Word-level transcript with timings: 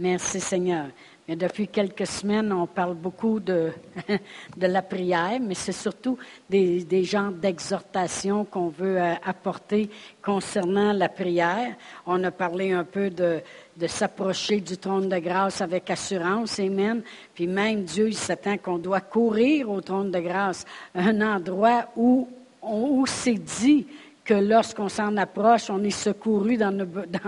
Merci 0.00 0.40
Seigneur. 0.40 0.86
Mais 1.28 1.36
depuis 1.36 1.68
quelques 1.68 2.06
semaines, 2.06 2.52
on 2.52 2.66
parle 2.66 2.94
beaucoup 2.94 3.38
de, 3.38 3.70
la 4.58 4.82
prière, 4.82 5.38
mais 5.40 5.54
c'est 5.54 5.72
surtout 5.72 6.18
des, 6.50 7.04
genres 7.04 7.30
d'exhortation 7.30 8.44
qu'on 8.44 8.68
veut 8.68 9.00
euh, 9.00 9.14
apporter 9.24 9.88
concernant 10.20 10.92
la 10.92 11.08
prière. 11.08 11.76
On 12.06 12.22
a 12.24 12.32
parlé 12.32 12.72
un 12.72 12.82
peu 12.82 13.08
de, 13.08 13.40
de 13.76 13.86
s'approcher 13.86 14.60
du 14.60 14.76
trône 14.76 15.08
de 15.08 15.18
grâce 15.18 15.60
avec 15.60 15.88
assurance, 15.90 16.58
Amen. 16.58 17.02
Puis 17.32 17.46
même 17.46 17.84
Dieu, 17.84 18.08
il 18.08 18.16
s'attend 18.16 18.58
qu'on 18.58 18.78
doit 18.78 19.00
courir 19.00 19.70
au 19.70 19.80
trône 19.80 20.10
de 20.10 20.18
grâce, 20.18 20.64
un 20.94 21.20
endroit 21.22 21.86
où, 21.96 22.28
où 22.60 23.06
c'est 23.06 23.34
dit 23.34 23.86
que 24.24 24.34
lorsqu'on 24.34 24.88
s'en 24.88 25.16
approche, 25.18 25.68
on 25.68 25.82
est 25.84 25.90
secouru 25.90 26.56
dans 26.56 26.72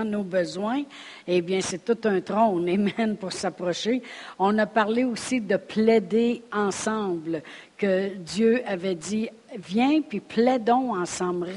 nos, 0.04 0.22
besoins, 0.22 0.82
eh 1.26 1.42
bien, 1.42 1.60
c'est 1.60 1.84
tout 1.84 2.08
un 2.08 2.20
trône, 2.20 2.68
amen, 2.68 3.16
pour 3.16 3.32
s'approcher. 3.32 4.02
On 4.38 4.56
a 4.58 4.66
parlé 4.66 5.04
aussi 5.04 5.40
de 5.40 5.56
plaider 5.56 6.42
ensemble, 6.52 7.42
que 7.76 8.14
Dieu 8.14 8.62
avait 8.66 8.94
dit, 8.94 9.28
viens 9.58 10.00
puis 10.00 10.20
plaidons 10.20 10.96
ensemble. 10.96 11.48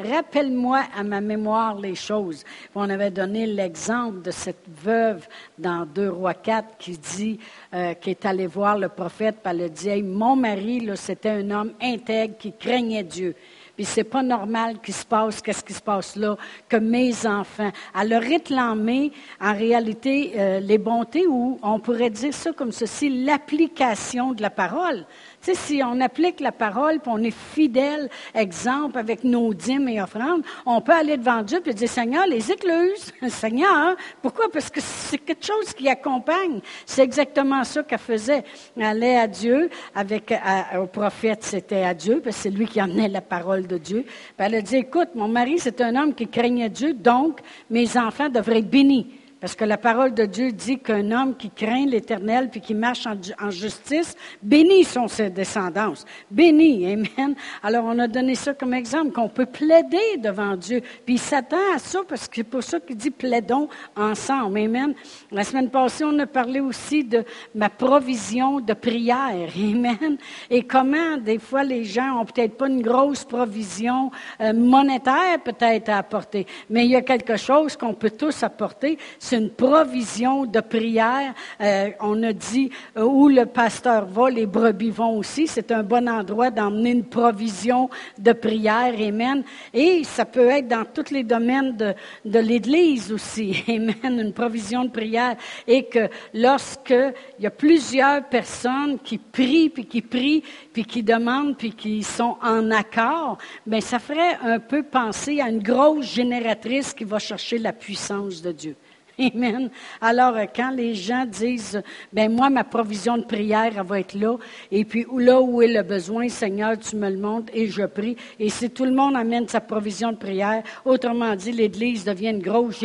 Rappelle-moi 0.00 0.82
à 0.96 1.02
ma 1.02 1.20
mémoire 1.20 1.78
les 1.78 1.94
choses. 1.94 2.42
On 2.74 2.88
avait 2.88 3.10
donné 3.10 3.46
l'exemple 3.46 4.22
de 4.22 4.30
cette 4.30 4.64
veuve 4.82 5.28
dans 5.58 5.84
2 5.84 6.08
Rois 6.08 6.32
4 6.32 6.78
qui 6.78 6.96
dit, 6.96 7.38
euh, 7.74 7.94
est 8.06 8.24
allée 8.24 8.46
voir 8.46 8.78
le 8.78 8.88
prophète, 8.88 9.36
puis 9.44 9.52
elle 9.52 9.90
a 9.90 10.02
mon 10.02 10.36
mari, 10.36 10.88
c'était 10.94 11.30
un 11.30 11.50
homme 11.50 11.72
intègre 11.82 12.38
qui 12.38 12.52
craignait 12.52 13.04
Dieu. 13.04 13.34
Puis 13.74 13.86
c'est 13.86 14.04
pas 14.04 14.22
normal 14.22 14.80
qu'il 14.80 14.94
se 14.94 15.04
passe, 15.04 15.40
qu'est-ce 15.40 15.64
qui 15.64 15.72
se 15.72 15.80
passe 15.80 16.16
là, 16.16 16.36
que 16.68 16.76
mes 16.76 17.26
enfants. 17.26 17.70
Elle 17.98 18.12
a 18.12 18.18
réclamé, 18.18 19.12
en 19.40 19.54
réalité, 19.54 20.32
euh, 20.36 20.60
les 20.60 20.78
bontés, 20.78 21.26
ou 21.26 21.58
on 21.62 21.80
pourrait 21.80 22.10
dire 22.10 22.34
ça 22.34 22.52
comme 22.52 22.72
ceci, 22.72 23.24
l'application 23.24 24.32
de 24.32 24.42
la 24.42 24.50
parole. 24.50 25.06
Si 25.42 25.82
on 25.84 26.00
applique 26.00 26.38
la 26.38 26.52
parole, 26.52 27.00
puis 27.00 27.10
on 27.12 27.22
est 27.22 27.34
fidèle, 27.34 28.08
exemple, 28.32 28.96
avec 28.98 29.24
nos 29.24 29.52
dîmes 29.52 29.88
et 29.88 30.00
offrandes, 30.00 30.42
on 30.64 30.80
peut 30.80 30.92
aller 30.92 31.16
devant 31.16 31.42
Dieu 31.42 31.60
et 31.64 31.74
dire, 31.74 31.88
Seigneur, 31.88 32.26
les 32.26 32.52
écluses. 32.52 33.12
Seigneur, 33.28 33.96
pourquoi? 34.22 34.46
Parce 34.52 34.70
que 34.70 34.80
c'est 34.80 35.18
quelque 35.18 35.44
chose 35.44 35.72
qui 35.74 35.88
accompagne. 35.88 36.60
C'est 36.86 37.02
exactement 37.02 37.64
ça 37.64 37.82
qu'elle 37.82 37.98
faisait. 37.98 38.44
Elle 38.76 38.84
allait 38.84 39.18
à 39.18 39.26
Dieu, 39.26 39.68
avec, 39.94 40.32
au 40.78 40.86
prophète, 40.86 41.42
c'était 41.42 41.82
à 41.82 41.94
Dieu, 41.94 42.20
parce 42.22 42.36
que 42.36 42.42
c'est 42.42 42.50
lui 42.50 42.66
qui 42.66 42.80
emmenait 42.80 43.08
la 43.08 43.20
parole 43.20 43.66
de 43.66 43.78
Dieu. 43.78 44.04
Puis 44.04 44.46
elle 44.46 44.54
a 44.54 44.62
dit, 44.62 44.76
écoute, 44.76 45.08
mon 45.14 45.28
mari, 45.28 45.58
c'est 45.58 45.80
un 45.80 45.96
homme 45.96 46.14
qui 46.14 46.28
craignait 46.28 46.68
Dieu, 46.68 46.94
donc 46.94 47.40
mes 47.68 47.96
enfants 47.96 48.28
devraient 48.28 48.58
être 48.58 48.70
bénis. 48.70 49.21
Parce 49.42 49.56
que 49.56 49.64
la 49.64 49.76
parole 49.76 50.14
de 50.14 50.24
Dieu 50.24 50.52
dit 50.52 50.78
qu'un 50.78 51.10
homme 51.10 51.36
qui 51.36 51.50
craint 51.50 51.84
l'Éternel 51.84 52.48
puis 52.48 52.60
qui 52.60 52.74
marche 52.74 53.08
en, 53.08 53.50
justice, 53.50 54.14
bénis 54.40 54.84
sont 54.84 55.08
ses 55.08 55.30
descendances. 55.30 56.04
Bénis, 56.30 56.86
Amen. 56.92 57.34
Alors, 57.60 57.86
on 57.86 57.98
a 57.98 58.06
donné 58.06 58.36
ça 58.36 58.54
comme 58.54 58.72
exemple, 58.72 59.10
qu'on 59.10 59.28
peut 59.28 59.46
plaider 59.46 60.16
devant 60.18 60.54
Dieu. 60.54 60.80
Puis 61.04 61.16
il 61.16 61.18
s'attend 61.18 61.74
à 61.74 61.80
ça 61.80 62.02
parce 62.08 62.28
que 62.28 62.36
c'est 62.36 62.44
pour 62.44 62.62
ça 62.62 62.78
qu'il 62.78 62.94
dit 62.94 63.10
plaidons 63.10 63.68
ensemble. 63.96 64.60
Amen. 64.60 64.94
La 65.32 65.42
semaine 65.42 65.70
passée, 65.70 66.04
on 66.04 66.16
a 66.20 66.26
parlé 66.28 66.60
aussi 66.60 67.02
de 67.02 67.24
ma 67.52 67.68
provision 67.68 68.60
de 68.60 68.74
prière. 68.74 69.50
Amen. 69.56 70.18
Et 70.50 70.62
comment, 70.62 71.16
des 71.16 71.40
fois, 71.40 71.64
les 71.64 71.82
gens 71.82 72.20
ont 72.20 72.24
peut-être 72.26 72.56
pas 72.56 72.68
une 72.68 72.80
grosse 72.80 73.24
provision 73.24 74.12
euh, 74.40 74.52
monétaire 74.52 75.40
peut-être 75.44 75.88
à 75.88 75.98
apporter, 75.98 76.46
mais 76.70 76.84
il 76.84 76.92
y 76.92 76.96
a 76.96 77.02
quelque 77.02 77.36
chose 77.36 77.76
qu'on 77.76 77.94
peut 77.94 78.10
tous 78.10 78.44
apporter 78.44 78.98
c'est 79.32 79.38
une 79.38 79.48
provision 79.48 80.44
de 80.44 80.60
prière. 80.60 81.32
Euh, 81.58 81.88
on 82.00 82.22
a 82.22 82.34
dit 82.34 82.68
euh, 82.98 83.04
où 83.04 83.30
le 83.30 83.46
pasteur 83.46 84.04
va, 84.04 84.28
les 84.28 84.44
brebis 84.44 84.90
vont 84.90 85.16
aussi. 85.16 85.46
C'est 85.46 85.72
un 85.72 85.82
bon 85.82 86.06
endroit 86.06 86.50
d'emmener 86.50 86.90
une 86.90 87.06
provision 87.06 87.88
de 88.18 88.32
prière. 88.34 88.92
Amen. 88.94 89.42
Et 89.72 90.04
ça 90.04 90.26
peut 90.26 90.48
être 90.48 90.68
dans 90.68 90.84
tous 90.84 91.10
les 91.10 91.24
domaines 91.24 91.78
de, 91.78 91.94
de 92.26 92.38
l'Église 92.40 93.10
aussi. 93.10 93.64
Amen. 93.68 94.20
Une 94.20 94.34
provision 94.34 94.84
de 94.84 94.90
prière. 94.90 95.36
Et 95.66 95.84
que 95.84 96.10
lorsque 96.34 96.94
il 97.38 97.44
y 97.44 97.46
a 97.46 97.50
plusieurs 97.50 98.24
personnes 98.24 98.98
qui 98.98 99.16
prient, 99.16 99.70
puis 99.70 99.86
qui 99.86 100.02
prient, 100.02 100.42
puis 100.74 100.84
qui 100.84 101.02
demandent, 101.02 101.56
puis 101.56 101.72
qui 101.72 102.02
sont 102.02 102.36
en 102.42 102.70
accord, 102.70 103.38
ben 103.66 103.80
ça 103.80 103.98
ferait 103.98 104.36
un 104.42 104.58
peu 104.58 104.82
penser 104.82 105.40
à 105.40 105.48
une 105.48 105.62
grosse 105.62 106.04
génératrice 106.04 106.92
qui 106.92 107.04
va 107.04 107.18
chercher 107.18 107.56
la 107.56 107.72
puissance 107.72 108.42
de 108.42 108.52
Dieu. 108.52 108.76
Amen. 109.18 109.70
Alors, 110.00 110.36
euh, 110.36 110.44
quand 110.54 110.70
les 110.70 110.94
gens 110.94 111.26
disent, 111.26 111.82
ben 112.12 112.32
moi, 112.32 112.50
ma 112.50 112.64
provision 112.64 113.18
de 113.18 113.24
prière, 113.24 113.72
elle 113.76 113.84
va 113.84 114.00
être 114.00 114.14
là, 114.14 114.36
et 114.70 114.84
puis 114.84 115.04
là 115.18 115.40
où 115.40 115.60
est 115.60 115.72
le 115.72 115.82
besoin, 115.82 116.28
Seigneur, 116.28 116.78
tu 116.78 116.94
me 116.96 117.10
le 117.10 117.18
montres 117.18 117.52
et 117.54 117.68
je 117.68 117.82
prie. 117.82 118.16
Et 118.38 118.48
si 118.48 118.70
tout 118.70 118.84
le 118.84 118.92
monde 118.92 119.16
amène 119.16 119.48
sa 119.48 119.60
provision 119.60 120.12
de 120.12 120.16
prière, 120.16 120.62
autrement 120.84 121.34
dit, 121.36 121.52
l'Église 121.52 122.04
devient 122.04 122.30
une 122.30 122.42
grosse 122.42 122.82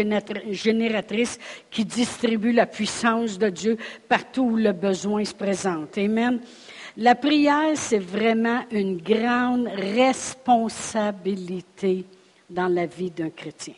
génératrice 0.51 1.39
qui 1.71 1.85
distribue 1.85 2.51
la 2.51 2.65
puissance 2.65 3.37
de 3.37 3.49
Dieu 3.49 3.77
partout 4.09 4.43
où 4.43 4.57
le 4.57 4.73
besoin 4.73 5.23
se 5.23 5.33
présente. 5.33 5.97
Amen. 5.97 6.41
La 6.97 7.15
prière, 7.15 7.71
c'est 7.75 7.99
vraiment 7.99 8.63
une 8.71 8.97
grande 8.97 9.67
responsabilité 9.67 12.03
dans 12.49 12.67
la 12.67 12.85
vie 12.85 13.11
d'un 13.11 13.29
chrétien. 13.29 13.75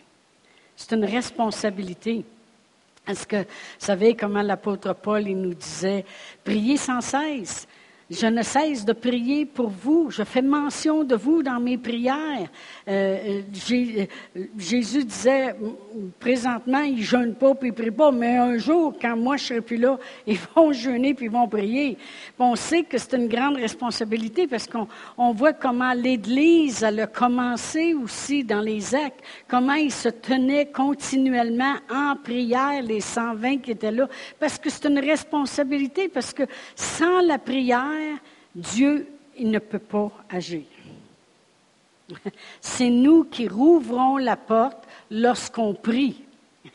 C'est 0.75 0.95
une 0.95 1.03
responsabilité. 1.03 2.23
Est-ce 3.09 3.25
que 3.25 3.37
vous 3.37 3.45
savez 3.79 4.15
comment 4.15 4.43
l'apôtre 4.43 4.93
Paul 4.93 5.27
il 5.27 5.41
nous 5.41 5.55
disait, 5.55 6.05
priez 6.43 6.77
sans 6.77 7.01
cesse. 7.01 7.67
Je 8.09 8.25
ne 8.25 8.41
cesse 8.41 8.85
de 8.85 8.93
prier 8.93 9.45
pour 9.45 9.69
vous. 9.69 10.09
Je 10.09 10.23
fais 10.23 10.41
mention 10.41 11.03
de 11.03 11.15
vous 11.15 11.43
dans 11.43 11.59
mes 11.59 11.77
prières. 11.77 12.49
Euh, 12.87 13.41
euh, 13.71 14.05
Jésus 14.57 15.03
disait, 15.03 15.55
présentement, 16.19 16.79
ils 16.79 17.03
jeûnent 17.03 17.35
pas 17.35 17.53
puis 17.53 17.69
ils 17.69 17.73
prient 17.73 17.91
pas, 17.91 18.11
mais 18.11 18.37
un 18.37 18.57
jour, 18.57 18.95
quand 18.99 19.15
moi 19.15 19.37
je 19.37 19.43
serai 19.45 19.61
plus 19.61 19.77
là, 19.77 19.99
ils 20.27 20.39
vont 20.55 20.71
jeûner 20.71 21.13
puis 21.13 21.27
ils 21.27 21.31
vont 21.31 21.47
prier. 21.47 21.97
on 22.39 22.55
sait 22.55 22.81
que 22.81 22.97
c'est 22.97 23.15
une 23.15 23.27
grande 23.27 23.57
responsabilité 23.57 24.47
parce 24.47 24.65
qu'on 24.65 24.87
on 25.15 25.31
voit 25.31 25.53
comment 25.53 25.93
l'Église 25.93 26.83
a 26.83 27.05
commencé 27.05 27.93
aussi 27.93 28.43
dans 28.43 28.61
les 28.61 28.95
actes, 28.95 29.21
comment 29.47 29.73
ils 29.73 29.93
se 29.93 30.09
tenaient 30.09 30.65
continuellement 30.65 31.75
en 31.91 32.15
prière, 32.15 32.81
les 32.81 33.01
120 33.01 33.57
qui 33.57 33.71
étaient 33.71 33.91
là, 33.91 34.09
parce 34.39 34.57
que 34.57 34.71
c'est 34.71 34.85
une 34.87 34.99
responsabilité, 34.99 36.09
parce 36.09 36.33
que 36.33 36.43
sans 36.75 37.21
la 37.21 37.37
prière, 37.37 37.98
Dieu, 38.55 39.07
il 39.37 39.51
ne 39.51 39.59
peut 39.59 39.79
pas 39.79 40.11
agir. 40.29 40.63
C'est 42.61 42.89
nous 42.89 43.23
qui 43.23 43.47
rouvrons 43.47 44.17
la 44.17 44.35
porte 44.35 44.87
lorsqu'on 45.11 45.73
prie. 45.73 46.23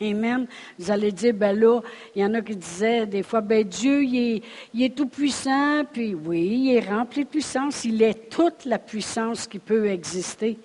Amen. 0.01 0.47
Vous 0.77 0.91
allez 0.91 1.11
dire, 1.11 1.33
ben 1.33 1.57
là, 1.57 1.79
il 2.15 2.21
y 2.21 2.25
en 2.25 2.33
a 2.33 2.41
qui 2.41 2.55
disaient 2.55 3.05
des 3.05 3.23
fois, 3.23 3.41
ben 3.41 3.63
Dieu, 3.63 4.03
il 4.03 4.41
est, 4.73 4.95
tout 4.95 5.07
puissant, 5.07 5.83
puis 5.91 6.13
oui, 6.13 6.47
il 6.47 6.75
est 6.75 6.89
rempli 6.89 7.23
de 7.23 7.29
puissance, 7.29 7.85
il 7.85 8.01
est 8.01 8.29
toute 8.29 8.65
la 8.65 8.79
puissance 8.79 9.47
qui 9.47 9.59
peut 9.59 9.87
exister. 9.87 10.57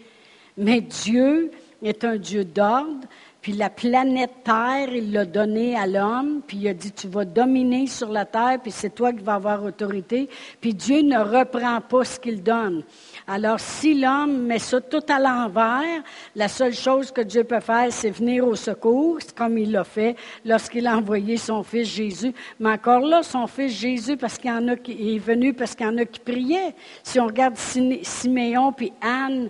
Mais 0.57 0.81
Dieu 0.81 1.51
est 1.83 2.05
un 2.05 2.17
Dieu 2.17 2.45
d'ordre, 2.45 3.07
puis 3.43 3.53
la 3.53 3.71
planète 3.71 4.31
Terre, 4.45 4.89
il 4.93 5.13
l'a 5.13 5.25
donnée 5.25 5.75
à 5.77 5.87
l'homme, 5.87 6.43
puis 6.47 6.59
il 6.59 6.69
a 6.69 6.75
dit, 6.75 6.93
tu 6.93 7.09
vas 7.09 7.25
dominer 7.25 7.87
sur 7.87 8.11
la 8.11 8.27
Terre, 8.27 8.59
puis 8.63 8.71
c'est 8.71 8.95
toi 8.95 9.13
qui 9.13 9.23
vas 9.23 9.35
avoir 9.35 9.65
autorité. 9.65 10.29
Puis 10.61 10.75
Dieu 10.75 11.01
ne 11.01 11.19
reprend 11.19 11.81
pas 11.81 12.05
ce 12.05 12.21
qu'il 12.21 12.43
donne. 12.43 12.83
Alors 13.27 13.59
si 13.59 13.99
l'homme 13.99 14.43
met 14.43 14.59
ça 14.59 14.81
tout 14.81 15.03
à 15.09 15.19
l'envers, 15.19 16.03
la 16.37 16.49
seule 16.49 16.75
chose 16.75 17.11
que 17.11 17.23
Dieu 17.23 17.45
peut 17.45 17.61
faire, 17.61 17.87
c'est 17.91 18.11
venir 18.11 18.47
au 18.47 18.55
secours, 18.55 19.19
comme 19.35 19.57
il 19.57 19.73
l'a 19.73 19.85
fait 19.85 20.17
lorsqu'il 20.45 20.87
a 20.87 20.97
envoyé 20.97 21.39
son 21.39 21.63
fils 21.63 21.89
Jésus. 21.89 22.35
Mais 22.59 22.71
encore 22.71 23.01
là, 23.01 23.23
son 23.23 23.47
fils 23.47 23.73
Jésus, 23.73 24.17
parce 24.19 24.37
qu'il 24.37 24.51
y 24.51 24.55
en 24.55 24.69
a 24.69 24.77
qui 24.77 25.17
est 25.17 25.19
venu, 25.19 25.55
parce 25.55 25.75
qu'il 25.75 25.87
y 25.87 25.89
en 25.89 25.97
a 25.97 26.05
qui 26.05 26.21
priaient. 26.21 26.75
Si 27.03 27.19
on 27.19 27.27
regarde 27.27 27.57
Siméon 27.57 28.73
puis 28.73 28.93
Anne, 29.01 29.49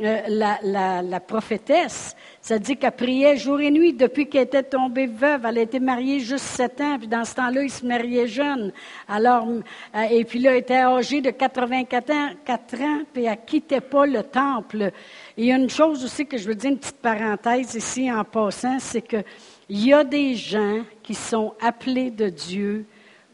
euh, 0.00 0.20
la, 0.28 1.20
prophétesse. 1.20 2.16
Ça 2.40 2.58
dit 2.58 2.76
qu'elle 2.76 2.92
priait 2.92 3.36
jour 3.36 3.60
et 3.60 3.70
nuit 3.70 3.92
depuis 3.92 4.26
qu'elle 4.26 4.44
était 4.44 4.62
tombée 4.62 5.06
veuve. 5.06 5.44
Elle 5.44 5.58
a 5.58 5.62
été 5.62 5.80
mariée 5.80 6.18
juste 6.20 6.46
sept 6.46 6.80
ans, 6.80 6.96
puis 6.98 7.08
dans 7.08 7.26
ce 7.26 7.34
temps-là, 7.34 7.62
il 7.62 7.70
se 7.70 7.84
mariait 7.84 8.26
jeune. 8.26 8.72
Alors, 9.06 9.46
euh, 9.46 10.02
et 10.10 10.24
puis 10.24 10.38
là, 10.38 10.52
elle 10.52 10.58
était 10.58 10.80
âgée 10.80 11.20
de 11.20 11.30
84 11.30 12.10
ans, 12.10 12.30
4 12.42 12.80
ans, 12.80 13.00
puis 13.12 13.24
elle 13.24 13.38
quittait 13.44 13.82
pas 13.82 14.06
le 14.06 14.22
temple. 14.22 14.92
il 15.36 15.44
y 15.44 15.52
a 15.52 15.56
une 15.56 15.70
chose 15.70 16.02
aussi 16.04 16.26
que 16.26 16.38
je 16.38 16.48
veux 16.48 16.54
dire, 16.54 16.70
une 16.70 16.78
petite 16.78 16.96
parenthèse 16.96 17.74
ici 17.74 18.10
en 18.10 18.24
passant, 18.24 18.78
c'est 18.78 19.02
que 19.02 19.22
il 19.68 19.86
y 19.86 19.92
a 19.92 20.04
des 20.04 20.34
gens 20.34 20.82
qui 21.02 21.14
sont 21.14 21.54
appelés 21.60 22.10
de 22.10 22.30
Dieu 22.30 22.86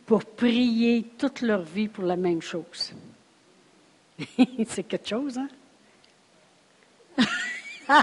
pour 0.06 0.25
prier 0.25 1.05
toute 1.16 1.40
leur 1.40 1.62
vie 1.62 1.87
pour 1.87 2.05
la 2.05 2.16
même 2.16 2.43
chose. 2.43 2.93
c'est 4.66 4.82
quelque 4.82 5.08
chose, 5.08 5.38
hein? 5.38 5.49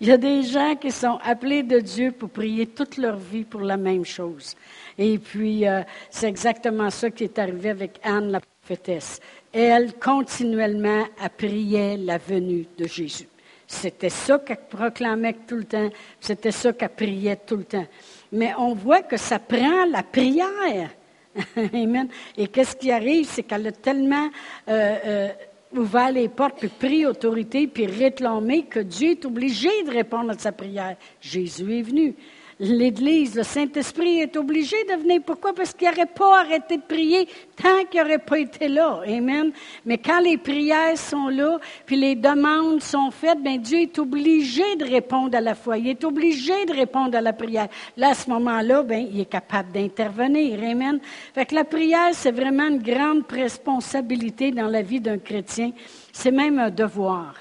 Il 0.00 0.08
y 0.08 0.12
a 0.12 0.16
des 0.16 0.42
gens 0.42 0.74
qui 0.76 0.90
sont 0.90 1.18
appelés 1.24 1.62
de 1.62 1.80
Dieu 1.80 2.12
pour 2.12 2.30
prier 2.30 2.66
toute 2.66 2.96
leur 2.96 3.16
vie 3.16 3.44
pour 3.44 3.60
la 3.60 3.76
même 3.76 4.04
chose. 4.04 4.54
Et 4.96 5.18
puis, 5.18 5.66
euh, 5.66 5.82
c'est 6.10 6.28
exactement 6.28 6.90
ça 6.90 7.10
qui 7.10 7.24
est 7.24 7.38
arrivé 7.38 7.70
avec 7.70 7.98
Anne, 8.04 8.30
la 8.30 8.40
prophétesse. 8.40 9.20
Elle, 9.52 9.94
continuellement, 9.94 11.04
a 11.20 11.28
prié 11.28 11.96
la 11.96 12.18
venue 12.18 12.66
de 12.78 12.86
Jésus. 12.86 13.28
C'était 13.66 14.10
ça 14.10 14.38
qu'elle 14.38 14.60
proclamait 14.68 15.36
tout 15.46 15.56
le 15.56 15.64
temps, 15.64 15.88
c'était 16.20 16.50
ça 16.50 16.72
qu'elle 16.72 16.90
priait 16.90 17.36
tout 17.36 17.56
le 17.56 17.64
temps. 17.64 17.86
Mais 18.30 18.52
on 18.58 18.74
voit 18.74 19.02
que 19.02 19.16
ça 19.16 19.38
prend 19.38 19.86
la 19.86 20.02
prière. 20.02 20.90
Amen. 21.56 22.08
Et 22.36 22.48
qu'est-ce 22.48 22.76
qui 22.76 22.92
arrive, 22.92 23.26
c'est 23.26 23.42
qu'elle 23.42 23.66
a 23.66 23.72
tellement 23.72 24.28
euh, 24.68 24.98
euh, 25.06 25.28
ouvert 25.78 26.12
les 26.12 26.28
portes, 26.28 26.58
puis 26.58 26.68
pris 26.68 27.06
autorité, 27.06 27.66
puis 27.66 27.86
réclamé 27.86 28.64
que 28.64 28.80
Dieu 28.80 29.10
est 29.10 29.24
obligé 29.24 29.68
de 29.84 29.90
répondre 29.90 30.30
à 30.30 30.38
sa 30.38 30.52
prière. 30.52 30.96
Jésus 31.20 31.78
est 31.78 31.82
venu 31.82 32.14
l'Église, 32.62 33.34
le 33.34 33.42
Saint-Esprit 33.42 34.20
est 34.20 34.36
obligé 34.36 34.76
de 34.84 34.94
venir. 34.94 35.20
Pourquoi? 35.26 35.52
Parce 35.52 35.74
qu'il 35.74 35.88
n'aurait 35.88 36.06
pas 36.06 36.42
arrêté 36.42 36.76
de 36.76 36.82
prier 36.82 37.26
tant 37.60 37.84
qu'il 37.90 38.00
n'aurait 38.00 38.18
pas 38.18 38.38
été 38.38 38.68
là. 38.68 39.02
Amen. 39.04 39.50
Mais 39.84 39.98
quand 39.98 40.20
les 40.20 40.38
prières 40.38 40.96
sont 40.96 41.26
là, 41.26 41.58
puis 41.84 41.96
les 41.96 42.14
demandes 42.14 42.80
sont 42.80 43.10
faites, 43.10 43.42
bien 43.42 43.58
Dieu 43.58 43.80
est 43.80 43.98
obligé 43.98 44.76
de 44.76 44.84
répondre 44.84 45.36
à 45.36 45.40
la 45.40 45.56
foi. 45.56 45.76
Il 45.76 45.88
est 45.88 46.04
obligé 46.04 46.64
de 46.64 46.72
répondre 46.72 47.18
à 47.18 47.20
la 47.20 47.32
prière. 47.32 47.66
Là, 47.96 48.10
à 48.10 48.14
ce 48.14 48.30
moment-là, 48.30 48.84
bien, 48.84 49.08
il 49.12 49.20
est 49.20 49.24
capable 49.24 49.72
d'intervenir. 49.72 50.62
Amen. 50.62 51.00
Fait 51.34 51.46
que 51.46 51.56
la 51.56 51.64
prière, 51.64 52.10
c'est 52.12 52.30
vraiment 52.30 52.68
une 52.68 52.82
grande 52.82 53.24
responsabilité 53.28 54.52
dans 54.52 54.68
la 54.68 54.82
vie 54.82 55.00
d'un 55.00 55.18
chrétien. 55.18 55.72
C'est 56.12 56.30
même 56.30 56.60
un 56.60 56.70
devoir. 56.70 57.34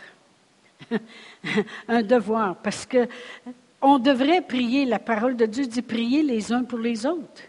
un 1.87 2.01
devoir. 2.01 2.55
Parce 2.55 2.87
que 2.87 3.07
on 3.81 3.99
devrait 3.99 4.41
prier, 4.41 4.85
la 4.85 4.99
parole 4.99 5.35
de 5.35 5.45
Dieu 5.45 5.65
dit 5.65 5.81
prier 5.81 6.23
les 6.23 6.51
uns 6.51 6.63
pour 6.63 6.79
les 6.79 7.05
autres. 7.05 7.41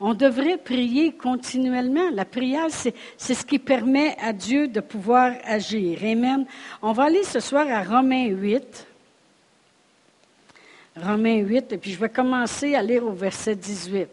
On 0.00 0.14
devrait 0.14 0.58
prier 0.58 1.12
continuellement. 1.12 2.10
La 2.12 2.24
prière, 2.24 2.66
c'est, 2.68 2.94
ce 3.16 3.44
qui 3.44 3.58
permet 3.58 4.16
à 4.20 4.32
Dieu 4.32 4.68
de 4.68 4.80
pouvoir 4.80 5.32
agir. 5.44 5.98
Amen. 6.02 6.46
On 6.82 6.92
va 6.92 7.04
aller 7.04 7.22
ce 7.22 7.40
soir 7.40 7.66
à 7.68 7.82
Romains 7.82 8.26
8. 8.26 8.86
Romains 10.96 11.38
8, 11.38 11.72
et 11.72 11.78
puis 11.78 11.92
je 11.92 11.98
vais 11.98 12.08
commencer 12.08 12.74
à 12.74 12.82
lire 12.82 13.04
au 13.04 13.12
verset 13.12 13.56
18. 13.56 14.08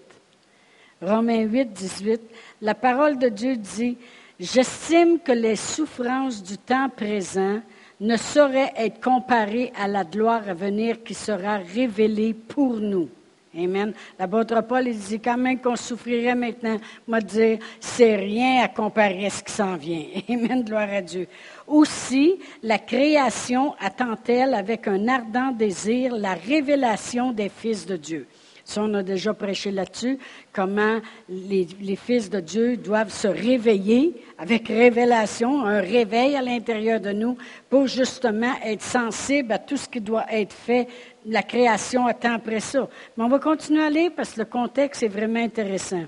Romains 1.01 1.43
8, 1.43 1.73
18. 1.73 2.21
La 2.61 2.73
parole 2.73 3.19
de 3.19 3.29
Dieu 3.29 3.55
dit, 3.55 3.97
J'estime 4.39 5.19
que 5.19 5.31
les 5.31 5.55
souffrances 5.55 6.41
du 6.41 6.57
temps 6.57 6.89
présent 6.89 7.61
ne 8.01 8.17
saurait 8.17 8.73
être 8.75 8.99
comparé 8.99 9.71
à 9.79 9.87
la 9.87 10.03
gloire 10.03 10.49
à 10.49 10.53
venir 10.55 11.03
qui 11.03 11.13
sera 11.13 11.57
révélée 11.57 12.33
pour 12.33 12.77
nous. 12.77 13.07
Amen. 13.55 13.93
L'apôtre 14.17 14.61
Paul 14.61 14.87
il 14.87 14.97
dit 14.97 15.19
quand 15.19 15.37
même 15.37 15.59
qu'on 15.59 15.75
souffrirait 15.75 16.35
maintenant. 16.35 16.77
Moi, 17.07 17.19
dire, 17.19 17.59
c'est 17.79 18.15
rien 18.15 18.63
à 18.63 18.69
comparer 18.69 19.25
à 19.25 19.29
ce 19.29 19.43
qui 19.43 19.51
s'en 19.51 19.75
vient. 19.75 20.05
Amen. 20.29 20.63
Gloire 20.63 20.89
à 20.89 21.01
Dieu. 21.01 21.27
Aussi, 21.67 22.39
la 22.63 22.79
création 22.79 23.75
attend-elle 23.79 24.53
avec 24.53 24.87
un 24.87 25.07
ardent 25.07 25.51
désir 25.51 26.15
la 26.15 26.33
révélation 26.33 27.33
des 27.33 27.49
fils 27.49 27.85
de 27.85 27.97
Dieu. 27.97 28.25
Ça, 28.63 28.81
on 28.83 28.93
a 28.93 29.03
déjà 29.03 29.33
prêché 29.33 29.71
là-dessus, 29.71 30.17
comment 30.53 30.99
les, 31.29 31.95
fils 31.95 32.29
de 32.29 32.39
Dieu 32.39 32.77
doivent 32.77 33.11
se 33.11 33.27
réveiller 33.27 34.13
avec 34.37 34.67
révélation, 34.67 35.65
un 35.65 35.81
réveil 35.81 36.35
à 36.35 36.41
l'intérieur 36.41 36.99
de 36.99 37.11
nous 37.11 37.37
pour 37.69 37.87
justement 37.87 38.53
être 38.63 38.81
sensibles 38.81 39.51
à 39.51 39.59
tout 39.59 39.77
ce 39.77 39.89
qui 39.89 40.01
doit 40.01 40.25
être 40.31 40.53
fait. 40.53 40.87
La 41.25 41.43
création 41.43 42.05
attend 42.07 42.33
après 42.33 42.59
ça. 42.59 42.87
Mais 43.17 43.23
on 43.23 43.29
va 43.29 43.39
continuer 43.39 43.83
à 43.83 43.89
lire 43.89 44.11
parce 44.15 44.33
que 44.33 44.39
le 44.39 44.45
contexte 44.45 45.03
est 45.03 45.07
vraiment 45.07 45.43
intéressant. 45.43 46.05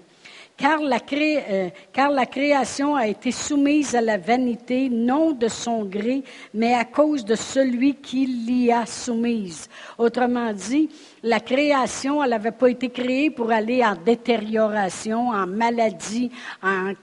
Car 0.55 0.81
la, 0.81 0.99
euh, 1.11 1.69
car 1.91 2.11
la, 2.11 2.25
création 2.27 2.95
a 2.95 3.07
été 3.07 3.31
soumise 3.31 3.95
à 3.95 4.01
la 4.01 4.17
vanité, 4.17 4.87
non 4.87 5.31
de 5.31 5.47
son 5.47 5.83
gré, 5.83 6.23
mais 6.53 6.75
à 6.75 6.85
cause 6.85 7.25
de 7.25 7.35
celui 7.35 7.95
qui 7.95 8.27
l'y 8.27 8.71
a 8.71 8.85
soumise. 8.85 9.67
Autrement 9.97 10.53
dit, 10.53 10.89
la 11.23 11.39
création, 11.39 12.23
elle 12.23 12.29
n'avait 12.29 12.51
pas 12.51 12.69
été 12.69 12.89
créée 12.89 13.31
pour 13.31 13.51
aller 13.51 13.83
en 13.83 13.95
détérioration, 13.95 15.29
en 15.29 15.47
maladie, 15.47 16.29
en 16.61 16.93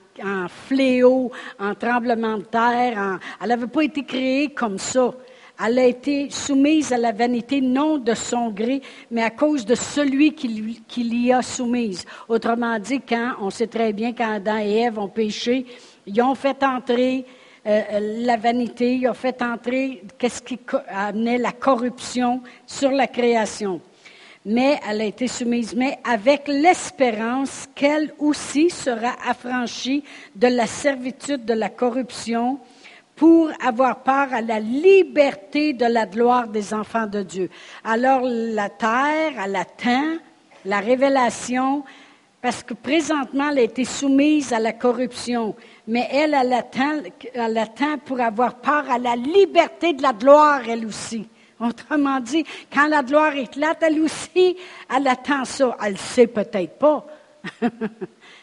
fléau, 0.47 1.31
en 1.59 1.75
tremblement 1.75 2.37
de 2.37 2.43
terre. 2.43 3.19
elle 3.41 3.49
n'avait 3.49 3.67
pas 3.67 3.83
été 3.83 4.03
créée 4.03 4.49
comme 4.53 4.77
ça. 4.77 5.11
Elle 5.63 5.79
a 5.79 5.85
été 5.85 6.29
soumise 6.31 6.91
à 6.91 6.97
la 6.97 7.11
vanité 7.11 7.61
non 7.61 7.97
de 7.97 8.15
son 8.15 8.49
gré, 8.49 8.81
mais 9.11 9.21
à 9.21 9.29
cause 9.29 9.65
de 9.65 9.75
celui 9.75 10.33
qui, 10.33 10.47
l'y 11.03 11.31
a 11.31 11.41
soumise. 11.43 12.05
Autrement 12.27 12.79
dit, 12.79 13.01
quand, 13.01 13.33
on 13.41 13.49
sait 13.51 13.67
très 13.67 13.93
bien 13.93 14.13
quand 14.13 14.33
Adam 14.33 14.57
et 14.57 14.79
Ève 14.79 14.97
ont 14.97 15.07
péché, 15.07 15.65
ils 16.07 16.21
ont 16.21 16.33
fait 16.33 16.63
entrer 16.63 17.25
euh, 17.67 17.81
la 18.23 18.37
vanité, 18.37 18.95
ils 18.95 19.07
ont 19.07 19.13
fait 19.13 19.39
entrer 19.43 20.03
qu'est-ce 20.17 20.41
qui 20.41 20.57
amenait 20.87 21.37
la 21.37 21.51
corruption 21.51 22.41
sur 22.65 22.89
la 22.89 23.05
création. 23.05 23.81
Mais 24.43 24.79
elle 24.89 25.01
a 25.01 25.05
été 25.05 25.27
soumise, 25.27 25.75
mais 25.75 25.99
avec 26.03 26.47
l'espérance 26.47 27.67
qu'elle 27.75 28.11
aussi 28.17 28.71
sera 28.71 29.13
affranchie 29.27 30.03
de 30.35 30.47
la 30.47 30.65
servitude 30.65 31.45
de 31.45 31.53
la 31.53 31.69
corruption 31.69 32.57
pour 33.21 33.51
avoir 33.63 34.01
part 34.01 34.33
à 34.33 34.41
la 34.41 34.59
liberté 34.59 35.73
de 35.73 35.85
la 35.85 36.07
gloire 36.07 36.47
des 36.47 36.73
enfants 36.73 37.05
de 37.05 37.21
Dieu. 37.21 37.51
Alors 37.83 38.21
la 38.23 38.67
terre, 38.67 39.33
elle 39.45 39.55
attend 39.55 40.17
la 40.65 40.79
révélation, 40.79 41.83
parce 42.41 42.63
que 42.63 42.73
présentement, 42.73 43.49
elle 43.51 43.59
a 43.59 43.61
été 43.61 43.85
soumise 43.85 44.53
à 44.53 44.59
la 44.59 44.73
corruption, 44.73 45.55
mais 45.87 46.07
elle, 46.11 46.33
elle 46.33 47.57
attend, 47.59 47.99
pour 48.03 48.19
avoir 48.19 48.55
part 48.55 48.89
à 48.89 48.97
la 48.97 49.15
liberté 49.15 49.93
de 49.93 50.01
la 50.01 50.13
gloire, 50.13 50.61
elle 50.67 50.87
aussi. 50.87 51.27
Autrement 51.59 52.19
dit, 52.21 52.43
quand 52.73 52.87
la 52.87 53.03
gloire 53.03 53.33
là, 53.55 53.75
elle 53.81 53.99
aussi, 53.99 54.57
elle 54.89 55.07
attend 55.07 55.45
ça. 55.45 55.77
Elle 55.85 55.93
ne 55.93 55.97
sait 55.97 56.25
peut-être 56.25 56.79
pas. 56.79 57.05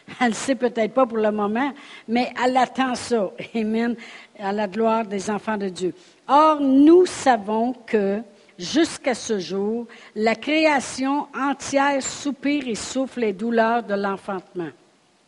elle 0.21 0.29
ne 0.29 0.33
sait 0.33 0.55
peut-être 0.55 0.93
pas 0.93 1.05
pour 1.05 1.17
le 1.17 1.31
moment, 1.31 1.73
mais 2.07 2.31
elle 2.43 2.57
attend 2.57 2.95
ça. 2.95 3.31
Amen 3.55 3.95
à 4.39 4.51
la 4.51 4.67
gloire 4.67 5.05
des 5.05 5.29
enfants 5.29 5.57
de 5.57 5.69
Dieu. 5.69 5.93
Or, 6.27 6.59
nous 6.61 7.05
savons 7.05 7.73
que 7.85 8.21
jusqu'à 8.57 9.13
ce 9.13 9.39
jour, 9.39 9.87
la 10.15 10.35
création 10.35 11.27
entière 11.37 12.01
soupire 12.01 12.67
et 12.67 12.75
souffle 12.75 13.21
les 13.21 13.33
douleurs 13.33 13.83
de 13.83 13.95
l'enfantement. 13.95 14.69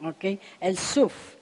OK? 0.06 0.38
Elle 0.60 0.80
souffre. 0.80 1.38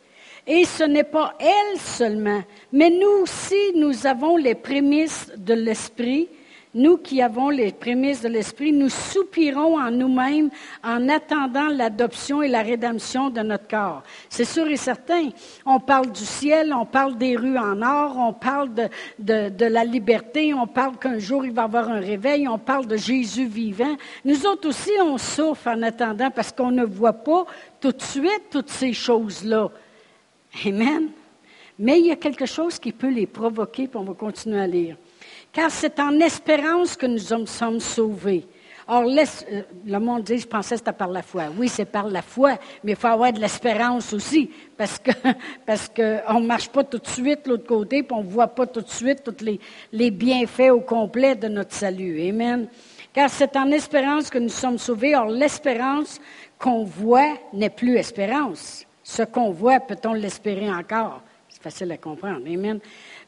Et 0.48 0.66
ce 0.66 0.84
n'est 0.84 1.04
pas 1.04 1.36
elle 1.40 1.80
seulement, 1.80 2.42
mais 2.74 2.90
nous 2.90 3.22
aussi, 3.22 3.74
nous 3.76 4.08
avons 4.08 4.36
les 4.36 4.56
prémices 4.56 5.32
de 5.38 5.54
l'Esprit 5.54 6.28
nous 6.76 6.98
qui 6.98 7.22
avons 7.22 7.50
les 7.50 7.72
prémices 7.72 8.22
de 8.22 8.28
l'Esprit, 8.28 8.72
nous 8.72 8.90
soupirons 8.90 9.80
en 9.80 9.90
nous-mêmes 9.90 10.52
en 10.84 11.10
attendant 11.10 11.68
l'adoption 11.68 12.44
et 12.44 12.48
la 12.48 12.62
rédemption 12.62 13.32
de 13.32 13.42
notre 13.42 13.68
corps. 13.68 14.04
C'est 14.30 14.46
sûr 14.46 14.68
et 14.68 14.78
certain. 14.78 15.30
On 15.66 15.80
parle 15.80 16.12
du 16.12 16.26
ciel, 16.26 16.72
on 16.72 16.86
parle 16.86 17.18
des 17.18 17.36
rues 17.36 17.58
en 17.58 17.82
or, 17.82 18.18
on 18.18 18.34
parle 18.34 18.70
de, 19.18 19.66
la 19.66 19.84
liberté, 19.84 20.54
on 20.54 20.68
parle 20.68 20.98
qu'un 20.98 21.18
jour 21.18 21.44
il 21.44 21.54
va 21.54 21.64
y 21.64 21.66
avoir 21.66 21.90
un 21.90 22.00
réveil, 22.00 22.48
on 22.48 22.60
parle 22.60 22.86
de 22.86 22.98
Jésus 22.98 23.48
vivant. 23.48 23.96
Nous 24.24 24.46
autres 24.46 24.70
aussi, 24.70 24.92
on 25.02 25.18
souffre 25.18 25.70
en 25.70 25.82
attendant 25.82 26.30
parce 26.30 26.52
qu'on 26.52 26.72
ne 26.72 26.86
voit 26.86 27.14
pas 27.14 27.46
tout 27.82 27.92
de 27.92 28.02
suite 28.02 28.44
toutes 28.52 28.70
ces 28.70 28.94
choses-là. 28.94 29.72
Amen. 30.66 31.10
Mais 31.80 32.00
il 32.00 32.08
y 32.08 32.12
a 32.12 32.16
quelque 32.16 32.46
chose 32.46 32.78
qui 32.78 32.92
peut 32.92 33.10
les 33.10 33.26
provoquer, 33.26 33.88
puis 33.88 33.98
on 33.98 34.04
va 34.04 34.14
continuer 34.14 34.60
à 34.60 34.68
lire 34.68 34.98
car 35.52 35.72
c'est 35.72 36.00
en 36.00 36.20
espérance 36.20 36.96
que 36.96 37.06
nous 37.06 37.48
sommes 37.48 37.80
sauvés. 37.80 38.48
Or, 38.92 39.04
euh, 39.04 39.62
le 39.86 40.00
monde 40.00 40.24
dit, 40.24 40.40
je 40.40 40.48
pensais 40.48 40.74
que 40.74 40.80
c'était 40.80 40.94
par 40.94 41.10
la 41.10 41.22
foi. 41.22 41.44
Oui, 41.56 41.68
c'est 41.68 41.86
par 41.86 42.08
la 42.08 42.24
foi, 42.24 42.58
mais 42.84 42.94
il 42.94 42.98
faut 42.98 43.08
avoir 43.08 43.32
de 43.32 43.40
l'espérance 43.40 44.14
aussi, 44.14 44.50
parce 44.76 44.98
que 44.98 45.12
qu'on 46.32 46.40
ne 46.40 46.48
marche 46.48 46.70
pas 46.70 46.84
tout 46.84 46.98
de 46.98 47.08
suite 47.08 47.46
l'autre 47.46 47.68
côté, 47.68 48.02
puis 48.02 48.18
on 48.18 48.24
ne 48.24 48.28
voit 48.30 48.48
pas 48.48 48.66
tout 48.66 48.82
de 48.82 48.90
suite 48.90 49.24
tous 49.24 49.46
les, 49.46 49.60
les 49.92 50.10
bienfaits 50.10 50.72
au 50.72 50.80
complet 50.80 51.36
de 51.36 51.48
notre 51.48 51.74
salut. 51.74 52.20
Amen. 52.30 52.68
Car 53.14 53.30
c'est 53.30 53.56
en 53.58 53.70
espérance 53.70 54.32
que 54.32 54.40
nous 54.40 54.50
sommes 54.50 54.80
sauvés. 54.80 55.16
Or, 55.16 55.28
l'espérance 55.28 56.20
qu'on 56.58 56.84
voit 56.84 57.36
n'est 57.54 57.70
plus 57.70 57.96
espérance. 57.96 58.88
Ce 59.04 59.22
qu'on 59.22 59.52
voit, 59.52 59.80
peut-on 59.80 60.14
l'espérer 60.14 60.72
encore? 60.72 61.22
C'est 61.48 61.62
facile 61.62 61.92
à 61.92 61.98
comprendre. 61.98 62.42
Amen. 62.48 62.80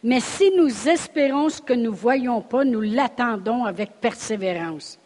Mais 0.03 0.19
si 0.19 0.51
nous 0.55 0.89
espérons 0.89 1.49
ce 1.49 1.61
que 1.61 1.73
nous 1.73 1.91
ne 1.91 1.95
voyons 1.95 2.41
pas, 2.41 2.63
nous 2.63 2.81
l'attendons 2.81 3.65
avec 3.65 3.91
persévérance. 4.01 4.97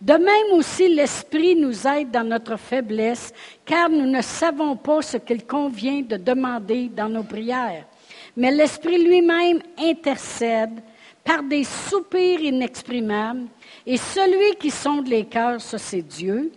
De 0.00 0.14
même 0.14 0.58
aussi, 0.58 0.88
l'Esprit 0.94 1.56
nous 1.56 1.86
aide 1.86 2.10
dans 2.10 2.24
notre 2.24 2.56
faiblesse, 2.56 3.32
car 3.64 3.90
nous 3.90 4.06
ne 4.06 4.22
savons 4.22 4.76
pas 4.76 5.02
ce 5.02 5.16
qu'il 5.16 5.44
convient 5.44 6.02
de 6.02 6.16
demander 6.16 6.88
dans 6.88 7.08
nos 7.08 7.24
prières. 7.24 7.84
Mais 8.36 8.52
l'Esprit 8.52 9.02
lui-même 9.02 9.60
intercède 9.76 10.80
par 11.24 11.42
des 11.42 11.64
soupirs 11.64 12.40
inexprimables. 12.40 13.46
Et 13.84 13.96
celui 13.96 14.56
qui 14.56 14.70
sonde 14.70 15.08
les 15.08 15.24
cœurs, 15.24 15.60
ça 15.60 15.76
c'est 15.76 16.02
Dieu, 16.02 16.52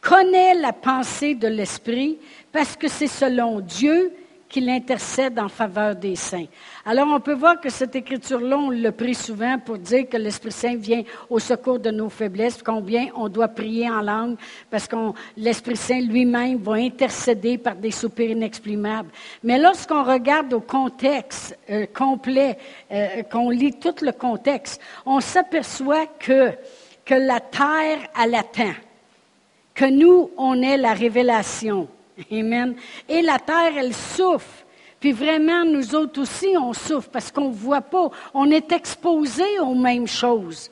connaît 0.00 0.54
la 0.54 0.72
pensée 0.72 1.34
de 1.34 1.48
l'Esprit 1.48 2.18
parce 2.50 2.76
que 2.76 2.88
c'est 2.88 3.06
selon 3.06 3.60
Dieu 3.60 4.12
qu'il 4.52 4.68
intercède 4.68 5.38
en 5.38 5.48
faveur 5.48 5.96
des 5.96 6.14
saints. 6.14 6.44
Alors, 6.84 7.08
on 7.08 7.20
peut 7.20 7.32
voir 7.32 7.58
que 7.58 7.70
cette 7.70 7.96
écriture-là, 7.96 8.58
on 8.58 8.70
l'a 8.70 8.92
pris 8.92 9.14
souvent 9.14 9.58
pour 9.58 9.78
dire 9.78 10.06
que 10.08 10.18
l'Esprit 10.18 10.52
Saint 10.52 10.76
vient 10.76 11.02
au 11.30 11.38
secours 11.38 11.78
de 11.78 11.90
nos 11.90 12.10
faiblesses, 12.10 12.62
combien 12.62 13.06
on 13.16 13.30
doit 13.30 13.48
prier 13.48 13.88
en 13.90 14.02
langue, 14.02 14.36
parce 14.70 14.86
que 14.86 14.96
l'Esprit 15.38 15.76
Saint 15.76 16.00
lui-même 16.00 16.58
va 16.58 16.74
intercéder 16.74 17.56
par 17.56 17.76
des 17.76 17.90
soupirs 17.90 18.30
inexprimables. 18.30 19.08
Mais 19.42 19.58
lorsqu'on 19.58 20.04
regarde 20.04 20.52
au 20.52 20.60
contexte 20.60 21.58
euh, 21.70 21.86
complet, 21.86 22.58
euh, 22.92 23.22
qu'on 23.22 23.48
lit 23.48 23.72
tout 23.72 23.94
le 24.02 24.12
contexte, 24.12 24.82
on 25.06 25.20
s'aperçoit 25.20 26.06
que, 26.18 26.50
que 27.06 27.14
la 27.14 27.40
terre, 27.40 28.00
elle 28.22 28.34
attend, 28.34 28.74
que 29.74 29.86
nous, 29.86 30.30
on 30.36 30.60
est 30.60 30.76
la 30.76 30.92
révélation 30.92 31.88
Amen. 32.30 32.74
Et 33.08 33.22
la 33.22 33.38
terre, 33.38 33.72
elle 33.76 33.94
souffre. 33.94 34.64
Puis 35.00 35.12
vraiment, 35.12 35.64
nous 35.64 35.94
autres 35.94 36.20
aussi, 36.20 36.54
on 36.56 36.72
souffre 36.72 37.08
parce 37.10 37.32
qu'on 37.32 37.48
ne 37.48 37.54
voit 37.54 37.80
pas. 37.80 38.10
On 38.34 38.50
est 38.50 38.70
exposé 38.70 39.58
aux 39.60 39.74
mêmes 39.74 40.06
choses. 40.06 40.70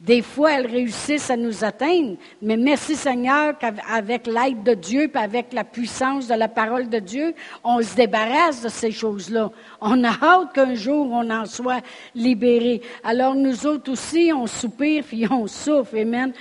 Des 0.00 0.22
fois, 0.22 0.52
elles 0.52 0.66
réussissent 0.66 1.28
à 1.28 1.36
nous 1.36 1.62
atteindre, 1.62 2.16
mais 2.40 2.56
merci 2.56 2.96
Seigneur 2.96 3.58
qu'avec 3.58 4.26
l'aide 4.26 4.62
de 4.62 4.72
Dieu, 4.72 5.08
puis 5.08 5.22
avec 5.22 5.52
la 5.52 5.62
puissance 5.62 6.26
de 6.26 6.32
la 6.32 6.48
parole 6.48 6.88
de 6.88 6.98
Dieu, 6.98 7.34
on 7.62 7.82
se 7.82 7.96
débarrasse 7.96 8.62
de 8.62 8.70
ces 8.70 8.92
choses-là. 8.92 9.50
On 9.78 10.02
a 10.02 10.08
hâte 10.08 10.54
qu'un 10.54 10.74
jour 10.74 11.06
on 11.12 11.28
en 11.28 11.44
soit 11.44 11.82
libéré. 12.14 12.80
Alors 13.04 13.34
nous 13.34 13.66
autres 13.66 13.92
aussi, 13.92 14.32
on 14.34 14.46
soupire, 14.46 15.04
puis 15.06 15.30
on 15.30 15.46
souffre. 15.46 15.94
Amen. 15.94 16.32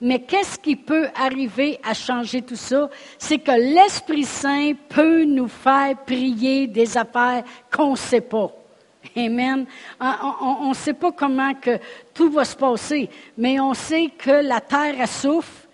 Mais 0.00 0.20
qu'est-ce 0.20 0.58
qui 0.58 0.76
peut 0.76 1.08
arriver 1.14 1.78
à 1.82 1.94
changer 1.94 2.42
tout 2.42 2.56
ça? 2.56 2.90
C'est 3.18 3.38
que 3.38 3.52
l'Esprit 3.52 4.24
Saint 4.24 4.72
peut 4.88 5.24
nous 5.24 5.48
faire 5.48 5.96
prier 6.04 6.66
des 6.66 6.96
affaires 6.96 7.44
qu'on 7.74 7.92
ne 7.92 7.96
sait 7.96 8.20
pas. 8.20 8.52
Amen. 9.16 9.66
On 10.00 10.68
ne 10.68 10.74
sait 10.74 10.92
pas 10.92 11.12
comment 11.12 11.54
que 11.54 11.78
tout 12.12 12.30
va 12.30 12.44
se 12.44 12.56
passer, 12.56 13.08
mais 13.38 13.60
on 13.60 13.72
sait 13.72 14.10
que 14.18 14.30
la 14.30 14.60
terre 14.60 15.08
souffre. 15.08 15.66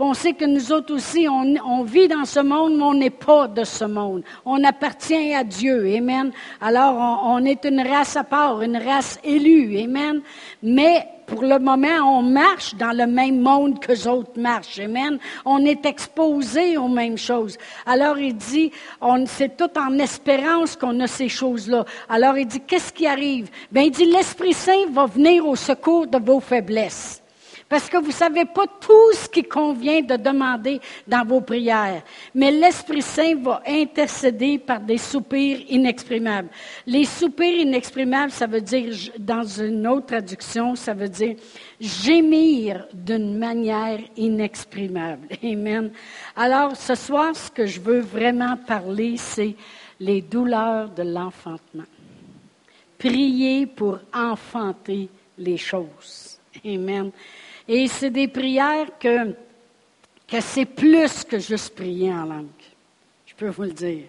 On 0.00 0.14
sait 0.14 0.32
que 0.32 0.44
nous 0.44 0.70
autres 0.70 0.94
aussi, 0.94 1.26
on, 1.28 1.82
vit 1.82 2.06
dans 2.06 2.24
ce 2.24 2.38
monde, 2.38 2.76
mais 2.76 2.84
on 2.84 2.94
n'est 2.94 3.10
pas 3.10 3.48
de 3.48 3.64
ce 3.64 3.84
monde. 3.84 4.22
On 4.44 4.62
appartient 4.62 5.34
à 5.34 5.42
Dieu. 5.42 5.92
Amen. 5.96 6.30
Alors, 6.60 6.94
on, 6.94 7.34
on 7.34 7.44
est 7.44 7.64
une 7.64 7.80
race 7.80 8.16
à 8.16 8.22
part, 8.22 8.62
une 8.62 8.76
race 8.76 9.18
élue. 9.24 9.76
Amen. 9.80 10.20
Mais 10.62 11.04
pour 11.28 11.42
le 11.42 11.58
moment, 11.58 12.18
on 12.18 12.22
marche 12.22 12.74
dans 12.74 12.96
le 12.96 13.06
même 13.06 13.40
monde 13.40 13.78
que 13.78 13.92
les 13.92 14.06
autres 14.08 14.32
marchent. 14.36 14.78
Amen. 14.80 15.18
On 15.44 15.64
est 15.64 15.84
exposé 15.84 16.78
aux 16.78 16.88
mêmes 16.88 17.18
choses. 17.18 17.58
Alors 17.84 18.18
il 18.18 18.34
dit, 18.34 18.72
on, 19.00 19.26
c'est 19.26 19.56
tout 19.56 19.70
en 19.78 19.98
espérance 19.98 20.74
qu'on 20.74 20.98
a 21.00 21.06
ces 21.06 21.28
choses-là. 21.28 21.84
Alors 22.08 22.38
il 22.38 22.46
dit, 22.46 22.60
qu'est-ce 22.60 22.92
qui 22.92 23.06
arrive? 23.06 23.50
Ben, 23.70 23.82
il 23.82 23.90
dit, 23.90 24.06
l'Esprit 24.06 24.54
Saint 24.54 24.86
va 24.90 25.04
venir 25.04 25.46
au 25.46 25.54
secours 25.54 26.06
de 26.06 26.18
vos 26.18 26.40
faiblesses. 26.40 27.22
Parce 27.68 27.88
que 27.90 27.98
vous 27.98 28.08
ne 28.08 28.12
savez 28.12 28.46
pas 28.46 28.66
tout 28.66 29.12
ce 29.12 29.28
qui 29.28 29.42
convient 29.42 30.00
de 30.00 30.16
demander 30.16 30.80
dans 31.06 31.24
vos 31.24 31.42
prières. 31.42 32.02
Mais 32.34 32.50
l'Esprit 32.50 33.02
Saint 33.02 33.34
va 33.42 33.62
intercéder 33.66 34.58
par 34.58 34.80
des 34.80 34.96
soupirs 34.96 35.60
inexprimables. 35.68 36.48
Les 36.86 37.04
soupirs 37.04 37.60
inexprimables, 37.60 38.32
ça 38.32 38.46
veut 38.46 38.62
dire, 38.62 38.94
dans 39.18 39.44
une 39.44 39.86
autre 39.86 40.06
traduction, 40.06 40.74
ça 40.76 40.94
veut 40.94 41.10
dire 41.10 41.36
gémir 41.78 42.86
d'une 42.94 43.36
manière 43.36 44.00
inexprimable. 44.16 45.28
Amen. 45.42 45.90
Alors, 46.34 46.74
ce 46.74 46.94
soir, 46.94 47.36
ce 47.36 47.50
que 47.50 47.66
je 47.66 47.80
veux 47.80 48.00
vraiment 48.00 48.56
parler, 48.56 49.18
c'est 49.18 49.54
les 50.00 50.22
douleurs 50.22 50.88
de 50.88 51.02
l'enfantement. 51.02 51.84
Prier 52.96 53.66
pour 53.66 53.98
enfanter 54.14 55.10
les 55.36 55.58
choses. 55.58 56.38
Amen. 56.64 57.12
Et 57.68 57.86
c'est 57.86 58.10
des 58.10 58.28
prières 58.28 58.98
que, 58.98 59.34
c'est 60.40 60.64
plus 60.64 61.22
que 61.24 61.38
juste 61.38 61.74
prier 61.74 62.10
en 62.10 62.24
langue. 62.24 62.46
Je 63.26 63.34
peux 63.34 63.48
vous 63.48 63.64
le 63.64 63.72
dire. 63.72 64.04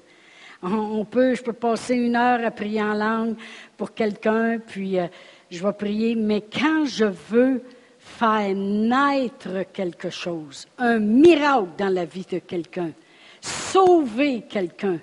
On, 0.61 1.03
peut, 1.05 1.35
je 1.35 1.43
peux 1.43 1.53
passer 1.53 1.95
une 1.95 2.15
heure 2.15 2.45
à 2.45 2.51
prier 2.51 2.81
en 2.81 2.93
langue 2.93 3.35
pour 3.77 3.93
quelqu'un, 3.93 4.59
puis 4.59 4.97
euh, 4.97 5.07
je 5.49 5.61
vais 5.61 5.73
prier, 5.73 6.15
mais 6.15 6.41
quand 6.41 6.85
je 6.85 7.05
veux 7.05 7.61
faire 7.97 8.53
naître 8.55 9.71
quelque 9.71 10.09
chose, 10.09 10.67
un 10.77 10.99
miracle 10.99 11.69
dans 11.77 11.93
la 11.93 12.05
vie 12.05 12.25
de 12.29 12.39
quelqu'un, 12.39 12.91
sauver 13.39 14.41
quelqu'un, 14.49 14.99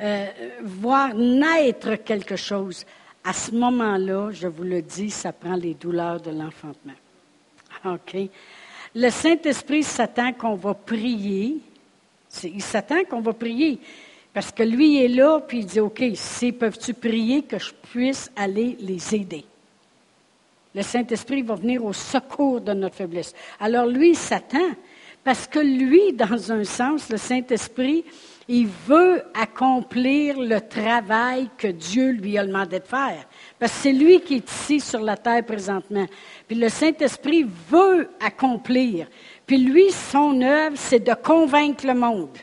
euh, 0.00 0.26
voir 0.62 1.14
naître 1.14 1.96
quelque 1.96 2.36
chose, 2.36 2.86
à 3.24 3.32
ce 3.32 3.50
moment-là, 3.52 4.30
je 4.30 4.46
vous 4.46 4.64
le 4.64 4.80
dis, 4.80 5.10
ça 5.10 5.32
prend 5.32 5.56
les 5.56 5.74
douleurs 5.74 6.20
de 6.20 6.30
l'enfantement. 6.30 6.94
OK. 7.84 8.16
Le 8.94 9.10
Saint-Esprit 9.10 9.82
s'attend 9.82 10.32
qu'on 10.32 10.54
va 10.54 10.74
prier. 10.74 11.58
Il 12.42 12.62
s'attend 12.62 13.04
qu'on 13.04 13.20
va 13.20 13.32
prier. 13.32 13.78
Parce 14.32 14.52
que 14.52 14.62
lui 14.62 15.02
est 15.02 15.08
là, 15.08 15.40
puis 15.40 15.58
il 15.58 15.66
dit, 15.66 15.80
OK, 15.80 16.02
si 16.14 16.52
peuvent-tu 16.52 16.94
prier 16.94 17.42
que 17.42 17.58
je 17.58 17.72
puisse 17.90 18.30
aller 18.36 18.76
les 18.80 19.14
aider? 19.14 19.44
Le 20.74 20.82
Saint-Esprit 20.82 21.42
va 21.42 21.54
venir 21.54 21.84
au 21.84 21.92
secours 21.92 22.60
de 22.60 22.72
notre 22.72 22.96
faiblesse. 22.96 23.34
Alors 23.58 23.86
lui, 23.86 24.10
il 24.10 24.16
s'attend. 24.16 24.70
Parce 25.24 25.46
que 25.46 25.58
lui, 25.58 26.12
dans 26.14 26.52
un 26.52 26.64
sens, 26.64 27.10
le 27.10 27.16
Saint-Esprit, 27.16 28.04
il 28.48 28.66
veut 28.66 29.22
accomplir 29.34 30.38
le 30.38 30.60
travail 30.60 31.50
que 31.58 31.68
Dieu 31.68 32.10
lui 32.10 32.38
a 32.38 32.46
demandé 32.46 32.80
de 32.80 32.84
faire. 32.84 33.26
Parce 33.58 33.72
que 33.72 33.78
c'est 33.78 33.92
lui 33.92 34.20
qui 34.20 34.36
est 34.36 34.50
ici 34.50 34.80
sur 34.80 35.00
la 35.00 35.16
terre 35.16 35.44
présentement. 35.44 36.06
Puis 36.46 36.56
le 36.56 36.68
Saint-Esprit 36.68 37.44
veut 37.68 38.08
accomplir. 38.20 39.08
Puis 39.46 39.58
lui, 39.58 39.90
son 39.90 40.40
œuvre, 40.40 40.76
c'est 40.76 41.00
de 41.00 41.14
convaincre 41.14 41.86
le 41.86 41.94
monde. 41.94 42.36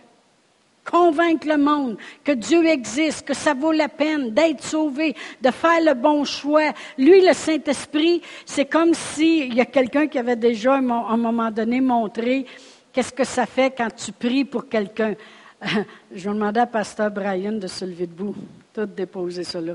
Convaincre 0.83 1.47
le 1.47 1.57
monde 1.57 1.97
que 2.23 2.33
Dieu 2.33 2.65
existe, 2.67 3.25
que 3.25 3.33
ça 3.33 3.53
vaut 3.53 3.71
la 3.71 3.89
peine 3.89 4.31
d'être 4.31 4.63
sauvé, 4.63 5.15
de 5.41 5.49
faire 5.49 5.81
le 5.81 5.93
bon 5.93 6.25
choix. 6.25 6.73
Lui, 6.97 7.25
le 7.25 7.33
Saint-Esprit, 7.33 8.21
c'est 8.45 8.65
comme 8.65 8.93
s'il 8.93 9.53
y 9.53 9.61
a 9.61 9.65
quelqu'un 9.65 10.07
qui 10.07 10.19
avait 10.19 10.35
déjà, 10.35 10.75
à 10.75 10.77
un 10.77 11.17
moment 11.17 11.49
donné, 11.49 11.81
montré 11.81 12.45
qu'est-ce 12.91 13.13
que 13.13 13.23
ça 13.23 13.45
fait 13.45 13.73
quand 13.75 13.93
tu 13.95 14.11
pries 14.11 14.45
pour 14.45 14.69
quelqu'un. 14.69 15.15
Je 16.13 16.29
vais 16.29 16.35
demander 16.35 16.59
à 16.59 16.67
Pasteur 16.67 17.09
Brian 17.09 17.53
de 17.53 17.67
se 17.67 17.83
lever 17.83 18.07
debout, 18.07 18.35
tout 18.73 18.85
déposer 18.85 19.43
cela. 19.43 19.73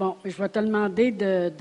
Bon, 0.00 0.16
je 0.24 0.30
vais 0.30 0.48
te 0.48 0.58
demander 0.58 1.10
de, 1.10 1.52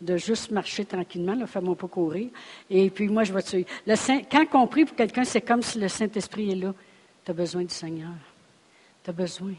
de, 0.00 0.16
juste 0.16 0.52
marcher 0.52 0.84
tranquillement, 0.84 1.34
ne 1.34 1.44
fais-moi 1.44 1.74
pas 1.74 1.88
courir. 1.88 2.28
Et 2.70 2.88
puis 2.88 3.08
moi, 3.08 3.24
je 3.24 3.32
vais 3.32 3.42
te 3.42 3.48
suivre. 3.48 3.68
Le 3.84 3.96
Saint, 3.96 4.20
quand 4.30 4.46
on 4.62 4.68
prie 4.68 4.84
pour 4.84 4.94
quelqu'un, 4.94 5.24
c'est 5.24 5.40
comme 5.40 5.60
si 5.60 5.80
le 5.80 5.88
Saint-Esprit 5.88 6.52
est 6.52 6.54
là. 6.54 6.72
Tu 7.24 7.32
as 7.32 7.34
besoin 7.34 7.64
du 7.64 7.74
Seigneur. 7.74 8.12
Tu 9.02 9.10
as 9.10 9.12
besoin 9.12 9.54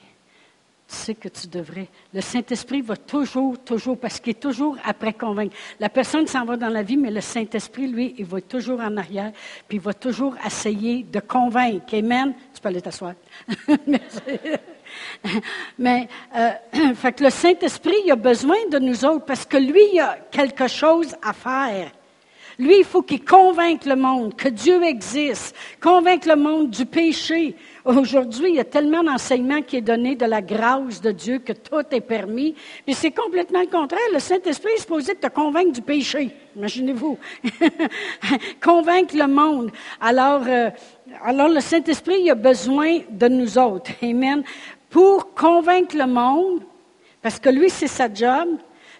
tu 0.92 0.98
sais 0.98 1.16
que 1.16 1.30
tu 1.30 1.48
devrais. 1.48 1.88
Le 2.14 2.20
Saint-Esprit 2.20 2.82
va 2.82 2.98
toujours, 2.98 3.58
toujours, 3.60 3.98
parce 3.98 4.20
qu'il 4.20 4.32
est 4.32 4.40
toujours 4.40 4.76
après 4.84 5.14
convaincre. 5.14 5.56
La 5.80 5.88
personne 5.88 6.28
s'en 6.28 6.44
va 6.44 6.58
dans 6.58 6.68
la 6.68 6.84
vie, 6.84 6.98
mais 6.98 7.12
le 7.12 7.22
Saint-Esprit, 7.22 7.88
lui, 7.88 8.14
il 8.18 8.26
va 8.26 8.42
toujours 8.42 8.82
en 8.82 8.98
arrière, 8.98 9.32
puis 9.70 9.78
il 9.78 9.82
va 9.82 9.94
toujours 9.94 10.36
essayer 10.46 11.04
de 11.04 11.22
convaincre. 11.22 11.96
Amen. 11.96 12.34
Tu 12.54 12.60
peux 12.60 12.68
aller 12.68 12.82
t'asseoir. 12.82 13.14
mais, 15.80 16.08
euh, 16.36 16.52
fait 16.96 17.14
que 17.14 17.24
le 17.24 17.30
Saint-Esprit, 17.30 18.12
a 18.12 18.16
besoin 18.16 18.58
de 18.72 18.80
nous 18.80 19.06
autres, 19.06 19.26
parce 19.26 19.46
que 19.46 19.58
lui, 19.58 19.82
il 19.94 20.00
a 20.00 20.18
quelque 20.32 20.68
chose 20.68 21.16
à 21.22 21.34
faire. 21.34 21.92
Lui, 22.62 22.78
il 22.80 22.84
faut 22.84 23.02
qu'il 23.02 23.26
convainque 23.26 23.86
le 23.86 23.96
monde 23.96 24.36
que 24.36 24.48
Dieu 24.48 24.84
existe, 24.84 25.56
convainque 25.82 26.26
le 26.26 26.36
monde 26.36 26.70
du 26.70 26.86
péché. 26.86 27.56
Aujourd'hui, 27.86 28.50
il 28.50 28.56
y 28.58 28.60
a 28.60 28.66
tellement 28.66 29.04
d'enseignements 29.04 29.64
qui 29.64 29.78
est 29.78 29.82
donné 29.82 30.16
de 30.16 30.26
la 30.26 30.44
grâce 30.44 31.02
de 31.02 31.12
Dieu 31.12 31.40
que 31.40 31.54
tout 31.54 31.84
est 31.90 32.02
permis. 32.02 32.54
Mais 32.86 32.94
c'est 32.94 33.10
complètement 33.10 33.62
le 33.62 33.68
contraire. 33.68 34.00
Le 34.14 34.20
Saint-Esprit 34.20 34.74
est 34.74 34.82
supposé 34.82 35.16
te 35.16 35.28
convaincre 35.28 35.72
du 35.72 35.82
péché. 35.82 36.30
Imaginez-vous. 36.56 37.18
convaincre 38.64 39.16
le 39.18 39.28
monde. 39.28 39.72
Alors, 40.00 40.44
euh, 40.46 40.70
alors 41.24 41.50
le 41.50 41.62
Saint-Esprit, 41.62 42.30
a 42.30 42.36
besoin 42.36 43.00
de 43.10 43.28
nous 43.28 43.58
autres. 43.58 43.92
Amen. 44.04 44.44
Pour 44.92 45.34
convaincre 45.34 45.98
le 45.98 46.06
monde, 46.06 46.62
parce 47.22 47.40
que 47.40 47.50
lui, 47.50 47.70
c'est 47.70 47.88
sa 47.88 48.14
job, 48.14 48.50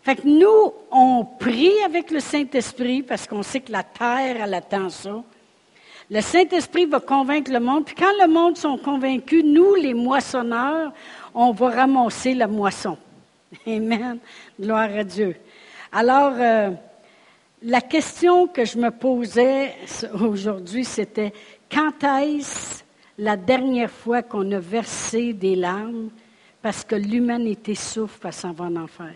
fait 0.02 0.16
que 0.16 0.28
nous, 0.28 0.74
on 0.90 1.24
prie 1.24 1.80
avec 1.86 2.10
le 2.10 2.20
Saint-Esprit 2.20 3.04
parce 3.04 3.28
qu'on 3.28 3.44
sait 3.44 3.60
que 3.60 3.72
la 3.72 3.84
terre, 3.84 4.38
elle 4.42 4.54
attend 4.54 4.90
ça. 4.90 5.24
Le 6.10 6.22
Saint-Esprit 6.22 6.86
va 6.86 7.00
convaincre 7.00 7.52
le 7.52 7.60
monde. 7.60 7.86
Puis 7.86 7.96
quand 7.96 8.12
le 8.20 8.28
monde 8.28 8.58
sont 8.58 8.78
convaincus, 8.78 9.44
nous, 9.46 9.76
les 9.76 9.94
moissonneurs, 9.94 10.92
on 11.36 11.52
va 11.52 11.70
ramasser 11.70 12.34
la 12.34 12.48
moisson. 12.48 12.98
Amen. 13.68 14.18
Gloire 14.60 14.90
à 14.98 15.04
Dieu. 15.04 15.36
Alors, 15.92 16.34
euh, 16.36 16.72
la 17.62 17.82
question 17.82 18.48
que 18.48 18.66
je 18.66 18.78
me 18.78 18.90
posais 18.90 19.76
aujourd'hui, 20.20 20.84
c'était 20.84 21.32
quand 21.72 22.04
est-ce 22.04 22.81
la 23.22 23.38
dernière 23.38 23.92
fois 23.92 24.24
qu'on 24.24 24.52
a 24.52 24.60
versé 24.60 25.32
des 25.34 25.56
larmes 25.56 26.10
parce 26.60 26.84
que 26.84 26.96
l'humanité 26.96 27.76
souffre 27.76 28.18
parce 28.20 28.38
s'en 28.38 28.52
va 28.52 28.66
en 28.66 28.76
enfer? 28.76 29.14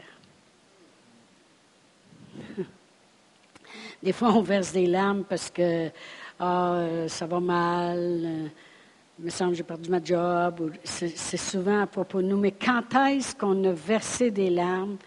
Des 4.03 4.13
fois, 4.13 4.31
on 4.33 4.43
verse 4.43 4.71
des 4.73 4.85
larmes 4.85 5.23
parce 5.23 5.49
que 5.49 5.89
ah, 6.39 6.85
ça 7.07 7.25
va 7.25 7.39
mal, 7.39 7.97
euh, 7.97 8.47
il 9.17 9.25
me 9.25 9.29
semble 9.31 9.51
que 9.51 9.57
j'ai 9.57 9.63
perdu 9.63 9.89
ma 9.89 10.03
job. 10.03 10.71
C'est 10.83 11.37
souvent 11.37 11.81
à 11.81 11.87
propos 11.87 12.21
de 12.21 12.27
nous. 12.27 12.37
Mais 12.37 12.51
quand 12.51 12.83
est-ce 13.07 13.35
qu'on 13.35 13.63
a 13.63 13.71
versé 13.71 14.29
des 14.29 14.51
larmes 14.51 14.97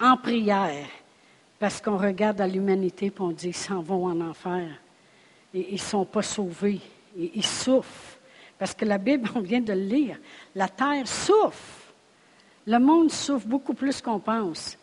en 0.00 0.16
prière 0.16 0.86
parce 1.58 1.82
qu'on 1.82 1.98
regarde 1.98 2.40
à 2.40 2.46
l'humanité 2.46 3.06
et 3.06 3.12
on 3.18 3.30
dit 3.30 3.48
ils 3.48 3.54
s'en 3.54 3.82
vont 3.82 4.06
en 4.06 4.20
enfer. 4.22 4.70
Et 5.52 5.68
ils 5.68 5.74
ne 5.74 5.78
sont 5.78 6.06
pas 6.06 6.22
sauvés. 6.22 6.80
Et 7.18 7.32
ils 7.34 7.44
souffrent. 7.44 8.11
Parce 8.62 8.74
que 8.74 8.84
la 8.84 8.98
Bible, 8.98 9.28
on 9.34 9.40
vient 9.40 9.60
de 9.60 9.72
le 9.72 9.80
lire. 9.80 10.20
La 10.54 10.68
terre 10.68 11.08
souffre. 11.08 11.92
Le 12.64 12.78
monde 12.78 13.10
souffre 13.10 13.48
beaucoup 13.48 13.74
plus 13.74 14.00
qu'on 14.00 14.20
pense. 14.20 14.78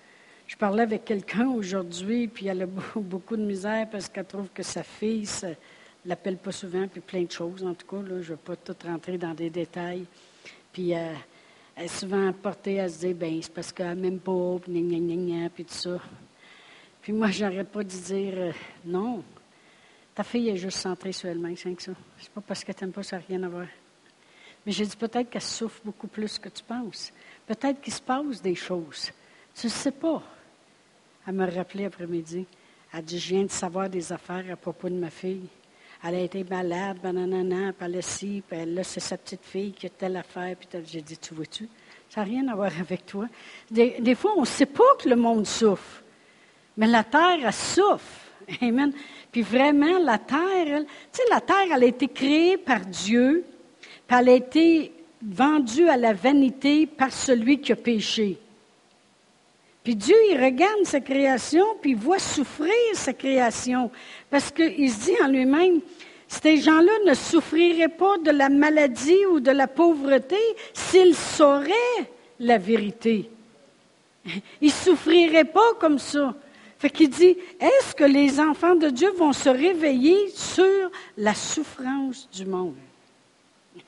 Je 0.48 0.58
parlais 0.58 0.84
avec 0.84 1.06
quelqu'un 1.06 1.48
aujourd'hui, 1.48 2.28
puis 2.28 2.48
elle 2.48 2.64
a 2.64 2.66
beaucoup 2.98 3.38
de 3.38 3.42
misère 3.42 3.90
parce 3.90 4.10
qu'elle 4.10 4.26
trouve 4.26 4.50
que 4.54 4.64
sa 4.64 4.84
fille 4.84 5.26
ne 5.44 5.54
l'appelle 6.06 6.36
pas 6.36 6.52
souvent, 6.52 6.90
puis 6.90 7.00
plein 7.00 7.24
de 7.24 7.32
choses. 7.32 7.64
En 7.64 7.74
tout 7.74 7.88
cas, 7.88 8.04
là, 8.04 8.22
je 8.22 8.34
ne 8.34 8.36
vais 8.36 8.42
pas 8.44 8.58
tout 8.58 8.76
rentrer 8.86 9.18
dans 9.18 9.34
des 9.34 9.50
détails. 9.50 10.04
Puis 10.74 10.94
euh, 10.94 11.14
elle 11.74 11.86
est 11.86 11.88
souvent 11.88 12.34
portée 12.34 12.82
à 12.82 12.90
se 12.90 13.00
dire, 13.00 13.16
ben 13.16 13.40
c'est 13.42 13.54
parce 13.54 13.72
qu'elle 13.72 13.96
m'aime 13.96 14.20
pas, 14.20 14.58
puis 14.62 14.74
gna, 14.74 15.00
gna, 15.00 15.16
gna, 15.16 15.50
puis 15.52 15.64
tout 15.64 15.74
ça. 15.74 16.00
Puis 17.02 17.14
moi, 17.14 17.32
j'arrête 17.32 17.70
pas 17.70 17.86
de 17.86 17.88
dire, 17.88 18.34
euh, 18.36 18.52
non, 18.84 19.24
ta 20.20 20.26
fille 20.26 20.50
est 20.50 20.58
juste 20.58 20.80
centrée 20.80 21.14
sur 21.14 21.30
elle-même, 21.30 21.56
c'est 21.56 21.72
que 21.72 21.82
ça. 21.82 21.94
C'est 22.20 22.30
pas 22.32 22.42
parce 22.46 22.66
qu'elle 22.66 22.76
t'aime 22.76 22.92
pas, 22.92 23.04
ça 23.04 23.16
n'a 23.16 23.24
rien 23.26 23.42
à 23.44 23.48
voir. 23.48 23.68
Mais 24.66 24.74
j'ai 24.74 24.86
dit, 24.86 24.98
peut-être 24.98 25.30
qu'elle 25.30 25.42
souffre 25.42 25.80
beaucoup 25.86 26.08
plus 26.08 26.38
que 26.38 26.50
tu 26.50 26.62
penses. 26.62 27.14
Peut-être 27.48 27.80
qu'il 27.80 27.94
se 27.94 28.02
passe 28.02 28.42
des 28.42 28.54
choses. 28.54 29.14
Tu 29.56 29.68
ne 29.68 29.72
sais 29.72 29.94
pas. 29.94 30.22
Elle 31.26 31.36
me 31.36 31.50
rappelait 31.50 31.86
après-midi. 31.86 32.46
Elle 32.92 33.06
dit, 33.06 33.18
je 33.18 33.30
viens 33.30 33.44
de 33.44 33.50
savoir 33.50 33.90
des 33.90 34.12
affaires 34.12 34.44
à 34.52 34.58
propos 34.58 34.90
de 34.90 34.96
ma 34.96 35.10
fille. 35.10 35.48
Elle 36.04 36.16
a 36.16 36.20
été 36.20 36.44
malade, 36.44 36.98
bananana, 37.02 37.72
puis 37.72 37.86
elle 37.86 37.96
a 37.96 38.02
ci, 38.02 38.44
puis 38.46 38.66
là, 38.66 38.84
c'est 38.84 39.00
sa 39.00 39.18
petite 39.18 39.46
fille 39.46 39.72
qui 39.72 39.86
a 39.86 39.90
telle 39.90 40.18
affaire. 40.18 40.54
Puis 40.58 40.68
j'ai 40.86 41.02
dit, 41.02 41.18
tu 41.18 41.34
vois-tu, 41.34 41.70
ça 42.10 42.20
n'a 42.20 42.26
rien 42.26 42.46
à 42.50 42.56
voir 42.56 42.72
avec 42.78 43.06
toi. 43.06 43.30
Des, 43.72 44.16
fois, 44.16 44.34
on 44.36 44.42
ne 44.42 44.46
sait 44.46 44.66
pas 44.66 44.98
que 45.02 45.08
le 45.08 45.16
monde 45.16 45.48
souffre. 45.48 46.04
Mais 46.76 46.88
la 46.88 47.06
terre, 47.06 47.40
elle 47.42 47.54
souffre. 47.54 48.29
Amen. 48.62 48.92
Puis 49.32 49.42
vraiment, 49.42 50.00
la 50.00 50.18
terre, 50.18 50.82
tu 50.82 50.88
sais, 51.12 51.24
la 51.30 51.42
terre, 51.42 51.68
elle 51.74 51.84
a 51.84 51.88
été 51.88 52.08
créée 52.08 52.58
par 52.58 52.82
Dieu, 52.82 53.46
puis 54.08 54.18
elle 54.20 54.30
a 54.30 54.34
été 54.34 54.92
vendue 55.22 55.88
à 55.90 55.98
la 55.98 56.14
vanité 56.14 56.86
par 56.86 57.12
celui 57.12 57.60
qui 57.60 57.72
a 57.72 57.76
péché. 57.76 58.38
Puis 59.84 59.96
Dieu, 59.96 60.16
il 60.30 60.42
regarde 60.42 60.84
sa 60.84 61.00
création, 61.00 61.66
puis 61.82 61.92
il 61.92 61.98
voit 61.98 62.20
souffrir 62.20 62.74
sa 62.94 63.14
création. 63.14 63.92
Parce 64.30 64.52
qu'il 64.52 64.92
se 64.92 65.06
dit 65.06 65.16
en 65.24 65.28
lui-même, 65.28 65.80
ces 66.28 66.58
gens-là 66.58 66.92
ne 67.08 67.14
souffriraient 67.14 67.88
pas 67.90 68.18
de 68.20 68.32
la 68.32 68.50
maladie 68.50 69.26
ou 69.32 69.40
de 69.40 69.52
la 69.52 69.68
pauvreté 69.68 70.38
s'ils 70.74 71.16
sauraient 71.16 71.72
la 72.40 72.58
vérité. 72.58 73.30
Ils 74.62 74.68
ne 74.68 74.72
souffriraient 74.72 75.46
pas 75.46 75.74
comme 75.80 75.98
ça. 75.98 76.36
Fait 76.80 76.90
qu'il 76.90 77.10
dit, 77.10 77.36
est-ce 77.60 77.94
que 77.94 78.06
les 78.06 78.40
enfants 78.40 78.76
de 78.76 78.90
Dieu 78.90 79.12
vont 79.12 79.34
se 79.34 79.50
réveiller 79.50 80.30
sur 80.30 80.90
la 81.18 81.34
souffrance 81.34 82.30
du 82.32 82.46
monde? 82.46 82.76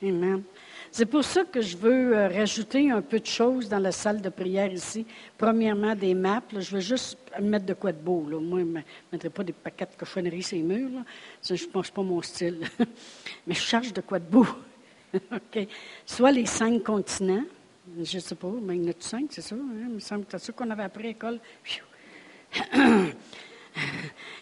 Amen. 0.02 0.42
C'est 0.90 1.06
pour 1.06 1.24
ça 1.24 1.44
que 1.44 1.62
je 1.62 1.74
veux 1.74 2.14
euh, 2.14 2.28
rajouter 2.28 2.90
un 2.90 3.00
peu 3.00 3.18
de 3.18 3.24
choses 3.24 3.66
dans 3.66 3.78
la 3.78 3.92
salle 3.92 4.20
de 4.20 4.28
prière 4.28 4.70
ici. 4.70 5.06
Premièrement, 5.38 5.94
des 5.94 6.12
maps. 6.12 6.42
je 6.52 6.70
veux 6.74 6.82
juste 6.82 7.16
mettre 7.40 7.64
de 7.64 7.72
quoi 7.72 7.92
de 7.92 7.98
beau. 7.98 8.26
Moi, 8.28 8.60
je 8.60 8.64
ne 8.66 8.82
mettrai 9.10 9.30
pas 9.30 9.42
des 9.42 9.54
paquets 9.54 9.86
de 9.86 9.96
cochonneries 9.96 10.42
sur 10.42 10.58
les 10.58 10.62
murs. 10.62 10.90
Ça, 11.40 11.54
je 11.54 11.64
ne 11.64 11.70
pense 11.70 11.90
pas 11.90 12.02
mon 12.02 12.20
style. 12.20 12.60
Mais 13.46 13.54
je 13.54 13.62
cherche 13.62 13.94
de 13.94 14.02
quoi 14.02 14.18
de 14.18 14.30
beau. 14.30 14.46
Soit 16.04 16.32
les 16.32 16.44
cinq 16.44 16.82
continents. 16.82 17.44
Je 17.98 18.16
ne 18.16 18.20
sais 18.20 18.34
pas, 18.34 18.52
mais 18.62 18.76
il 18.76 18.84
y 18.84 18.86
en 18.86 18.90
a 18.90 18.94
cinq, 19.00 19.26
c'est 19.30 19.40
ça? 19.42 19.56
Hein? 19.56 19.86
Il 19.88 19.94
me 19.94 19.98
semble 19.98 20.24
que 20.24 20.38
c'est 20.38 20.46
ça 20.46 20.52
qu'on 20.52 20.70
avait 20.70 20.84
appris 20.84 21.04
à 21.04 21.06
l'école. 21.08 21.40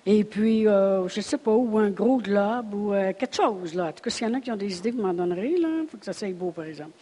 Et 0.06 0.24
puis, 0.24 0.66
euh, 0.66 1.06
je 1.08 1.18
ne 1.18 1.22
sais 1.22 1.38
pas, 1.38 1.52
ou 1.52 1.78
un 1.78 1.90
gros 1.90 2.18
globe, 2.18 2.74
ou 2.74 2.94
euh, 2.94 3.12
quelque 3.12 3.36
chose, 3.36 3.74
là. 3.74 3.86
En 3.86 3.92
tout 3.92 4.02
cas, 4.02 4.10
s'il 4.10 4.26
y 4.26 4.30
en 4.30 4.34
a 4.34 4.40
qui 4.40 4.50
ont 4.50 4.56
des 4.56 4.78
idées, 4.78 4.90
vous 4.90 5.02
m'en 5.02 5.12
donnerez. 5.12 5.54
Il 5.56 5.86
faut 5.88 5.98
que 5.98 6.04
ça 6.04 6.12
soit 6.12 6.32
beau, 6.32 6.50
par 6.50 6.64
exemple. 6.64 6.92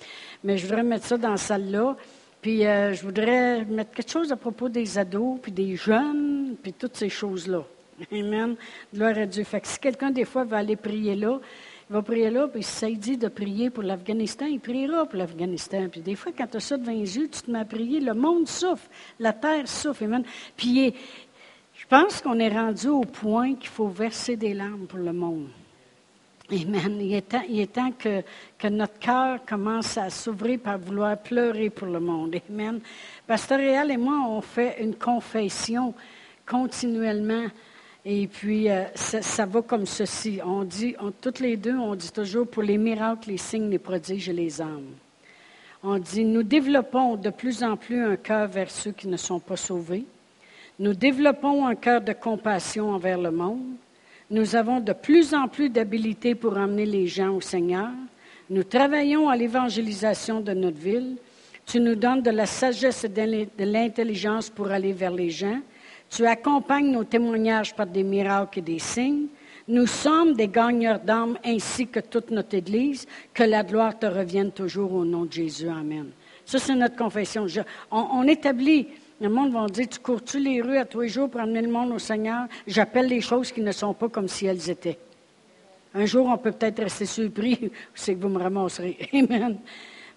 Mais 0.43 0.59
je 0.59 0.67
voudrais 0.67 0.83
mettre 0.83 1.07
ça 1.07 1.17
dans 1.17 1.31
la 1.31 1.37
salle-là. 1.37 1.97
Puis, 2.43 2.67
euh, 2.67 2.93
je 2.93 3.03
voudrais 3.03 3.65
mettre 3.65 3.93
quelque 3.93 4.11
chose 4.11 4.33
à 4.33 4.37
propos 4.37 4.69
des 4.69 4.99
ados, 4.99 5.39
puis 5.41 5.53
des 5.53 5.77
jeunes, 5.77 6.57
puis 6.63 6.73
toutes 6.73 6.97
ces 6.97 7.09
choses-là. 7.09 7.65
Amen. 8.13 8.57
Gloire 8.93 9.17
à 9.17 9.27
Dieu. 9.27 9.45
Fait 9.45 9.61
que 9.61 9.69
si 9.69 9.79
quelqu'un, 9.79 10.11
des 10.11 10.25
fois, 10.25 10.45
va 10.45 10.59
aller 10.59 10.77
prier 10.77 11.15
là, 11.15 11.41
il 11.91 11.95
va 11.95 12.03
prier 12.03 12.31
là, 12.31 12.49
puis 12.49 12.63
ça 12.63 12.91
dit 12.91 13.17
de 13.17 13.29
prier 13.29 13.71
pour 13.71 13.83
l'Afghanistan, 13.83 14.45
il 14.45 14.61
priera 14.61 15.07
pour 15.07 15.19
l'Afghanistan. 15.19 15.89
Puis 15.91 16.03
des 16.03 16.17
fois, 16.17 16.33
quand 16.37 16.47
tu 16.47 16.59
as 16.59 16.61
ça 16.61 16.77
devant 16.77 16.93
les 16.93 17.17
yeux, 17.17 17.29
tu 17.29 17.41
te 17.41 17.51
mets 17.51 17.61
à 17.61 17.65
prier, 17.65 18.01
le 18.01 18.13
monde 18.13 18.47
souffre, 18.47 18.87
la 19.19 19.33
terre 19.33 19.67
souffre. 19.67 20.03
Amen. 20.03 20.23
Puis 20.55 20.95
je 21.75 21.87
pense 21.87 22.21
qu'on 22.21 22.39
est 22.39 22.51
rendu 22.51 22.89
au 22.89 23.01
point 23.01 23.55
qu'il 23.55 23.71
faut 23.71 23.89
verser 23.89 24.37
des 24.37 24.53
larmes 24.53 24.87
pour 24.87 24.99
le 24.99 25.13
monde. 25.15 25.49
Amen. 26.51 26.99
Il 27.01 27.15
est 27.15 27.73
temps, 27.73 27.93
que, 27.93 28.23
que, 28.59 28.69
notre 28.69 28.99
cœur 28.99 29.45
commence 29.47 29.97
à 29.97 30.11
s'ouvrir 30.11 30.61
par 30.61 30.79
vouloir 30.79 31.17
pleurer 31.19 31.71
pour 31.71 31.89
le 31.89 32.01
monde. 32.01 32.37
Amen. 32.51 32.81
Pasteur 33.27 33.59
Réal 33.59 33.91
et 33.91 33.97
moi, 33.97 34.25
on 34.29 34.41
fait 34.41 34.83
une 34.83 34.95
confession 34.95 35.95
continuellement. 36.47 37.47
Et 38.05 38.27
puis, 38.27 38.71
euh, 38.71 38.85
ça, 38.95 39.45
va 39.47 39.63
comme 39.63 39.87
ceci. 39.87 40.41
On 40.45 40.65
dit, 40.65 40.95
toutes 41.21 41.41
les 41.41 41.57
deux, 41.57 41.77
on 41.77 41.95
dit 41.95 42.13
toujours 42.13 42.47
pour 42.47 42.63
les 42.63 42.79
miracles, 42.79 43.31
les 43.31 43.39
signes, 43.39 43.71
les 43.71 43.79
prodiges 43.79 44.29
et 44.29 44.33
les 44.33 44.63
âmes. 44.63 44.95
On 45.83 45.99
dit, 45.99 46.25
nous 46.25 46.43
développons 46.43 47.17
de 47.17 47.31
plus 47.31 47.63
en 47.63 47.77
plus 47.77 48.03
un 48.03 48.17
cœur 48.17 48.49
vers 48.49 48.71
ceux 48.71 48.93
qui 48.93 49.09
ne 49.09 49.17
sont 49.17 49.41
pas 49.41 49.57
sauvés. 49.57 50.05
Nous 50.79 50.95
développons 50.95 51.67
un 51.67 51.75
cœur 51.75 52.01
de 52.01 52.13
compassion 52.13 52.91
envers 52.91 53.19
le 53.19 53.31
monde. 53.31 53.75
Nous 54.31 54.57
avons 54.57 54.81
de 54.81 54.93
plus 54.93 55.35
en 55.35 55.49
plus 55.49 55.71
d'habilité 55.71 56.35
pour 56.35 56.57
emmener 56.57 56.87
les 56.87 57.07
gens 57.07 57.35
au 57.35 57.41
Seigneur. 57.41 57.89
Nous 58.51 58.63
travaillons 58.63 59.29
à 59.29 59.37
l'évangélisation 59.37 60.41
de 60.41 60.53
notre 60.53 60.79
ville. 60.79 61.17
Tu 61.67 61.81
nous 61.81 61.95
donnes 61.95 62.23
de 62.23 62.31
la 62.31 62.47
sagesse 62.47 63.05
et 63.05 63.09
de 63.09 63.65
l'intelligence 63.65 64.51
pour 64.51 64.71
aller 64.71 64.93
vers 64.93 65.13
les 65.13 65.31
gens. 65.31 65.61
Tu 66.11 66.27
accompagnes 66.27 66.91
nos 66.91 67.05
témoignages 67.05 67.75
par 67.75 67.87
des 67.87 68.03
miracles 68.03 68.61
et 68.61 68.63
des 68.63 68.79
signes. 68.79 69.27
Nous 69.67 69.87
sommes 69.87 70.35
des 70.35 70.49
gagneurs 70.49 71.01
d'âmes 71.01 71.39
ainsi 71.45 71.87
que 71.87 72.01
toute 72.01 72.31
notre 72.31 72.55
Église. 72.55 73.07
Que 73.35 73.43
la 73.43 73.63
gloire 73.63 73.99
te 73.99 74.07
revienne 74.07 74.53
toujours 74.53 74.93
au 74.93 75.05
nom 75.05 75.25
de 75.25 75.33
Jésus. 75.33 75.69
Amen. 75.69 76.07
Ça, 76.47 76.59
c'est 76.59 76.75
notre 76.75 76.97
confession. 76.97 77.47
on 77.91 78.27
établit 78.27 78.89
le 79.21 79.29
monde 79.29 79.53
va 79.53 79.67
dire, 79.67 79.89
tu 79.89 79.99
cours-tu 79.99 80.39
les 80.39 80.63
rues 80.63 80.77
à 80.77 80.85
tous 80.85 81.01
les 81.01 81.09
jours 81.09 81.29
pour 81.29 81.41
amener 81.41 81.63
le 81.63 81.71
monde 81.71 81.91
au 81.93 81.99
Seigneur? 81.99 82.47
J'appelle 82.67 83.09
les 83.09 83.21
choses 83.21 83.51
qui 83.51 83.61
ne 83.61 83.73
sont 83.73 83.93
pas 83.93 84.09
comme 84.09 84.29
si 84.29 84.47
elles 84.47 84.71
étaient. 84.71 84.99
Un 85.93 86.07
jour, 86.07 86.29
on 86.29 86.39
peut 86.39 86.53
peut-être 86.53 86.83
rester 86.83 87.07
surpris, 87.07 87.73
c'est 87.95 88.15
que 88.15 88.21
vous 88.21 88.29
me 88.29 88.39
ramasserez. 88.39 88.97
Amen. 89.13 89.59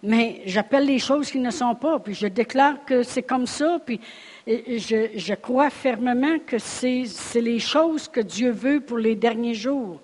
Mais 0.03 0.41
j'appelle 0.45 0.85
les 0.85 0.97
choses 0.97 1.29
qui 1.29 1.39
ne 1.39 1.51
sont 1.51 1.75
pas, 1.75 1.99
puis 1.99 2.15
je 2.15 2.25
déclare 2.25 2.83
que 2.85 3.03
c'est 3.03 3.21
comme 3.21 3.45
ça, 3.45 3.79
puis 3.85 3.99
je, 4.47 5.33
crois 5.35 5.69
fermement 5.69 6.39
que 6.39 6.57
c'est 6.57 7.05
les 7.35 7.59
choses 7.59 8.07
que 8.07 8.19
Dieu 8.19 8.51
veut 8.51 8.81
pour 8.81 8.97
les 8.97 9.15
derniers 9.15 9.53
jours. 9.53 9.99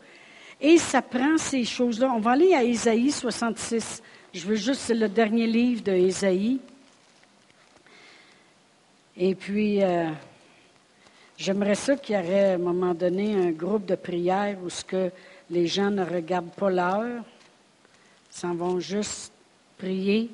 Et 0.61 0.77
ça 0.77 1.01
prend 1.01 1.37
ces 1.37 1.63
choses-là. 1.63 2.11
On 2.15 2.19
va 2.19 2.31
aller 2.31 2.53
à 2.53 2.63
Ésaïe 2.63 3.11
66. 3.11 4.03
Je 4.33 4.45
veux 4.45 4.55
juste, 4.55 4.81
c'est 4.81 4.93
le 4.93 5.09
dernier 5.09 5.47
livre 5.47 5.83
de. 5.83 5.93
Et 9.19 9.33
puis, 9.33 9.83
euh, 9.83 10.09
j'aimerais 11.37 11.75
ça 11.75 11.95
qu'il 11.95 12.15
y 12.15 12.19
aurait 12.19 12.51
à 12.51 12.53
un 12.53 12.59
moment 12.59 12.93
donné 12.93 13.35
un 13.35 13.51
groupe 13.51 13.85
de 13.85 13.95
prière 13.95 14.57
où 14.63 14.69
ce 14.69 14.83
que 14.83 15.11
les 15.49 15.65
gens 15.65 15.89
ne 15.89 16.03
regardent 16.03 16.53
pas 16.53 16.69
l'heure, 16.69 17.23
s'en 18.29 18.53
vont 18.53 18.79
juste 18.79 19.31
prier, 19.77 20.29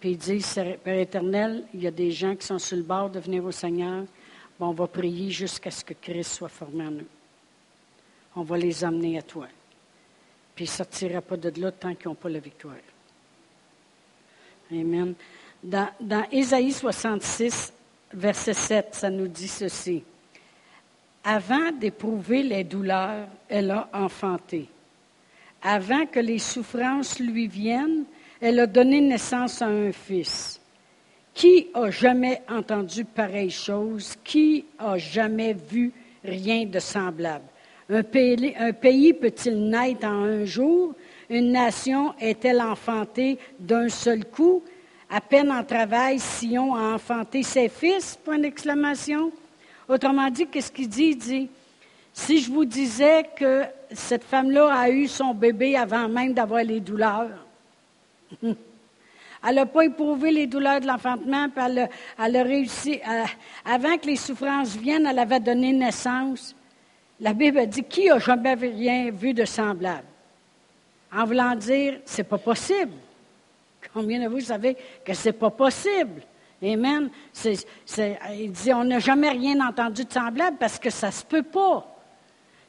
puis 0.00 0.16
disent, 0.16 0.60
Père 0.82 0.98
éternel, 0.98 1.64
il 1.74 1.82
y 1.82 1.86
a 1.86 1.90
des 1.90 2.10
gens 2.10 2.34
qui 2.34 2.46
sont 2.46 2.58
sur 2.58 2.76
le 2.76 2.82
bord 2.82 3.10
de 3.10 3.20
venir 3.20 3.44
au 3.44 3.52
Seigneur, 3.52 4.04
on 4.64 4.72
va 4.72 4.86
prier 4.86 5.30
jusqu'à 5.30 5.70
ce 5.70 5.84
que 5.84 5.94
Christ 5.94 6.34
soit 6.34 6.48
formé 6.48 6.86
en 6.86 6.90
nous. 6.90 7.06
On 8.36 8.42
va 8.42 8.56
les 8.56 8.84
amener 8.84 9.18
à 9.18 9.22
toi. 9.22 9.48
Puis 10.54 10.66
ils 10.66 10.68
ne 10.68 10.72
sortiront 10.72 11.20
pas 11.20 11.36
de 11.36 11.60
là 11.60 11.72
tant 11.72 11.94
qu'ils 11.94 12.08
n'ont 12.08 12.14
pas 12.14 12.28
la 12.28 12.38
victoire. 12.38 12.76
Amen. 14.70 15.14
Dans, 15.62 15.88
dans 16.00 16.24
Ésaïe 16.30 16.72
66, 16.72 17.72
verset 18.14 18.54
7, 18.54 18.88
ça 18.92 19.10
nous 19.10 19.28
dit 19.28 19.48
ceci. 19.48 20.02
Avant 21.24 21.72
d'éprouver 21.72 22.42
les 22.42 22.64
douleurs, 22.64 23.28
elle 23.48 23.70
a 23.70 23.88
enfanté. 23.92 24.68
Avant 25.62 26.06
que 26.06 26.20
les 26.20 26.38
souffrances 26.38 27.20
lui 27.20 27.46
viennent, 27.46 28.04
elle 28.42 28.58
a 28.58 28.66
donné 28.66 29.00
naissance 29.00 29.62
à 29.62 29.66
un 29.66 29.92
fils. 29.92 30.60
Qui 31.32 31.68
a 31.72 31.90
jamais 31.90 32.42
entendu 32.50 33.04
pareille 33.04 33.50
chose? 33.50 34.16
Qui 34.24 34.64
a 34.78 34.98
jamais 34.98 35.54
vu 35.54 35.92
rien 36.24 36.66
de 36.66 36.80
semblable? 36.80 37.44
Un 37.88 38.02
pays, 38.02 39.12
peut-il 39.12 39.68
naître 39.70 40.06
en 40.06 40.24
un 40.24 40.44
jour? 40.44 40.92
Une 41.30 41.52
nation 41.52 42.14
est-elle 42.20 42.60
enfantée 42.60 43.38
d'un 43.60 43.88
seul 43.88 44.24
coup? 44.24 44.62
À 45.08 45.20
peine 45.20 45.52
en 45.52 45.62
travail, 45.62 46.18
Sion 46.18 46.74
a 46.74 46.94
enfanté 46.94 47.44
ses 47.44 47.68
fils? 47.68 48.18
Point 48.24 48.40
d'exclamation. 48.40 49.30
Autrement 49.88 50.28
dit, 50.30 50.48
qu'est-ce 50.48 50.72
qu'il 50.72 50.88
dit? 50.88 51.10
Il 51.10 51.18
dit, 51.18 51.48
si 52.12 52.40
je 52.40 52.50
vous 52.50 52.64
disais 52.64 53.24
que 53.36 53.62
cette 53.92 54.24
femme-là 54.24 54.74
a 54.74 54.90
eu 54.90 55.06
son 55.06 55.32
bébé 55.32 55.76
avant 55.76 56.08
même 56.08 56.34
d'avoir 56.34 56.64
les 56.64 56.80
douleurs, 56.80 57.30
elle 58.42 59.54
n'a 59.54 59.66
pas 59.66 59.84
éprouvé 59.84 60.30
les 60.30 60.46
douleurs 60.46 60.80
de 60.80 60.86
l'enfantement, 60.86 61.48
puis 61.48 61.64
elle, 62.18 62.36
a 62.36 62.42
réussi, 62.42 63.00
avant 63.64 63.96
que 63.98 64.06
les 64.06 64.16
souffrances 64.16 64.76
viennent, 64.76 65.06
elle 65.06 65.18
avait 65.18 65.40
donné 65.40 65.72
naissance. 65.72 66.54
La 67.20 67.32
Bible 67.32 67.66
dit, 67.66 67.84
qui 67.84 68.10
a 68.10 68.18
jamais 68.18 68.54
rien 68.54 69.10
vu 69.10 69.34
de 69.34 69.44
semblable? 69.44 70.06
En 71.12 71.24
voulant 71.24 71.54
dire, 71.54 72.00
c'est 72.04 72.24
pas 72.24 72.38
possible. 72.38 72.92
Combien 73.92 74.22
de 74.22 74.28
vous 74.28 74.40
savez 74.40 74.76
que 75.04 75.12
c'est 75.12 75.32
pas 75.32 75.50
possible? 75.50 76.22
Amen. 76.62 77.10
il 77.44 78.52
dit, 78.52 78.72
on 78.72 78.84
n'a 78.84 79.00
jamais 79.00 79.30
rien 79.30 79.66
entendu 79.66 80.04
de 80.04 80.12
semblable 80.12 80.56
parce 80.58 80.78
que 80.78 80.90
ça 80.90 81.10
se 81.10 81.24
peut 81.24 81.42
pas. 81.42 81.91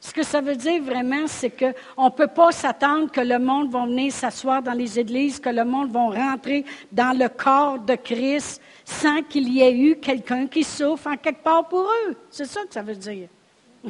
Ce 0.04 0.12
que 0.12 0.22
ça 0.22 0.42
veut 0.42 0.58
dire 0.58 0.84
vraiment, 0.84 1.28
c'est 1.28 1.50
qu'on 1.50 2.06
ne 2.06 2.10
peut 2.10 2.28
pas 2.28 2.52
s'attendre 2.52 3.10
que 3.10 3.22
le 3.22 3.40
monde 3.40 3.72
va 3.72 3.86
venir 3.86 4.12
s'asseoir 4.12 4.62
dans 4.62 4.74
les 4.74 5.00
églises, 5.00 5.40
que 5.40 5.48
le 5.48 5.64
monde 5.64 5.94
va 5.94 6.02
rentrer 6.08 6.66
dans 6.92 7.18
le 7.18 7.30
corps 7.30 7.80
de 7.80 7.96
Christ 7.96 8.62
sans 8.84 9.22
qu'il 9.24 9.48
y 9.48 9.62
ait 9.62 9.74
eu 9.74 9.96
quelqu'un 9.96 10.48
qui 10.48 10.66
souffre 10.66 11.08
en 11.08 11.16
quelque 11.16 11.42
part 11.42 11.70
pour 11.70 11.88
eux. 11.88 12.18
C'est 12.30 12.44
ça 12.44 12.66
que 12.66 12.74
ça 12.74 12.82
veut 12.82 12.98
dire. 12.98 13.30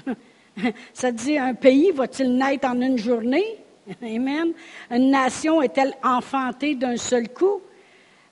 ça 0.93 1.12
dit, 1.12 1.36
un 1.36 1.56
pays 1.56 1.89
va-t-il 1.89 2.38
naître 2.38 2.67
en 2.67 2.80
une 2.80 2.99
journée? 2.99 3.58
Amen. 4.04 4.54
Une 4.91 5.10
nation 5.10 5.63
est-elle 5.63 5.95
enfantée 6.04 6.76
d'un 6.76 6.95
seul 6.95 7.28
coup? 7.30 7.60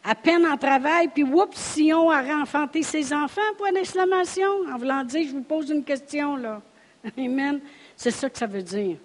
À 0.04 0.14
peine 0.14 0.46
en 0.46 0.56
travail, 0.56 1.08
puis 1.08 1.24
oups, 1.24 1.58
Sion 1.58 2.12
a 2.12 2.22
renfanté 2.22 2.84
ses 2.84 3.12
enfants, 3.12 3.42
point 3.58 3.72
d'exclamation. 3.72 4.52
En 4.72 4.78
voulant 4.78 5.04
dire, 5.04 5.28
je 5.28 5.32
vous 5.34 5.42
pose 5.42 5.72
une 5.72 5.84
question, 5.84 6.36
là. 6.36 6.62
Amen. 7.18 7.60
C'est 7.96 8.12
ça 8.12 8.30
que 8.30 8.38
ça 8.38 8.48
veut 8.48 8.64
dire. 8.64 8.98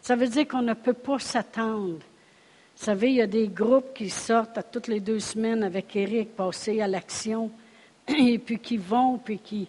Ça 0.00 0.16
veut 0.16 0.28
dire 0.28 0.48
qu'on 0.48 0.62
ne 0.62 0.74
peut 0.74 0.94
pas 0.94 1.18
s'attendre. 1.18 1.98
Vous 2.80 2.86
savez, 2.86 3.10
il 3.10 3.16
y 3.16 3.20
a 3.22 3.26
des 3.26 3.48
groupes 3.48 3.92
qui 3.94 4.08
sortent 4.08 4.56
à 4.56 4.62
toutes 4.62 4.88
les 4.88 5.00
deux 5.00 5.20
semaines 5.20 5.62
avec 5.62 5.94
Eric, 5.94 6.34
passer 6.34 6.80
à 6.80 6.88
l'action, 6.88 7.50
et 8.08 8.38
puis 8.38 8.58
qui 8.58 8.78
vont, 8.78 9.18
puis 9.18 9.38
qui 9.38 9.68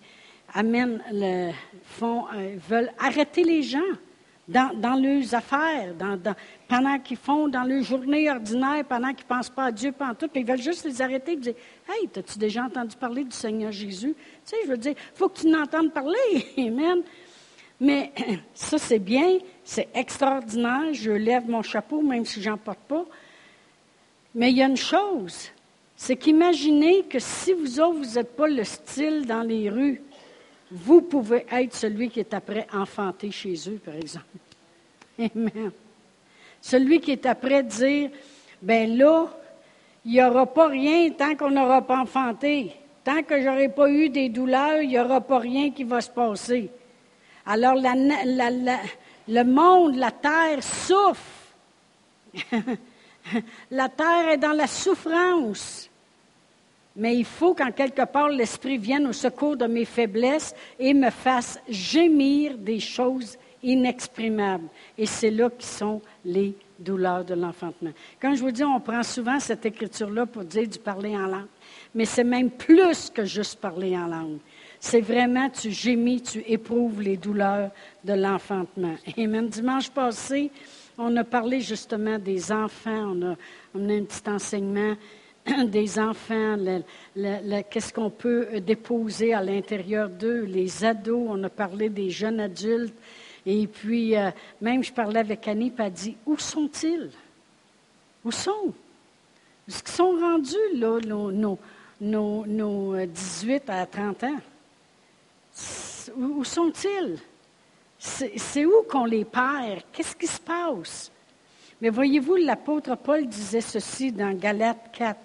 amènent, 0.54 1.02
le, 1.12 1.52
font, 1.84 2.26
euh, 2.34 2.56
veulent 2.70 2.92
arrêter 3.00 3.44
les 3.44 3.64
gens 3.64 3.80
dans, 4.48 5.02
leurs 5.02 5.34
affaires, 5.36 5.94
pendant 6.68 7.00
qu'ils 7.00 7.18
font 7.18 7.48
dans 7.48 7.64
leur 7.64 7.84
journée 7.84 8.30
ordinaire, 8.30 8.84
pendant 8.86 9.14
qu'ils 9.14 9.26
ne 9.30 9.36
pensent 9.36 9.50
pas 9.50 9.66
à 9.66 9.72
Dieu, 9.72 9.92
pendant 9.92 10.14
tout, 10.14 10.28
puis 10.28 10.42
ils 10.42 10.48
veulent 10.48 10.62
juste 10.62 10.86
les 10.86 11.02
arrêter 11.02 11.34
et 11.34 11.38
dire 11.38 11.54
Hey, 11.88 12.10
as-tu 12.16 12.38
déjà 12.38 12.64
entendu 12.64 12.96
parler 12.96 13.24
du 13.24 13.36
Seigneur 13.36 13.72
Jésus? 13.72 14.14
Tu 14.14 14.42
sais, 14.46 14.58
je 14.66 14.70
veux 14.70 14.78
dire, 14.78 14.94
il 14.98 15.18
faut 15.18 15.30
que 15.30 15.40
tu 15.40 15.48
n'entendes 15.48 15.92
parler. 15.94 16.46
Amen. 16.58 17.02
Mais 17.82 18.12
ça, 18.54 18.78
c'est 18.78 19.00
bien, 19.00 19.40
c'est 19.64 19.90
extraordinaire. 19.94 20.94
Je 20.94 21.12
lève 21.12 21.50
mon 21.50 21.64
chapeau, 21.64 22.02
même 22.02 22.24
si 22.24 22.42
je 22.42 22.50
n'en 22.50 22.58
porte 22.58 22.80
pas. 22.88 23.06
Mais 24.36 24.52
il 24.52 24.58
y 24.58 24.64
a 24.64 24.68
une 24.68 24.78
chose, 24.78 25.50
c'est 25.98 26.16
qu'imaginez 26.16 27.04
que 27.04 27.20
si 27.20 27.52
vous 27.52 27.82
autres, 27.82 27.98
vous 27.98 28.16
n'êtes 28.16 28.36
pas 28.36 28.48
le 28.48 28.64
style 28.64 29.26
dans 29.26 29.42
les 29.42 29.70
rues, 29.70 30.02
vous 30.72 31.02
pouvez 31.02 31.46
être 31.52 31.76
celui 31.76 32.10
qui 32.10 32.22
est 32.22 32.34
après 32.34 32.66
enfanté 32.72 33.30
chez 33.30 33.56
eux, 33.68 33.82
par 33.84 33.96
exemple. 33.96 34.26
Amen. 35.20 35.72
Celui 36.62 37.02
qui 37.02 37.12
est 37.12 37.26
après 37.26 37.64
dire, 37.64 38.12
ben 38.62 38.96
là, 38.96 39.28
il 40.06 40.12
n'y 40.12 40.24
aura 40.24 40.46
pas 40.46 40.68
rien 40.68 41.10
tant 41.10 41.36
qu'on 41.36 41.52
n'aura 41.52 41.82
pas 41.82 42.00
enfanté. 42.00 42.72
Tant 43.04 43.24
que 43.24 43.42
je 43.42 43.46
n'aurai 43.46 43.70
pas 43.70 43.90
eu 43.90 44.10
des 44.10 44.30
douleurs, 44.30 44.82
il 44.82 44.90
n'y 44.90 45.00
aura 45.00 45.20
pas 45.20 45.40
rien 45.40 45.72
qui 45.72 45.84
va 45.84 46.00
se 46.00 46.10
passer. 46.10 46.70
Alors 47.46 47.76
le 47.76 49.44
monde, 49.44 49.96
la 49.96 50.12
terre 50.12 50.64
souffre. 50.64 51.22
la 53.72 53.90
terre 53.90 54.30
est 54.30 54.38
dans 54.38 54.54
la 54.54 54.68
souffrance. 54.68 55.90
Mais 56.96 57.16
il 57.16 57.26
faut 57.26 57.54
qu'en 57.54 57.72
quelque 57.72 58.06
part 58.06 58.30
l'Esprit 58.30 58.78
vienne 58.78 59.08
au 59.08 59.14
secours 59.14 59.56
de 59.56 59.66
mes 59.66 59.86
faiblesses 59.86 60.54
et 60.78 60.94
me 60.94 61.10
fasse 61.10 61.60
gémir 61.70 62.58
des 62.58 62.80
choses 62.80 63.38
inexprimables. 63.64 64.68
Et 64.98 65.06
c'est 65.06 65.32
là 65.32 65.50
qui 65.50 65.68
sont 65.68 66.02
les 66.26 66.54
douleurs 66.78 67.24
de 67.24 67.34
l'enfantement. 67.34 67.92
Comme 68.20 68.36
je 68.36 68.42
vous 68.42 68.52
dis, 68.52 68.64
on 68.64 68.80
prend 68.80 69.04
souvent 69.04 69.40
cette 69.40 69.66
écriture-là 69.66 70.26
pour 70.26 70.44
dire 70.44 70.68
du 70.68 70.80
parler 70.80 71.16
en 71.16 71.28
langue. 71.28 71.48
Mais 71.94 72.06
c'est 72.06 72.24
même 72.24 72.50
plus 72.50 73.10
que 73.10 73.24
juste 73.24 73.60
parler 73.60 73.96
en 73.96 74.08
langue. 74.08 74.40
C'est 74.84 75.02
vraiment, 75.02 75.48
tu 75.48 75.70
gémis, 75.70 76.24
tu 76.24 76.44
éprouves 76.48 77.04
les 77.04 77.16
douleurs 77.16 77.70
de 78.04 78.14
l'enfantement. 78.14 78.96
Et 79.16 79.28
même 79.28 79.48
dimanche 79.48 79.92
passé, 79.92 80.50
on 80.98 81.16
a 81.18 81.24
parlé 81.24 81.62
justement 81.62 82.18
des 82.18 82.52
enfants. 82.52 83.14
On 83.16 83.32
a, 83.32 83.36
on 83.76 83.90
a 83.90 83.94
un 83.94 84.04
petit 84.04 84.28
enseignement 84.28 84.96
des 85.68 86.00
enfants, 86.00 86.58
qu'est-ce 87.70 87.94
qu'on 87.94 88.10
peut 88.10 88.48
euh, 88.54 88.60
déposer 88.60 89.36
à 89.36 89.44
l'intérieur 89.44 90.10
d'eux, 90.10 90.46
les 90.46 90.84
ados, 90.84 91.28
on 91.30 91.44
a 91.44 91.50
parlé 91.50 91.90
des 91.90 92.10
jeunes 92.10 92.40
adultes. 92.40 92.94
Et 93.46 93.68
puis, 93.68 94.18
euh, 94.18 94.32
même 94.62 94.84
je 94.84 94.92
parlais 94.92 95.20
avec 95.20 95.48
Annie, 95.48 95.72
elle 95.78 95.92
dit, 95.92 96.18
où 96.26 96.38
sont-ils? 96.38 97.12
Où 98.26 98.32
sont? 98.32 98.74
Qu'ils 99.68 99.88
sont 99.88 100.18
rendus, 100.20 100.56
là, 100.76 101.00
nos, 101.06 101.66
nos, 102.02 103.06
18 103.06 103.64
euh, 103.70 103.82
à 103.82 103.86
30 103.86 104.24
ans? 104.24 104.38
Où 106.16 106.44
sont-ils? 106.44 107.20
C'est 108.00 108.66
où 108.66 108.84
qu'on 108.90 109.06
les 109.06 109.26
perd? 109.26 109.84
Qu'est-ce 109.92 110.16
qui 110.16 110.28
se 110.28 110.40
passe? 110.40 111.12
Mais 111.80 111.90
voyez-vous, 111.90 112.36
l'apôtre 112.36 112.96
Paul 112.96 113.28
disait 113.28 113.62
ceci 113.62 114.12
dans 114.12 114.36
Galates 114.38 114.92
4. 114.94 115.18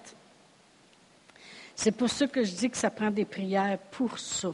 C'est 1.75 1.91
pour 1.91 2.09
ça 2.09 2.27
que 2.27 2.43
je 2.43 2.51
dis 2.51 2.69
que 2.69 2.77
ça 2.77 2.89
prend 2.89 3.11
des 3.11 3.25
prières 3.25 3.77
pour 3.91 4.17
ça. 4.17 4.53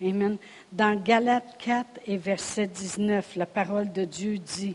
Amen. 0.00 0.36
Dans 0.72 1.00
Galates 1.00 1.56
4 1.58 2.00
et 2.06 2.16
verset 2.16 2.66
19, 2.66 3.36
la 3.36 3.46
parole 3.46 3.92
de 3.92 4.04
Dieu 4.04 4.38
dit, 4.38 4.74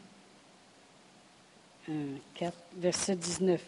4, 2.36 2.53
verset 2.77 3.15
19, 3.15 3.62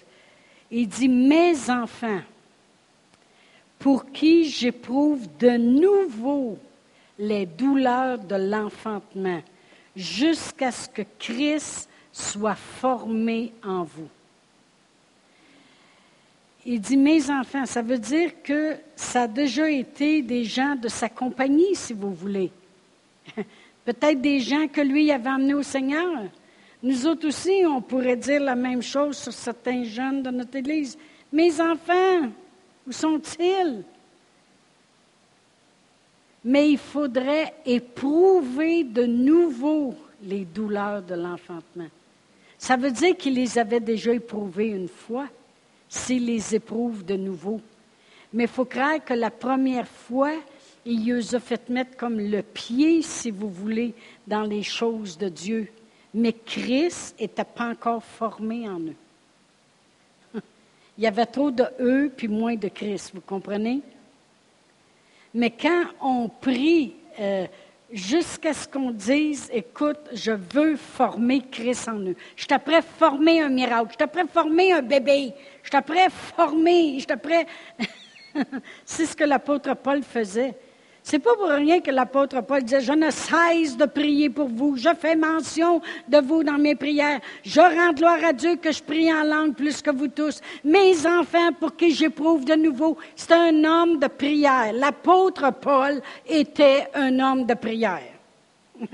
il 0.71 0.87
dit, 0.87 1.09
mes 1.09 1.69
enfants, 1.69 2.21
pour 3.79 4.11
qui 4.11 4.45
j'éprouve 4.49 5.25
de 5.39 5.51
nouveau 5.57 6.57
les 7.17 7.45
douleurs 7.45 8.19
de 8.19 8.35
l'enfantement, 8.35 9.41
jusqu'à 9.95 10.71
ce 10.71 10.87
que 10.87 11.01
Christ 11.17 11.89
soit 12.11 12.55
formé 12.55 13.53
en 13.63 13.83
vous. 13.83 14.07
Il 16.65 16.79
dit 16.81 16.97
mes 16.97 17.29
enfants, 17.29 17.65
ça 17.65 17.81
veut 17.81 17.97
dire 17.97 18.43
que 18.43 18.75
ça 18.95 19.23
a 19.23 19.27
déjà 19.27 19.69
été 19.69 20.21
des 20.21 20.43
gens 20.43 20.75
de 20.75 20.87
sa 20.87 21.09
compagnie, 21.09 21.73
si 21.73 21.93
vous 21.93 22.13
voulez. 22.13 22.51
Peut-être 23.85 24.21
des 24.21 24.39
gens 24.39 24.67
que 24.67 24.81
lui 24.81 25.11
avait 25.11 25.29
amenés 25.29 25.53
au 25.53 25.63
Seigneur. 25.63 26.23
Nous 26.83 27.07
autres 27.07 27.27
aussi, 27.27 27.63
on 27.65 27.81
pourrait 27.81 28.17
dire 28.17 28.41
la 28.41 28.55
même 28.55 28.81
chose 28.81 29.17
sur 29.17 29.33
certains 29.33 29.83
jeunes 29.83 30.21
de 30.21 30.31
notre 30.31 30.55
Église. 30.57 30.97
Mes 31.31 31.59
enfants, 31.59 32.29
où 32.89 32.91
sont-ils? 32.91 33.83
Mais 36.43 36.71
il 36.71 36.77
faudrait 36.79 37.53
éprouver 37.65 38.83
de 38.83 39.05
nouveau 39.05 39.93
les 40.23 40.43
douleurs 40.43 41.03
de 41.03 41.13
l'enfantement. 41.13 41.87
Ça 42.57 42.75
veut 42.77 42.91
dire 42.91 43.15
qu'il 43.15 43.35
les 43.35 43.59
avait 43.59 43.79
déjà 43.79 44.13
éprouvées 44.13 44.69
une 44.69 44.87
fois, 44.87 45.27
s'il 45.87 46.25
les 46.25 46.55
éprouve 46.55 47.05
de 47.05 47.15
nouveau. 47.15 47.61
Mais 48.33 48.45
il 48.45 48.49
faut 48.49 48.65
croire 48.65 49.03
que 49.05 49.13
la 49.13 49.31
première 49.31 49.87
fois, 49.87 50.33
il 50.83 51.05
les 51.05 51.35
a 51.35 51.39
fait 51.39 51.69
mettre 51.69 51.95
comme 51.95 52.19
le 52.19 52.41
pied, 52.41 53.03
si 53.03 53.29
vous 53.29 53.49
voulez, 53.49 53.93
dans 54.25 54.43
les 54.43 54.63
choses 54.63 55.17
de 55.17 55.29
Dieu. 55.29 55.67
Mais 56.13 56.33
Christ 56.33 57.15
n'était 57.19 57.43
pas 57.43 57.69
encore 57.69 58.03
formé 58.03 58.67
en 58.67 58.79
eux. 58.79 58.95
Il 60.99 61.03
y 61.03 61.07
avait 61.07 61.25
trop 61.25 61.49
de 61.49 61.63
eux 61.79 62.11
puis 62.13 62.27
moins 62.27 62.55
de 62.55 62.67
Christ, 62.67 63.11
vous 63.13 63.21
comprenez? 63.21 63.79
Mais 65.33 65.49
quand 65.49 65.85
on 66.01 66.27
prie 66.27 66.93
euh, 67.17 67.47
jusqu'à 67.89 68.53
ce 68.53 68.67
qu'on 68.67 68.91
dise, 68.91 69.49
écoute, 69.53 70.01
je 70.11 70.33
veux 70.33 70.75
former 70.75 71.39
Christ 71.49 71.87
en 71.87 71.99
eux. 71.99 72.17
Je 72.35 72.45
t'apprête 72.45 72.83
former 72.83 73.39
un 73.41 73.47
miracle. 73.47 73.93
Je 73.93 73.97
t'apprête 73.97 74.29
former 74.29 74.73
un 74.73 74.81
bébé. 74.81 75.31
Je 75.63 75.69
t'apprête 75.69 76.11
former. 76.11 76.99
Je 76.99 77.05
t'apprête... 77.05 77.47
C'est 78.83 79.05
ce 79.05 79.15
que 79.15 79.23
l'apôtre 79.23 79.73
Paul 79.75 80.03
faisait. 80.03 80.53
C'est 81.09 81.17
pas 81.17 81.35
pour 81.35 81.49
rien 81.49 81.79
que 81.79 81.89
l'apôtre 81.89 82.39
Paul 82.41 82.61
disait, 82.61 82.81
je 82.81 82.93
ne 82.93 83.09
cesse 83.09 83.75
de 83.75 83.85
prier 83.85 84.29
pour 84.29 84.47
vous. 84.47 84.77
Je 84.77 84.89
fais 84.93 85.15
mention 85.15 85.81
de 86.07 86.19
vous 86.19 86.43
dans 86.43 86.59
mes 86.59 86.75
prières. 86.75 87.19
Je 87.43 87.59
rends 87.59 87.93
gloire 87.93 88.23
à 88.23 88.31
Dieu 88.31 88.57
que 88.57 88.71
je 88.71 88.83
prie 88.83 89.11
en 89.11 89.23
langue 89.23 89.55
plus 89.55 89.81
que 89.81 89.89
vous 89.89 90.09
tous. 90.09 90.39
Mes 90.63 91.07
enfants 91.07 91.51
pour 91.59 91.75
qui 91.75 91.95
j'éprouve 91.95 92.45
de 92.45 92.53
nouveau. 92.53 92.95
C'est 93.15 93.31
un 93.31 93.63
homme 93.63 93.97
de 93.97 94.05
prière. 94.05 94.71
L'apôtre 94.71 95.51
Paul 95.59 95.99
était 96.27 96.89
un 96.93 97.19
homme 97.19 97.47
de 97.47 97.55
prière. 97.55 98.13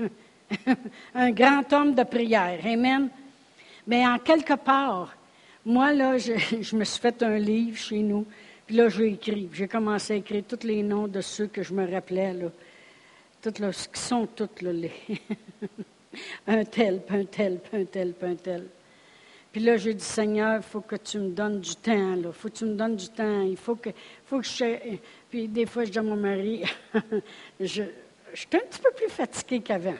un 1.14 1.30
grand 1.32 1.70
homme 1.74 1.94
de 1.94 2.02
prière. 2.02 2.60
Amen. 2.64 3.10
Mais 3.86 4.06
en 4.06 4.16
quelque 4.20 4.54
part, 4.54 5.14
moi, 5.66 5.92
là, 5.92 6.16
je, 6.16 6.32
je 6.62 6.76
me 6.76 6.84
suis 6.84 6.98
fait 6.98 7.22
un 7.22 7.36
livre 7.36 7.76
chez 7.76 7.98
nous 7.98 8.24
puis 8.66 8.74
là, 8.74 8.88
j'ai 8.88 9.12
écrit. 9.12 9.48
J'ai 9.52 9.68
commencé 9.68 10.14
à 10.14 10.16
écrire 10.16 10.42
tous 10.46 10.66
les 10.66 10.82
noms 10.82 11.06
de 11.06 11.20
ceux 11.20 11.46
que 11.46 11.62
je 11.62 11.72
me 11.72 11.88
rappelais, 11.88 12.34
là. 12.34 12.50
Toutes 13.40 13.60
là, 13.60 13.70
qui 13.70 14.00
sont 14.00 14.26
toutes 14.26 14.60
là, 14.60 14.72
les 14.72 14.92
un 16.48 16.64
tel, 16.64 17.02
un 17.08 17.24
tel, 17.24 17.60
un 17.72 17.84
tel, 17.84 18.14
un 18.22 18.34
tel. 18.34 18.66
Puis 19.52 19.60
là, 19.62 19.76
j'ai 19.76 19.94
dit, 19.94 20.04
Seigneur, 20.04 20.56
il 20.56 20.62
faut 20.62 20.80
que 20.80 20.96
tu 20.96 21.18
me 21.18 21.30
donnes 21.30 21.60
du 21.60 21.76
temps, 21.76 22.16
là. 22.16 22.28
Il 22.28 22.32
faut 22.32 22.48
que 22.48 22.54
tu 22.54 22.64
me 22.64 22.74
donnes 22.74 22.96
du 22.96 23.08
temps. 23.08 23.42
Il 23.42 23.56
faut 23.56 23.76
que, 23.76 23.90
faut 24.26 24.40
que 24.40 24.46
je... 24.46 24.98
Puis 25.30 25.46
des 25.46 25.66
fois, 25.66 25.84
je 25.84 25.92
dis 25.92 25.98
à 25.98 26.02
mon 26.02 26.16
mari, 26.16 26.64
je, 27.60 27.82
suis 28.34 28.48
un 28.52 28.58
petit 28.58 28.80
peu 28.82 28.90
plus 28.96 29.08
fatiguée 29.08 29.60
qu'avant. 29.60 29.94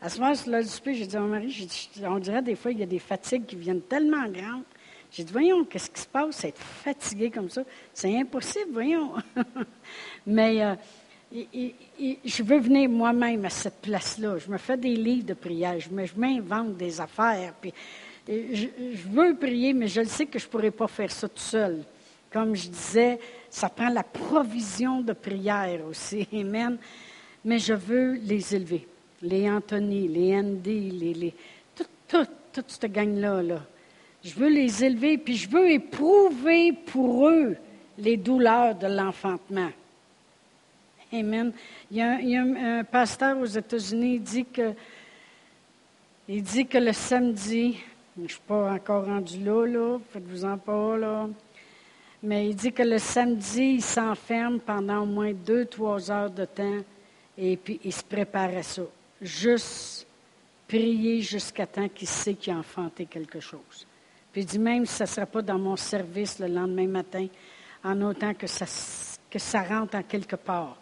À 0.00 0.08
ce 0.08 0.18
moment-là, 0.18 0.62
j'ai 0.62 1.06
dit 1.06 1.16
à 1.16 1.20
mon 1.20 1.28
mari, 1.28 1.68
on 2.04 2.18
dirait 2.18 2.42
des 2.42 2.56
fois, 2.56 2.72
il 2.72 2.78
y 2.78 2.82
a 2.82 2.86
des 2.86 2.98
fatigues 2.98 3.44
qui 3.44 3.56
viennent 3.56 3.82
tellement 3.82 4.26
grandes 4.28 4.64
j'ai 5.12 5.24
dit, 5.24 5.32
voyons, 5.32 5.64
qu'est-ce 5.64 5.90
qui 5.90 6.00
se 6.00 6.06
passe, 6.06 6.42
être 6.44 6.58
fatigué 6.58 7.30
comme 7.30 7.50
ça? 7.50 7.62
C'est 7.92 8.18
impossible, 8.18 8.72
voyons. 8.72 9.12
Mais 10.26 10.64
euh, 10.64 10.74
je 12.24 12.42
veux 12.42 12.58
venir 12.58 12.88
moi-même 12.88 13.44
à 13.44 13.50
cette 13.50 13.82
place-là. 13.82 14.38
Je 14.38 14.50
me 14.50 14.56
fais 14.56 14.78
des 14.78 14.96
livres 14.96 15.26
de 15.26 15.34
prière, 15.34 15.78
je 15.78 15.90
m'invente 16.16 16.76
des 16.78 16.98
affaires. 16.98 17.52
Puis, 17.60 17.74
je, 18.26 18.68
veux 19.10 19.36
prier, 19.36 19.72
mais 19.72 19.88
je 19.88 20.04
sais 20.04 20.26
que 20.26 20.38
je 20.38 20.46
ne 20.46 20.50
pourrais 20.50 20.70
pas 20.70 20.86
faire 20.86 21.10
ça 21.10 21.28
tout 21.28 21.38
seul. 21.38 21.84
Comme 22.30 22.54
je 22.54 22.68
disais, 22.68 23.18
ça 23.50 23.68
prend 23.68 23.88
la 23.88 24.04
provision 24.04 25.00
de 25.00 25.12
prière 25.12 25.80
aussi. 25.86 26.26
Amen. 26.32 26.78
Mais 27.44 27.58
je 27.58 27.74
veux 27.74 28.12
les 28.14 28.54
élever. 28.54 28.86
Les 29.20 29.50
Anthony, 29.50 30.08
les 30.08 30.36
Andy, 30.36 30.90
les, 30.90 31.14
les, 31.14 31.34
toute, 32.08 32.30
toute 32.52 32.70
cette 32.70 32.92
gang-là. 32.92 33.42
Là. 33.42 33.60
Je 34.24 34.34
veux 34.34 34.48
les 34.48 34.84
élever, 34.84 35.18
puis 35.18 35.36
je 35.36 35.48
veux 35.48 35.70
éprouver 35.70 36.72
pour 36.72 37.28
eux 37.28 37.56
les 37.98 38.16
douleurs 38.16 38.74
de 38.74 38.86
l'enfantement. 38.86 39.70
Amen. 41.12 41.52
Il 41.90 41.98
y 41.98 42.36
a, 42.36 42.42
un, 42.42 42.84
pasteur 42.84 43.38
aux 43.38 43.46
États-Unis, 43.46 44.14
il 44.14 44.22
dit 44.22 44.44
que, 44.44 44.72
il 46.28 46.42
dit 46.42 46.66
que 46.66 46.78
le 46.78 46.92
samedi, 46.92 47.76
je 48.16 48.22
ne 48.22 48.28
suis 48.28 48.40
pas 48.46 48.72
encore 48.72 49.06
rendu 49.06 49.42
là, 49.44 49.66
là, 49.66 49.98
faites-vous-en 50.10 50.56
pas, 50.56 50.96
là, 50.96 51.28
mais 52.22 52.48
il 52.48 52.54
dit 52.54 52.72
que 52.72 52.82
le 52.82 52.98
samedi, 52.98 53.74
il 53.74 53.82
s'enferme 53.82 54.60
pendant 54.60 55.02
au 55.02 55.06
moins 55.06 55.32
deux, 55.32 55.66
trois 55.66 56.10
heures 56.10 56.30
de 56.30 56.44
temps 56.44 56.78
et 57.36 57.56
puis 57.56 57.80
il 57.84 57.92
se 57.92 58.04
prépare 58.04 58.56
à 58.56 58.62
ça. 58.62 58.82
Juste 59.20 60.06
prier 60.68 61.20
jusqu'à 61.20 61.66
temps 61.66 61.88
qu'il 61.88 62.08
sait 62.08 62.34
qu'il 62.34 62.52
a 62.52 62.56
enfanté 62.56 63.06
quelque 63.06 63.40
chose. 63.40 63.86
Puis 64.32 64.42
il 64.42 64.46
dit 64.46 64.58
même 64.58 64.86
si 64.86 64.94
ça 64.94 65.04
ne 65.04 65.08
sera 65.08 65.26
pas 65.26 65.42
dans 65.42 65.58
mon 65.58 65.76
service 65.76 66.38
le 66.38 66.46
lendemain 66.46 66.86
matin, 66.86 67.26
en 67.84 68.00
autant 68.00 68.32
que 68.34 68.46
ça, 68.46 69.62
rentre 69.62 69.96
en 69.96 70.02
quelque 70.02 70.36
part. 70.36 70.78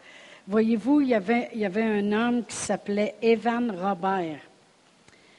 Voyez-vous, 0.46 1.00
il 1.00 1.08
y 1.08 1.14
avait, 1.14 1.82
un 1.82 2.12
homme 2.12 2.44
qui 2.44 2.56
s'appelait 2.56 3.14
Evan 3.20 3.70
Robert. 3.70 4.40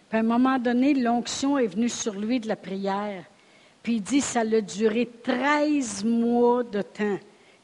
Puis 0.10 0.18
à 0.18 0.22
un 0.22 0.24
moment 0.24 0.60
donné, 0.60 0.94
l'onction 0.94 1.58
est 1.58 1.68
venue 1.68 1.90
sur 1.90 2.14
lui 2.14 2.40
de 2.40 2.48
la 2.48 2.56
prière. 2.56 3.24
Puis 3.82 3.96
il 3.96 4.02
dit 4.02 4.22
ça 4.22 4.42
a 4.42 4.62
duré 4.62 5.10
13 5.24 6.04
mois 6.04 6.64
de 6.64 6.82
temps, 6.82 7.18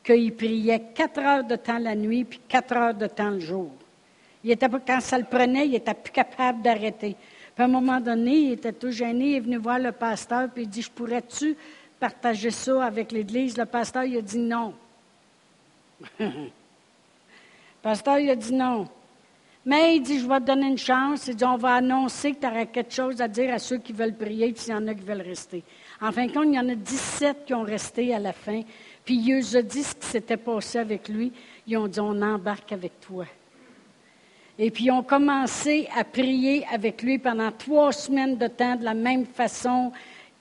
qu'il 0.04 0.34
priait 0.34 0.82
4 0.94 1.20
heures 1.20 1.44
de 1.44 1.56
temps 1.56 1.78
la 1.78 1.96
nuit, 1.96 2.24
puis 2.24 2.40
4 2.48 2.78
heures 2.78 2.94
de 2.94 3.08
temps 3.08 3.30
le 3.30 3.40
jour. 3.40 3.72
Il 4.44 4.52
était, 4.52 4.68
quand 4.86 5.02
ça 5.02 5.18
le 5.18 5.26
prenait, 5.26 5.66
il 5.66 5.72
n'était 5.72 5.94
plus 5.94 6.12
capable 6.12 6.62
d'arrêter. 6.62 7.16
Puis 7.58 7.64
à 7.64 7.66
un 7.66 7.70
moment 7.70 8.00
donné, 8.00 8.36
il 8.36 8.52
était 8.52 8.72
tout 8.72 8.92
gêné, 8.92 9.32
il 9.32 9.36
est 9.38 9.40
venu 9.40 9.58
voir 9.58 9.80
le 9.80 9.92
pasteur, 9.92 10.48
puis 10.48 10.66
il 10.66 10.70
dit, 10.70 10.84
je 10.84 10.92
pourrais-tu 10.92 11.58
partager 12.00 12.52
ça 12.52 12.86
avec 12.86 13.12
l'Église? 13.12 13.58
Le 13.58 13.66
pasteur, 13.66 14.04
il 14.04 14.16
a 14.16 14.22
dit 14.22 14.38
non. 14.38 14.76
le 16.20 16.52
pasteur, 17.82 18.20
il 18.20 18.30
a 18.30 18.36
dit 18.36 18.54
non. 18.54 18.88
Mais 19.66 19.96
il 19.96 20.02
dit, 20.04 20.20
je 20.20 20.28
vais 20.28 20.40
te 20.40 20.46
donner 20.46 20.68
une 20.68 20.78
chance. 20.78 21.26
Il 21.26 21.36
dit, 21.36 21.46
on 21.46 21.58
va 21.58 21.74
annoncer 21.74 22.34
que 22.34 22.42
tu 22.42 22.46
aurais 22.46 22.68
quelque 22.68 22.94
chose 22.94 23.20
à 23.22 23.28
dire 23.28 23.52
à 23.52 23.58
ceux 23.58 23.80
qui 23.80 23.92
veulent 23.92 24.16
prier, 24.16 24.54
puis 24.54 24.62
s'il 24.62 24.74
y 24.74 24.78
en 24.78 24.88
a 24.88 24.94
qui 24.94 25.04
veulent 25.04 25.22
rester. 25.22 25.64
En 26.00 26.12
fin 26.12 26.28
de 26.28 26.32
compte, 26.32 26.46
il 26.50 26.54
y 26.54 26.60
en 26.60 26.70
a 26.70 26.76
17 26.76 27.44
qui 27.44 27.56
ont 27.56 27.64
resté 27.64 28.14
à 28.14 28.20
la 28.20 28.34
fin. 28.34 28.62
Puis 29.04 29.16
il 29.16 29.58
a 29.58 29.62
dit 29.64 29.82
ce 29.82 29.96
qui 29.96 30.06
s'était 30.06 30.38
passé 30.38 30.78
avec 30.78 31.10
lui. 31.10 31.34
Ils 31.66 31.76
ont 31.78 31.88
dit, 31.88 32.00
on 32.00 32.22
embarque 32.22 32.72
avec 32.72 33.00
toi. 33.00 33.26
Et 34.60 34.72
puis, 34.72 34.86
ils 34.86 34.92
ont 34.92 35.04
commencé 35.04 35.88
à 35.96 36.04
prier 36.04 36.66
avec 36.72 37.04
lui 37.04 37.20
pendant 37.20 37.52
trois 37.52 37.92
semaines 37.92 38.38
de 38.38 38.48
temps 38.48 38.76
de 38.76 38.84
la 38.84 38.96
même 38.96 39.26
façon, 39.26 39.92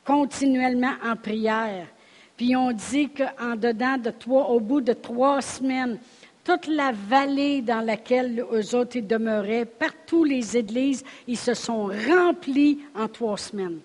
continuellement 0.05 0.95
en 1.05 1.17
prière. 1.17 1.87
Puis, 2.37 2.57
ont 2.57 2.73
dit 2.73 3.11
qu'en 3.11 3.57
dedans 3.57 3.99
de 3.99 4.11
trois, 4.11 4.49
au 4.49 4.61
bout 4.61 4.81
de 4.81 4.95
trois 4.95 5.43
semaines, 5.43 5.99
toute 6.45 6.67
la 6.69 6.93
vallée 6.93 7.61
dans 7.61 7.81
laquelle 7.81 8.45
eux 8.53 8.75
autres 8.75 9.01
demeuraient, 9.01 9.65
partout 9.65 10.25
les 10.25 10.57
églises, 10.57 11.05
ils 11.27 11.37
se 11.37 11.55
sont 11.55 11.91
remplis 12.09 12.79
en 12.95 13.09
trois 13.09 13.37
semaines. 13.37 13.81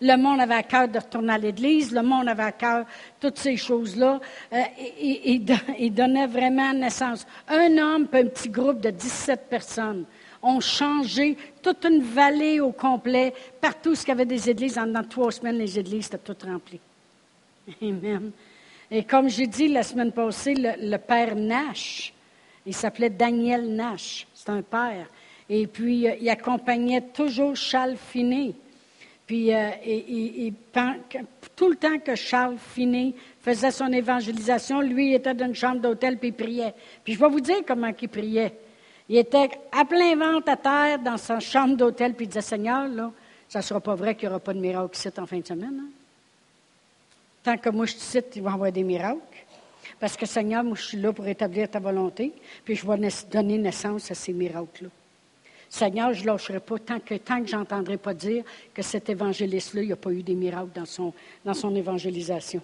Le 0.00 0.16
monde 0.16 0.40
avait 0.40 0.54
à 0.54 0.62
cœur 0.62 0.88
de 0.88 0.98
retourner 0.98 1.32
à 1.32 1.38
l'Église, 1.38 1.92
le 1.92 2.02
monde 2.02 2.28
avait 2.28 2.44
à 2.44 2.52
cœur 2.52 2.84
toutes 3.20 3.38
ces 3.38 3.56
choses-là. 3.56 4.20
Euh, 4.52 4.62
il 5.00 5.90
donnait 5.94 6.26
vraiment 6.26 6.72
naissance. 6.72 7.26
Un 7.48 7.76
homme 7.78 8.08
un 8.12 8.26
petit 8.26 8.48
groupe 8.48 8.80
de 8.80 8.90
17 8.90 9.48
personnes 9.48 10.04
ont 10.42 10.60
changé 10.60 11.36
toute 11.62 11.84
une 11.84 12.02
vallée 12.02 12.60
au 12.60 12.72
complet. 12.72 13.34
Partout 13.60 13.94
ce 13.94 14.00
qu'il 14.00 14.10
y 14.10 14.12
avait 14.12 14.24
des 14.24 14.48
églises, 14.48 14.78
en, 14.78 14.92
trois 15.02 15.32
semaines, 15.32 15.58
les 15.58 15.78
églises 15.78 16.06
étaient 16.06 16.18
toutes 16.18 16.44
remplies. 16.44 16.80
Amen. 17.82 18.30
Et 18.90 19.04
comme 19.04 19.28
j'ai 19.28 19.46
dit 19.46 19.68
la 19.68 19.82
semaine 19.82 20.12
passée, 20.12 20.54
le, 20.56 20.96
père 20.96 21.34
Nash, 21.34 22.12
il 22.64 22.74
s'appelait 22.74 23.10
Daniel 23.10 23.68
Nash, 23.68 24.26
c'est 24.32 24.50
un 24.50 24.62
père. 24.62 25.06
Et 25.50 25.66
puis, 25.66 26.08
euh, 26.08 26.14
il 26.20 26.28
accompagnait 26.28 27.00
toujours 27.00 27.56
Charles 27.56 27.96
Finet. 27.96 28.54
Puis, 29.28 29.54
euh, 29.54 29.70
tout 31.54 31.68
le 31.68 31.76
temps 31.76 31.98
que 31.98 32.14
Charles 32.14 32.56
Finet 32.56 33.12
faisait 33.42 33.70
son 33.70 33.92
évangélisation, 33.92 34.80
lui, 34.80 35.10
il 35.10 35.14
était 35.16 35.34
dans 35.34 35.44
une 35.44 35.54
chambre 35.54 35.82
d'hôtel 35.82 36.16
puis 36.16 36.28
il 36.28 36.32
priait. 36.32 36.74
Puis, 37.04 37.12
je 37.12 37.18
vais 37.18 37.28
vous 37.28 37.40
dire 37.40 37.58
comment 37.66 37.92
il 38.00 38.08
priait. 38.08 38.54
Il 39.06 39.18
était 39.18 39.50
à 39.70 39.84
plein 39.84 40.16
ventre 40.16 40.50
à 40.50 40.56
terre 40.56 40.98
dans 40.98 41.18
sa 41.18 41.40
chambre 41.40 41.76
d'hôtel 41.76 42.14
puis 42.14 42.24
il 42.24 42.28
disait 42.28 42.40
Seigneur, 42.40 42.88
là, 42.88 43.12
ça 43.50 43.58
ne 43.58 43.64
sera 43.64 43.80
pas 43.80 43.94
vrai 43.94 44.14
qu'il 44.14 44.28
n'y 44.28 44.34
aura 44.34 44.40
pas 44.40 44.54
de 44.54 44.60
miracle 44.60 44.96
ici 44.96 45.08
en 45.18 45.26
fin 45.26 45.38
de 45.38 45.46
semaine. 45.46 45.78
Hein? 45.78 45.90
Tant 47.42 47.58
que 47.58 47.68
moi 47.68 47.84
je 47.84 47.94
te 47.94 48.00
cite, 48.00 48.34
il 48.36 48.42
va 48.42 48.52
avoir 48.52 48.72
des 48.72 48.82
miracles. 48.82 49.18
Parce 50.00 50.16
que 50.16 50.24
Seigneur, 50.24 50.64
moi 50.64 50.74
je 50.74 50.84
suis 50.84 50.98
là 50.98 51.12
pour 51.12 51.26
établir 51.28 51.70
ta 51.70 51.80
volonté, 51.80 52.32
puis 52.64 52.76
je 52.76 52.86
vais 52.86 53.08
donner 53.30 53.58
naissance 53.58 54.10
à 54.10 54.14
ces 54.14 54.32
miracles-là. 54.32 54.88
Seigneur, 55.68 56.12
je 56.12 56.22
ne 56.22 56.26
lâcherai 56.28 56.60
pas 56.60 56.78
tant 56.78 57.00
que, 57.00 57.14
tant 57.14 57.42
que 57.42 57.48
je 57.48 57.56
n'entendrai 57.56 57.98
pas 57.98 58.14
dire 58.14 58.44
que 58.72 58.82
cet 58.82 59.08
évangéliste-là, 59.10 59.82
il 59.82 59.86
n'y 59.86 59.92
a 59.92 59.96
pas 59.96 60.10
eu 60.10 60.22
des 60.22 60.34
miracles 60.34 60.70
dans 60.74 60.86
son, 60.86 61.12
dans 61.44 61.54
son 61.54 61.74
évangélisation. 61.74 62.62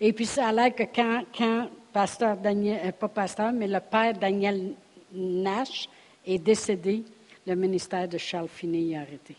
Et 0.00 0.12
puis, 0.12 0.26
ça 0.26 0.48
a 0.48 0.52
l'air 0.52 0.74
que 0.74 0.84
quand, 0.84 1.24
quand 1.36 1.68
pasteur 1.92 2.36
Daniel, 2.36 2.80
euh, 2.84 2.92
pas 2.92 3.08
pasteur, 3.08 3.52
mais 3.52 3.68
le 3.68 3.80
père 3.80 4.14
Daniel 4.14 4.72
Nash 5.12 5.88
est 6.26 6.38
décédé, 6.38 7.04
le 7.46 7.54
ministère 7.54 8.08
de 8.08 8.18
Charles 8.18 8.48
Finet 8.48 8.96
a 8.96 9.02
arrêté. 9.02 9.36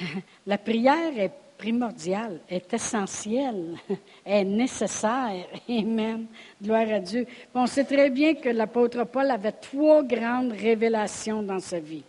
La 0.46 0.56
prière 0.56 1.18
est 1.18 1.32
primordiale, 1.62 2.40
est 2.48 2.74
essentielle, 2.74 3.76
est 4.26 4.44
nécessaire. 4.44 5.46
Amen. 5.68 6.26
Gloire 6.60 6.90
à 6.90 6.98
Dieu. 6.98 7.24
on 7.54 7.68
sait 7.68 7.84
très 7.84 8.10
bien 8.10 8.34
que 8.34 8.48
l'apôtre 8.48 9.04
Paul 9.04 9.30
avait 9.30 9.52
trois 9.52 10.02
grandes 10.02 10.50
révélations 10.52 11.40
dans 11.40 11.60
sa 11.60 11.78
vie. 11.78 12.02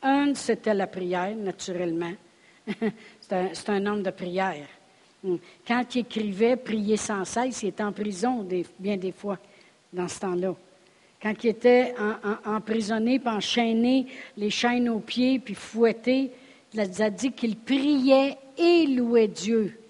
Un, 0.00 0.34
c'était 0.34 0.74
la 0.74 0.86
prière, 0.86 1.34
naturellement. 1.34 2.12
c'est 3.20 3.68
un, 3.70 3.86
homme 3.86 4.04
de 4.04 4.10
prière. 4.10 4.68
Hmm. 5.24 5.36
Quand 5.66 5.82
il 5.96 6.02
écrivait 6.02 6.54
Prier 6.54 6.96
sans 6.96 7.24
cesse, 7.24 7.64
il 7.64 7.70
était 7.70 7.82
en 7.82 7.92
prison 7.92 8.46
bien 8.78 8.96
des 8.96 9.12
fois 9.12 9.38
dans 9.92 10.06
ce 10.06 10.20
temps-là. 10.20 10.54
Quand 11.20 11.34
il 11.42 11.50
était 11.50 11.92
emprisonné, 12.44 13.18
puis 13.18 13.28
enchaîné, 13.28 14.06
les 14.36 14.50
chaînes 14.50 14.88
aux 14.88 15.00
pieds, 15.00 15.40
puis 15.40 15.54
fouetté, 15.54 16.30
a 16.78 17.10
dit 17.10 17.32
qu'il 17.32 17.56
priait 17.56 18.36
et 18.56 18.86
louait 18.86 19.28
Dieu. 19.28 19.81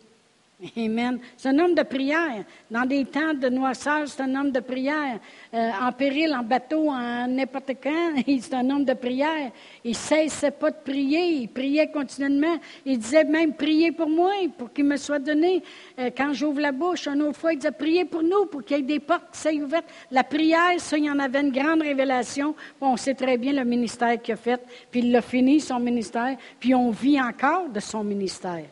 Amen. 0.76 1.18
C'est 1.36 1.48
un 1.48 1.58
homme 1.58 1.74
de 1.74 1.82
prière. 1.82 2.44
Dans 2.70 2.86
des 2.86 3.04
temps 3.04 3.34
de 3.34 3.48
noirceur, 3.48 4.06
c'est 4.06 4.22
un 4.22 4.34
homme 4.36 4.52
de 4.52 4.60
prière. 4.60 5.18
Euh, 5.52 5.70
en 5.80 5.90
péril, 5.90 6.32
en 6.34 6.44
bateau, 6.44 6.88
en 6.88 7.26
n'importe 7.26 7.72
quand, 7.82 8.14
c'est 8.40 8.54
un 8.54 8.70
homme 8.70 8.84
de 8.84 8.92
prière. 8.94 9.50
Il 9.82 9.90
ne 9.90 9.96
cessait 9.96 10.52
pas 10.52 10.70
de 10.70 10.76
prier. 10.76 11.42
Il 11.42 11.48
priait 11.48 11.90
continuellement. 11.90 12.58
Il 12.86 12.98
disait 12.98 13.24
même, 13.24 13.54
priez 13.54 13.90
pour 13.90 14.08
moi, 14.08 14.32
pour 14.56 14.72
qu'il 14.72 14.84
me 14.84 14.96
soit 14.96 15.18
donné. 15.18 15.62
Euh, 15.98 16.10
quand 16.16 16.32
j'ouvre 16.32 16.60
la 16.60 16.72
bouche, 16.72 17.08
une 17.08 17.22
autre 17.22 17.38
fois, 17.38 17.52
il 17.52 17.58
disait, 17.58 17.72
priez 17.72 18.04
pour 18.04 18.22
nous, 18.22 18.46
pour 18.46 18.62
qu'il 18.62 18.76
y 18.76 18.80
ait 18.80 18.84
des 18.84 19.00
portes 19.00 19.32
qui 19.32 19.40
soient 19.40 19.52
ouvertes. 19.52 19.90
La 20.12 20.22
prière, 20.22 20.78
ça, 20.78 20.96
il 20.96 21.06
y 21.06 21.10
en 21.10 21.18
avait 21.18 21.40
une 21.40 21.52
grande 21.52 21.82
révélation. 21.82 22.54
on 22.80 22.96
sait 22.96 23.14
très 23.14 23.36
bien 23.36 23.52
le 23.52 23.64
ministère 23.64 24.20
qu'il 24.22 24.34
a 24.34 24.36
fait. 24.36 24.60
Puis 24.90 25.00
il 25.00 25.16
a 25.16 25.22
fini, 25.22 25.60
son 25.60 25.80
ministère. 25.80 26.36
Puis 26.60 26.72
on 26.72 26.90
vit 26.90 27.20
encore 27.20 27.68
de 27.68 27.80
son 27.80 28.04
ministère. 28.04 28.64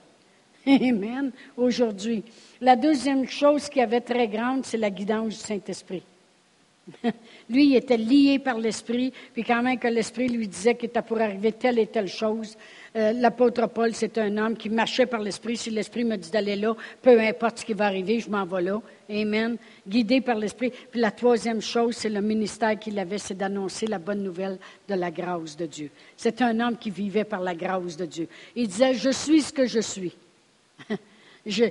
Amen. 0.71 1.33
Aujourd'hui. 1.57 2.23
La 2.61 2.77
deuxième 2.77 3.27
chose 3.27 3.69
qui 3.69 3.81
avait 3.81 4.01
très 4.01 4.29
grande, 4.29 4.65
c'est 4.65 4.77
la 4.77 4.91
guidance 4.91 5.29
du 5.29 5.41
Saint-Esprit. 5.41 6.03
lui, 7.49 7.67
il 7.67 7.77
était 7.77 7.97
lié 7.97 8.39
par 8.39 8.59
l'Esprit, 8.59 9.13
puis 9.33 9.45
quand 9.45 9.63
même 9.63 9.79
que 9.79 9.89
l'Esprit 9.89 10.29
lui 10.29 10.49
disait 10.49 10.75
qu'il 10.75 10.89
était 10.89 11.03
pour 11.03 11.21
arriver 11.21 11.53
telle 11.53 11.79
et 11.79 11.87
telle 11.87 12.09
chose. 12.09 12.57
Euh, 12.97 13.13
l'apôtre 13.13 13.69
Paul, 13.69 13.95
c'est 13.95 14.19
un 14.19 14.37
homme 14.39 14.57
qui 14.57 14.69
marchait 14.69 15.07
par 15.07 15.21
l'Esprit. 15.21 15.57
Si 15.57 15.71
l'Esprit 15.71 16.05
me 16.05 16.17
dit 16.17 16.31
d'aller 16.31 16.57
là, 16.57 16.75
peu 17.03 17.21
importe 17.21 17.59
ce 17.59 17.65
qui 17.65 17.75
va 17.75 17.87
arriver, 17.87 18.19
je 18.19 18.29
m'en 18.29 18.45
vais 18.45 18.63
là. 18.63 18.81
Amen. 19.09 19.57
Guidé 19.87 20.21
par 20.21 20.37
l'Esprit. 20.37 20.73
Puis 20.91 21.01
la 21.01 21.11
troisième 21.11 21.61
chose, 21.61 21.97
c'est 21.97 22.09
le 22.09 22.21
ministère 22.21 22.79
qu'il 22.79 22.99
avait, 22.99 23.19
c'est 23.19 23.37
d'annoncer 23.37 23.87
la 23.87 23.99
bonne 23.99 24.23
nouvelle 24.23 24.59
de 24.89 24.95
la 24.95 25.11
grâce 25.11 25.57
de 25.57 25.67
Dieu. 25.67 25.91
C'est 26.17 26.43
un 26.43 26.59
homme 26.61 26.77
qui 26.77 26.91
vivait 26.91 27.25
par 27.25 27.41
la 27.41 27.55
grâce 27.55 27.97
de 27.97 28.07
Dieu. 28.07 28.29
Il 28.57 28.67
disait, 28.69 28.95
je 28.95 29.11
suis 29.11 29.43
ce 29.43 29.53
que 29.53 29.67
je 29.67 29.81
suis. 29.81 30.15
Je 31.47 31.65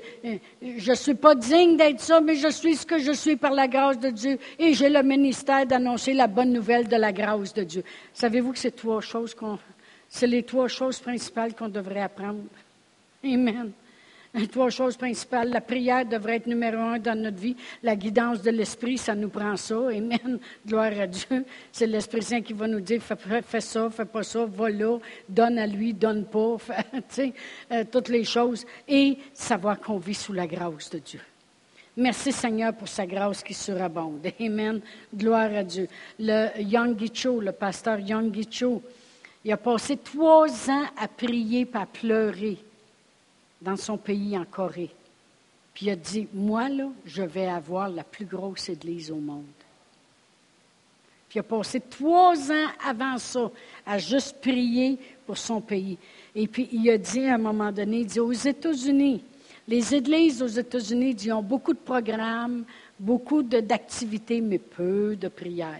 ne 0.62 0.96
suis 0.96 1.14
pas 1.14 1.36
digne 1.36 1.78
d'être 1.78 2.00
ça, 2.00 2.20
mais 2.22 2.36
je 2.36 2.50
suis 2.50 2.76
ce 2.76 2.86
que 2.86 2.98
je 2.98 3.12
suis 3.12 3.36
par 3.36 3.52
la 3.52 3.68
grâce 3.68 4.00
de 4.00 4.10
Dieu. 4.10 4.40
Et 4.58 4.74
j'ai 4.74 4.90
le 4.90 5.04
ministère 5.04 5.66
d'annoncer 5.66 6.14
la 6.14 6.28
bonne 6.28 6.52
nouvelle 6.52 6.88
de 6.88 6.96
la 6.96 7.12
grâce 7.12 7.54
de 7.54 7.64
Dieu. 7.64 7.84
Savez-vous 8.14 8.54
que 8.54 8.60
c'est 8.60 10.28
les 10.28 10.44
trois 10.44 10.68
choses 10.68 11.00
principales 11.00 11.56
qu'on 11.56 11.70
devrait 11.70 12.02
apprendre? 12.02 12.44
Amen. 13.24 13.72
Trois 14.52 14.70
choses 14.70 14.96
principales. 14.96 15.50
La 15.50 15.62
prière 15.62 16.06
devrait 16.06 16.36
être 16.36 16.46
numéro 16.46 16.78
un 16.78 17.00
dans 17.00 17.20
notre 17.20 17.38
vie. 17.38 17.56
La 17.82 17.96
guidance 17.96 18.44
de 18.44 18.52
l'Esprit, 18.52 18.98
ça 18.98 19.16
nous 19.16 19.30
prend 19.30 19.58
ça. 19.58 19.88
Amen. 19.88 20.40
Gloire 20.68 20.92
à 21.00 21.08
Dieu. 21.08 21.46
C'est 21.72 21.88
l'Esprit 21.88 22.22
Saint 22.22 22.42
qui 22.42 22.54
va 22.54 22.68
nous 22.68 22.80
dire 22.80 23.02
fais, 23.02 23.62
ça, 23.62 23.90
fais 23.90 24.06
pas 24.06 24.22
ça, 24.22 24.46
va 24.46 24.70
là, 24.70 25.00
donne 25.28 25.58
à 25.58 25.66
lui, 25.66 25.94
donne 25.94 26.26
pas. 26.26 26.58
Fais, 27.10 27.34
euh, 27.72 27.84
toutes 27.92 28.10
les 28.10 28.24
choses. 28.24 28.66
Et 28.88 29.18
savoir 29.34 29.80
qu'on 29.80 29.98
vit 29.98 30.14
sous 30.14 30.34
la 30.34 30.46
grâce 30.46 30.92
de 30.92 31.00
Dieu. 31.00 31.22
Merci 31.98 32.32
Seigneur 32.32 32.74
pour 32.76 32.88
sa 32.88 33.08
grâce 33.08 33.42
qui 33.42 33.56
surabonde. 33.56 34.28
Amen. 34.40 34.80
Gloire 35.14 35.52
à 35.56 35.64
Dieu. 35.64 35.88
Le 36.20 36.50
Young 36.62 37.04
Cho, 37.12 37.42
le 37.42 37.52
pasteur 37.52 38.00
Young 38.00 38.32
Cho, 38.52 38.84
il 39.44 39.52
a 39.52 39.58
passé 39.58 39.98
trois 39.98 40.70
ans 40.70 40.86
à 40.98 41.08
prier 41.08 41.62
et 41.62 41.78
à 41.78 41.88
pleurer 41.88 42.60
dans 43.62 43.78
son 43.78 43.98
pays 43.98 44.38
en 44.38 44.46
Corée. 44.46 44.92
Puis 45.74 45.88
il 45.88 45.90
a 45.92 45.96
dit, 45.96 46.28
moi, 46.34 46.70
là, 46.70 46.90
je 47.06 47.24
vais 47.24 47.48
avoir 47.48 47.90
la 47.90 48.04
plus 48.04 48.26
grosse 48.26 48.70
église 48.70 49.12
au 49.12 49.16
monde. 49.16 49.46
Puis 51.30 51.38
il 51.38 51.40
a 51.40 51.44
passé 51.44 51.80
trois 51.80 52.52
ans 52.52 52.68
avant 52.84 53.18
ça 53.18 53.52
à 53.86 53.98
juste 54.00 54.42
prier 54.42 54.98
pour 55.28 55.38
son 55.38 55.62
pays. 55.62 55.98
Et 56.34 56.48
puis 56.48 56.68
il 56.72 56.90
a 56.90 56.98
dit 56.98 57.26
à 57.26 57.36
un 57.36 57.38
moment 57.38 57.72
donné, 57.72 58.00
il 58.00 58.08
dit, 58.08 58.20
aux 58.20 58.34
États-Unis, 58.34 59.24
les 59.68 59.94
églises 59.94 60.42
aux 60.42 60.48
États-Unis, 60.48 61.12
ils 61.12 61.32
ont 61.32 61.44
beaucoup 61.44 61.74
de 61.74 61.80
programmes, 61.80 62.66
beaucoup 63.00 63.44
d'activités, 63.44 64.42
mais 64.42 64.58
peu 64.58 65.16
de 65.16 65.28
prières. 65.28 65.80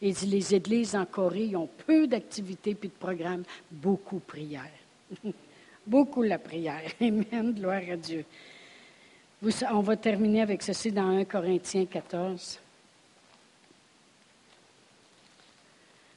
Il 0.00 0.14
dit, 0.14 0.26
les 0.26 0.54
églises 0.54 0.96
en 0.96 1.04
Corée, 1.04 1.44
ils 1.44 1.56
ont 1.56 1.68
peu 1.86 2.06
d'activités 2.06 2.74
puis 2.74 2.88
de 2.88 2.94
programmes, 2.94 3.44
beaucoup 3.70 4.16
de 4.16 4.20
prières. 4.20 4.70
Beaucoup 5.86 6.22
la 6.22 6.38
prière. 6.38 6.90
Amen. 7.00 7.52
Gloire 7.54 7.82
à 7.92 7.96
Dieu. 7.96 8.24
on 9.70 9.80
va 9.80 9.96
terminer 9.96 10.42
avec 10.42 10.62
ceci 10.62 10.90
dans 10.90 11.16
1 11.16 11.24
Corinthiens 11.24 11.86
14. 11.86 12.58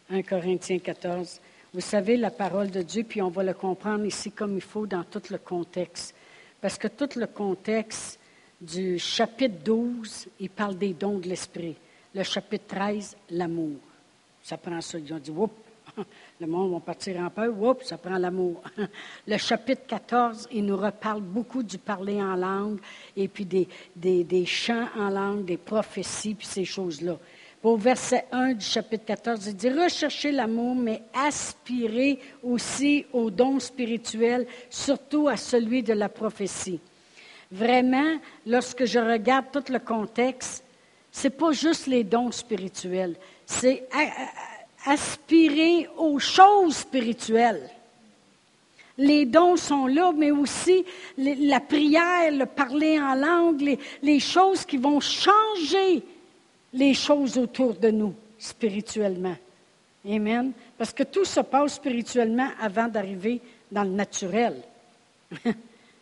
1 0.10 0.24
Corinthiens 0.24 0.80
14. 0.80 1.40
Vous 1.72 1.82
savez 1.82 2.18
la 2.18 2.32
parole 2.32 2.72
de 2.72 2.82
Dieu, 2.82 3.04
puis 3.04 3.22
on 3.22 3.30
va 3.30 3.44
le 3.44 3.54
comprendre 3.54 4.06
ici 4.06 4.32
comme 4.32 4.56
il 4.56 4.62
faut 4.62 4.88
dans 4.88 5.04
tout 5.04 5.22
le 5.30 5.38
contexte. 5.38 6.16
Parce 6.60 6.80
que 6.80 6.88
tout 6.88 7.10
le 7.16 7.28
contexte 7.28 8.20
du 8.60 8.98
chapitre 8.98 9.64
12, 9.64 10.30
il 10.40 10.50
parle 10.50 10.78
des 10.80 10.94
dons 10.94 11.20
de 11.20 11.30
l'Esprit. 11.30 11.76
Le 12.16 12.24
chapitre 12.24 12.66
13, 12.76 13.16
l'amour. 13.30 13.78
Ça 14.42 14.58
prend 14.58 14.82
ça. 14.82 14.98
Ils 14.98 15.14
ont 15.14 15.20
dit, 15.20 15.30
oups, 15.30 15.54
le 16.40 16.48
monde 16.48 16.74
va 16.74 16.80
partir 16.80 17.20
en 17.20 17.30
peur. 17.30 17.54
Ça 17.84 17.98
prend 17.98 18.18
l'amour. 18.18 18.62
Le 19.28 19.38
chapitre 19.38 19.84
14, 19.88 20.50
il 20.52 20.66
nous 20.66 20.78
reparle 20.78 21.22
beaucoup 21.22 21.64
du 21.64 21.78
parler 21.78 22.22
en 22.22 22.36
langue 22.36 22.80
et 23.16 23.28
puis 23.28 23.46
des, 23.46 23.68
des, 23.96 24.46
chants 24.46 24.88
en 24.98 25.10
langue, 25.10 25.46
des 25.46 25.58
prophéties, 25.58 26.36
puis 26.36 26.48
ces 26.48 26.66
choses-là. 26.66 27.18
Au 27.62 27.76
verset 27.76 28.26
1 28.32 28.54
du 28.54 28.66
chapitre 28.66 29.06
14, 29.06 29.48
il 29.48 29.56
dit 29.56 29.70
Recherchez 29.70 30.32
l'amour, 30.32 30.76
mais 30.76 31.02
aspirez 31.14 32.20
aussi 32.42 33.06
aux 33.12 33.30
dons 33.30 33.60
spirituels, 33.60 34.48
surtout 34.70 35.28
à 35.28 35.36
celui 35.36 35.84
de 35.84 35.94
la 35.94 36.08
prophétie. 36.08 36.80
Vraiment, 37.52 38.18
lorsque 38.46 38.86
je 38.86 39.00
regarde 39.00 39.48
tout 39.52 39.72
le 39.72 39.80
contexte, 39.80 40.64
ce 41.12 41.28
n'est 41.28 41.34
pas 41.34 41.52
juste 41.52 41.88
les 41.88 42.04
dons 42.04 42.32
spirituels, 42.32 43.16
c'est 43.46 43.88
aspirer 44.86 45.88
aux 45.98 46.20
choses 46.20 46.78
spirituelles. 46.78 47.70
Les 48.98 49.26
dons 49.26 49.56
sont 49.56 49.88
là, 49.88 50.12
mais 50.12 50.32
aussi 50.32 50.84
la 51.18 51.62
prière, 51.62 52.32
le 52.32 52.46
parler 52.46 53.00
en 53.00 53.16
langue, 53.16 53.78
les, 54.02 54.20
choses 54.20 54.66
qui 54.66 54.78
vont 54.78 55.00
changer 55.00 56.04
les 56.74 56.94
choses 56.94 57.38
autour 57.38 57.76
de 57.76 57.92
nous 57.92 58.14
spirituellement. 58.38 59.38
Amen. 60.06 60.52
Parce 60.78 60.94
que 60.94 61.04
tout 61.04 61.26
se 61.26 61.40
passe 61.40 61.76
spirituellement 61.76 62.50
avant 62.60 62.88
d'arriver 62.88 63.42
dans 63.72 63.84
le 63.84 63.92
naturel. 63.92 64.62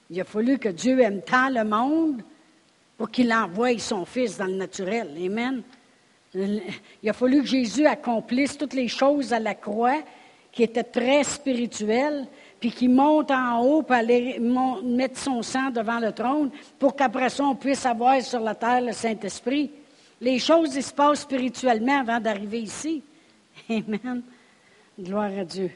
Il 0.10 0.22
a 0.22 0.24
fallu 0.24 0.58
que 0.58 0.70
Dieu 0.70 1.00
aime 1.00 1.22
tant 1.22 1.50
le 1.50 1.64
monde 1.64 2.22
pour 2.98 3.12
qu'il 3.12 3.32
envoie 3.32 3.78
son 3.78 4.06
Fils 4.06 4.38
dans 4.38 4.46
le 4.46 4.56
naturel. 4.56 5.10
Amen. 5.24 5.62
Il 6.34 7.10
a 7.10 7.14
fallu 7.14 7.42
que 7.42 7.48
Jésus 7.48 7.86
accomplisse 7.86 8.58
toutes 8.58 8.74
les 8.74 8.88
choses 8.88 9.34
à 9.34 9.40
la 9.40 9.56
croix 9.56 10.02
qui 10.52 10.64
étaient 10.64 10.84
très 10.84 11.24
spirituelles, 11.24 12.26
puis 12.60 12.72
qu'il 12.72 12.90
monte 12.90 13.32
en 13.32 13.62
haut 13.62 13.84
pour 13.84 13.96
aller 13.96 14.40
mettre 14.40 15.20
son 15.20 15.42
sang 15.42 15.70
devant 15.70 16.00
le 16.00 16.12
trône 16.12 16.50
pour 16.80 16.96
qu'après 16.96 17.30
ça, 17.30 17.44
on 17.44 17.56
puisse 17.56 17.86
avoir 17.86 18.22
sur 18.22 18.40
la 18.40 18.56
terre 18.56 18.82
le 18.82 18.92
Saint-Esprit. 18.92 19.70
Les 20.20 20.40
choses 20.40 20.78
se 20.78 20.94
passent 20.94 21.22
spirituellement 21.22 22.00
avant 22.00 22.20
d'arriver 22.20 22.62
ici. 22.62 23.04
Amen. 23.70 24.24
Gloire 25.00 25.32
à 25.38 25.46
Dieu. 25.46 25.70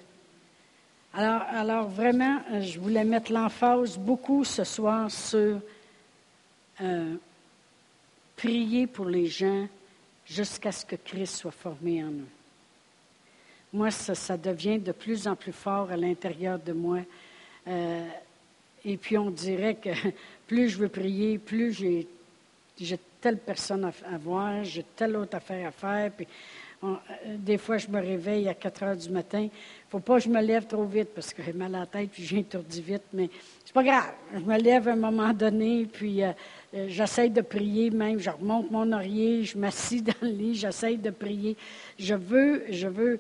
Alors, 1.14 1.42
alors 1.52 1.88
vraiment, 1.88 2.40
je 2.60 2.80
voulais 2.80 3.04
mettre 3.04 3.32
l'emphase 3.32 3.98
beaucoup 3.98 4.44
ce 4.44 4.64
soir 4.64 5.12
sur 5.12 5.60
euh, 6.82 7.16
prier 8.36 8.88
pour 8.88 9.06
les 9.06 9.28
gens 9.28 9.68
jusqu'à 10.32 10.72
ce 10.72 10.86
que 10.86 10.96
Christ 10.96 11.36
soit 11.36 11.52
formé 11.52 12.04
en 12.04 12.08
nous. 12.08 12.30
Moi, 13.74 13.92
ça, 13.92 14.38
devient 14.38 14.80
de 14.80 14.92
plus 14.92 15.28
en 15.28 15.36
plus 15.36 15.54
fort 15.54 15.92
à 15.92 15.98
l'intérieur 15.98 16.60
de 16.60 16.74
moi. 16.74 17.00
Euh, 17.68 18.08
et 18.84 18.98
puis 18.98 19.18
on 19.18 19.30
dirait 19.30 19.76
que 19.76 19.90
plus 20.48 20.70
je 20.70 20.78
veux 20.78 20.90
prier, 20.90 21.38
plus 21.38 21.74
j'ai, 21.74 22.08
telle 23.22 23.38
personne 23.38 23.86
à, 23.86 24.18
voir, 24.18 24.64
j'ai 24.64 24.84
telle 24.96 25.16
autre 25.16 25.38
affaire 25.38 25.68
à 25.68 25.72
faire. 25.72 26.12
Euh, 26.84 26.96
des 27.38 27.58
fois, 27.58 27.78
je 27.78 27.88
me 27.88 28.00
réveille 28.00 28.48
à 28.48 28.54
4 28.54 28.84
heures 28.84 28.96
du 28.96 29.10
matin. 29.10 29.42
Il 29.42 29.46
ne 29.46 29.90
faut 29.90 30.00
pas 30.00 30.18
que 30.18 30.24
je 30.24 30.30
me 30.30 30.42
lève 30.42 30.66
trop 30.66 30.84
vite 30.84 31.10
parce 31.14 31.34
que 31.34 31.44
j'ai 31.44 31.54
mal 31.54 31.76
à 31.76 31.82
la 31.82 31.86
tête 31.86 32.10
puis 32.12 32.24
j'ai 32.24 32.40
étourdi 32.40 32.82
vite. 32.82 33.04
Mais 33.14 33.30
c'est 33.64 33.74
pas 33.74 33.84
grave. 33.84 34.12
Je 34.34 34.40
me 34.40 34.58
lève 34.58 34.88
à 34.88 34.94
un 34.94 34.96
moment 34.96 35.32
donné, 35.34 35.86
puis 35.86 36.24
euh, 36.24 36.32
euh, 36.74 36.88
j'essaie 36.90 37.30
de 37.30 37.42
prier 37.42 37.92
même, 37.92 38.20
je 38.20 38.30
remonte 38.32 38.72
mon 38.72 38.92
oreiller, 38.92 39.44
je 39.44 39.58
m'assis 39.58 40.02
dans 40.02 40.14
le 40.22 40.30
lit, 40.30 40.56
j'essaie 40.56 40.98
de 40.98 41.12
prier. 41.12 41.56
Je 42.00 42.16
veux, 42.16 42.64
je 42.70 42.88
veux 42.88 43.20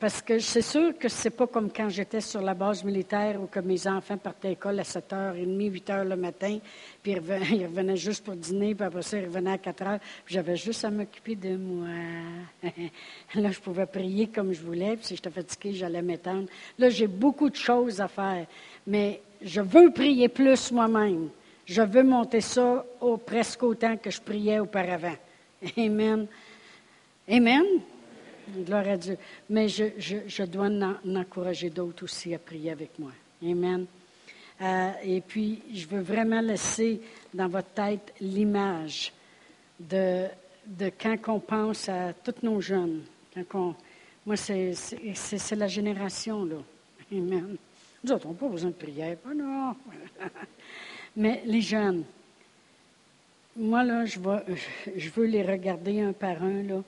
Parce 0.00 0.20
que 0.20 0.40
c'est 0.40 0.62
sûr 0.62 0.98
que 0.98 1.08
c'est 1.08 1.30
pas 1.30 1.46
comme 1.46 1.70
quand 1.70 1.88
j'étais 1.88 2.20
sur 2.20 2.42
la 2.42 2.54
base 2.54 2.82
militaire 2.82 3.40
ou 3.40 3.46
que 3.46 3.60
mes 3.60 3.86
enfants 3.86 4.16
partaient 4.16 4.48
à 4.48 4.50
l'école 4.50 4.80
à 4.80 4.82
7h30, 4.82 5.70
8h 5.70 6.02
le 6.02 6.16
matin, 6.16 6.58
puis 7.00 7.12
ils 7.52 7.66
revenaient, 7.66 7.96
juste 7.96 8.24
pour 8.24 8.34
dîner, 8.34 8.74
puis 8.74 8.84
après 8.84 9.02
ça, 9.02 9.16
ils 9.16 9.26
revenaient 9.26 9.52
à 9.52 9.56
4h, 9.56 10.00
puis 10.24 10.34
j'avais 10.34 10.56
juste 10.56 10.84
à 10.84 10.90
m'occuper 10.90 11.36
de 11.36 11.56
moi. 11.56 11.86
Là, 13.36 13.52
je 13.52 13.60
pouvais 13.60 13.86
prier 13.86 14.26
comme 14.26 14.52
je 14.52 14.60
voulais, 14.60 14.96
puis 14.96 15.06
si 15.06 15.14
j'étais 15.14 15.30
fatiguée, 15.30 15.74
j'allais 15.74 16.02
m'étendre. 16.02 16.48
Là, 16.80 16.88
j'ai 16.88 17.06
beaucoup 17.06 17.48
de 17.48 17.56
choses 17.56 18.00
à 18.00 18.08
faire, 18.08 18.44
mais 18.88 19.20
je 19.40 19.60
veux 19.60 19.92
prier 19.92 20.28
plus 20.28 20.72
moi-même. 20.72 21.28
Je 21.64 21.82
veux 21.82 22.02
monter 22.02 22.40
ça 22.40 22.84
au, 23.00 23.18
presque 23.18 23.62
autant 23.62 23.96
que 23.96 24.10
je 24.10 24.20
priais 24.20 24.58
auparavant. 24.58 25.16
Amen. 25.76 26.26
Amen. 27.28 27.64
Gloire 28.48 28.88
à 28.88 28.96
Dieu. 28.96 29.16
Mais 29.50 29.68
je, 29.68 29.84
je, 29.98 30.42
dois 30.44 30.66
en, 30.66 31.16
encourager 31.16 31.70
d'autres 31.70 32.04
aussi 32.04 32.34
à 32.34 32.38
prier 32.38 32.70
avec 32.70 32.98
moi. 32.98 33.10
Amen. 33.42 33.86
Euh, 34.60 34.90
et 35.02 35.20
puis, 35.20 35.62
je 35.74 35.86
veux 35.86 36.00
vraiment 36.00 36.40
laisser 36.40 37.00
dans 37.34 37.48
votre 37.48 37.70
tête 37.70 38.14
l'image 38.20 39.12
de, 39.80 40.26
de 40.66 40.90
quand 40.98 41.16
on 41.28 41.40
pense 41.40 41.88
à 41.88 42.12
tous 42.12 42.42
nos 42.42 42.60
jeunes. 42.60 43.02
Quand 43.48 43.74
moi, 44.24 44.36
c'est 44.36 44.74
la 45.56 45.68
génération, 45.68 46.44
là. 46.44 46.56
Amen. 47.12 47.56
Nous 48.02 48.12
autres, 48.12 48.26
on 48.26 48.32
n'a 48.32 48.38
pas 48.38 48.48
besoin 48.48 48.70
de 48.70 48.74
prière. 48.74 49.16
Oh 49.28 49.34
non. 49.34 49.76
Mais 51.16 51.42
les 51.46 51.60
jeunes, 51.60 52.04
moi, 53.56 53.84
là, 53.84 54.04
je, 54.04 54.18
je 54.96 55.10
veux 55.10 55.26
les 55.26 55.42
regarder 55.42 56.00
un 56.00 56.12
par 56.12 56.42
un, 56.42 56.62
là, 56.62 56.82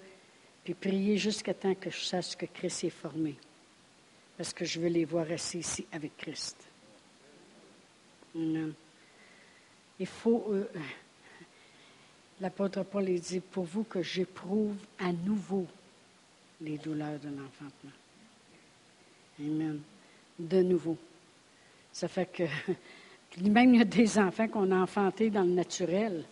puis 0.69 0.91
prier 0.91 1.17
jusqu'à 1.17 1.55
temps 1.55 1.75
que 1.75 1.89
je 1.89 2.01
sache 2.01 2.37
que 2.37 2.45
Christ 2.45 2.85
est 2.85 2.91
formé. 2.91 3.35
Parce 4.37 4.53
que 4.53 4.67
je 4.67 4.79
veux 4.79 4.89
les 4.89 5.07
voir 5.07 5.25
assis 5.31 5.61
ici 5.61 5.87
avec 5.91 6.15
Christ. 6.19 6.59
Il 8.35 8.67
faut. 10.05 10.45
Euh, 10.51 10.71
L'apôtre 12.43 12.83
Paul 12.83 13.07
dit 13.19 13.41
Pour 13.41 13.65
vous 13.65 13.85
que 13.85 14.03
j'éprouve 14.03 14.77
à 14.99 15.11
nouveau 15.11 15.67
les 16.61 16.77
douleurs 16.77 17.19
de 17.19 17.29
l'enfantement. 17.29 17.91
Amen. 19.41 19.81
De 20.39 20.63
nouveau. 20.63 20.99
Ça 21.93 22.09
fait 22.09 22.31
que. 22.31 22.43
Même 23.41 23.75
il 23.75 23.79
y 23.79 23.81
a 23.81 23.87
des 23.87 24.19
enfants 24.19 24.49
qu'on 24.49 24.71
a 24.71 24.77
enfantés 24.77 25.31
dans 25.31 25.45
le 25.45 25.53
naturel. 25.53 26.27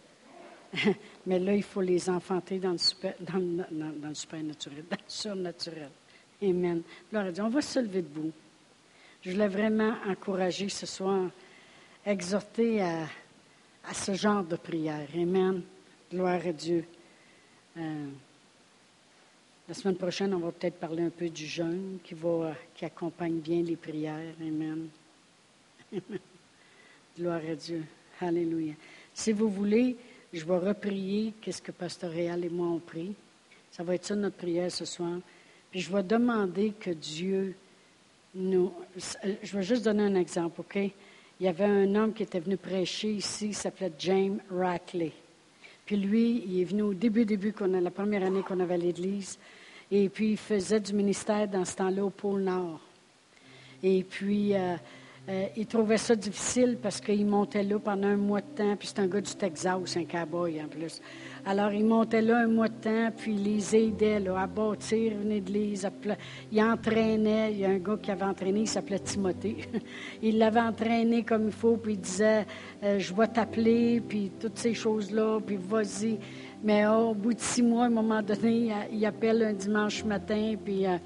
Mais 1.27 1.41
là, 1.41 1.55
il 1.55 1.63
faut 1.63 1.81
les 1.81 2.09
enfanter 2.09 2.59
dans 2.59 2.73
le, 2.73 2.79
super, 2.79 3.15
dans, 3.21 4.09
le 4.09 4.15
supernaturel, 4.15 4.85
surnaturel. 5.09 5.91
Amen. 6.43 6.83
Gloire 7.11 7.27
On 7.41 7.49
va 7.49 7.61
se 7.61 7.81
lever 7.81 8.03
debout. 8.03 8.33
Je 9.23 9.33
voulais 9.33 9.49
vraiment 9.49 9.97
encourager 10.07 10.69
ce 10.69 10.87
soir, 10.87 11.31
exhorter 12.05 12.81
à, 12.81 13.09
à 13.89 13.95
ce 13.95 14.15
genre 14.15 14.45
de 14.45 14.57
prière. 14.57 15.09
Amen. 15.15 15.63
Gloire 16.11 16.47
à 16.47 16.53
Dieu. 16.53 16.85
Euh, 17.77 18.07
la 19.69 19.75
semaine 19.75 19.97
prochaine, 19.97 20.33
on 20.33 20.39
va 20.39 20.53
peut-être 20.53 20.79
parler 20.79 21.03
un 21.03 21.11
peu 21.11 21.29
du 21.29 21.45
jeûne 21.45 21.99
qui, 22.05 22.15
va, 22.15 22.55
qui 22.75 22.85
accompagne 22.85 23.41
bien 23.41 23.63
les 23.63 23.75
prières. 23.75 24.35
Amen. 24.41 24.89
Gloire 27.19 27.41
à 27.51 27.55
Dieu. 27.57 27.83
Alléluia. 28.21 28.75
Si 29.13 29.33
vous 29.33 29.49
voulez, 29.49 29.97
je 30.33 30.45
vais 30.45 30.59
reprier 30.59 31.33
qu'est-ce 31.41 31.63
que 31.63 31.73
Pasteur 31.73 32.11
Réal 32.11 32.45
et 32.45 32.49
moi 32.49 32.69
on 32.69 32.79
prie. 32.79 33.15
Ça 33.71 33.83
va 33.83 33.95
être 33.95 34.05
ça 34.05 34.15
notre 34.15 34.37
prière 34.37 34.71
ce 34.71 34.85
soir. 34.85 35.19
Puis 35.71 35.81
je 35.81 35.93
vais 35.93 36.03
demander 36.03 36.73
que 36.79 36.91
Dieu 36.91 37.55
nous. 38.35 38.73
Je 39.43 39.57
vais 39.57 39.63
juste 39.63 39.85
donner 39.85 40.05
un 40.05 40.15
exemple, 40.15 40.61
OK? 40.61 40.77
Il 41.39 41.45
y 41.45 41.49
avait 41.49 41.65
un 41.65 41.95
homme 41.95 42.15
qui 42.15 42.23
était 42.23 42.41
venu 42.41 42.57
prêcher 42.57 43.11
ici, 43.13 43.49
il 43.49 43.55
s'appelait 43.55 43.93
James 43.99 44.41
Rackley. 44.51 45.13
Puis 45.85 45.97
lui, 45.97 46.43
il 46.47 46.61
est 46.61 46.65
venu 46.65 46.83
au 46.83 46.95
début, 46.95 47.25
début, 47.25 47.53
qu'on 47.53 47.73
a, 47.75 47.81
la 47.81 47.91
première 47.91 48.25
année 48.25 48.43
qu'on 48.43 48.59
avait 48.61 48.79
l'Église. 48.79 49.39
Et 49.91 50.09
puis, 50.09 50.33
il 50.33 50.37
faisait 50.37 50.81
du 50.81 50.93
ministère 50.93 51.47
dans 51.47 51.65
ce 51.65 51.77
temps-là 51.77 52.05
au 52.05 52.11
pôle 52.11 52.43
Nord. 52.43 52.81
Et 53.83 54.03
puis, 54.03 54.55
euh, 54.55 54.77
euh, 55.29 55.47
il 55.57 55.67
trouvait 55.67 55.99
ça 55.99 56.15
difficile 56.15 56.79
parce 56.81 57.01
qu'il 57.01 57.27
montait 57.27 57.65
là 57.65 57.81
pendant 57.81 58.07
un 58.07 58.17
mois 58.17 58.41
de 58.41 58.47
temps, 58.55 58.77
puis 58.77 58.87
c'est 58.87 59.01
un 59.01 59.09
gars 59.09 59.21
du 59.21 59.35
Texas, 59.35 59.97
un 59.97 60.05
cowboy 60.05 60.63
en 60.63 60.69
plus. 60.69 61.01
Alors, 61.45 61.73
il 61.73 61.85
montait 61.85 62.23
là 62.23 62.39
un 62.39 62.47
mois 62.47 62.69
de 62.69 62.75
temps, 62.75 63.11
puis 63.17 63.33
il 63.33 63.43
les 63.43 63.75
aidait 63.75 64.23
à 64.29 64.47
bâtir 64.47 65.13
une 65.21 65.33
église. 65.33 65.89
Il 66.53 66.63
entraînait, 66.63 67.53
il 67.53 67.59
y 67.59 67.65
a 67.65 67.71
un 67.71 67.79
gars 67.79 67.97
qui 68.01 68.13
avait 68.13 68.25
entraîné, 68.25 68.61
il 68.61 68.69
s'appelait 68.69 69.01
Timothée. 69.01 69.57
il 70.23 70.39
l'avait 70.39 70.61
entraîné 70.61 71.25
comme 71.25 71.47
il 71.47 71.53
faut, 71.53 71.77
puis 71.77 71.95
il 71.95 72.01
disait 72.01 72.47
euh, 72.85 73.01
Je 73.01 73.13
vais 73.13 73.27
t'appeler, 73.27 74.01
puis 74.01 74.31
toutes 74.39 74.59
ces 74.59 74.75
choses-là, 74.75 75.41
puis 75.45 75.57
vas-y. 75.57 76.19
Mais 76.63 76.87
oh, 76.87 77.11
au 77.11 77.15
bout 77.15 77.35
de 77.35 77.41
six 77.41 77.63
mois, 77.63 77.85
à 77.85 77.87
un 77.87 77.91
moment 77.91 78.23
donné, 78.23 78.73
il 78.93 79.05
appelle 79.05 79.43
un 79.43 79.55
dimanche 79.55 80.05
matin, 80.05 80.55
puis. 80.65 80.87
Euh, 80.87 80.99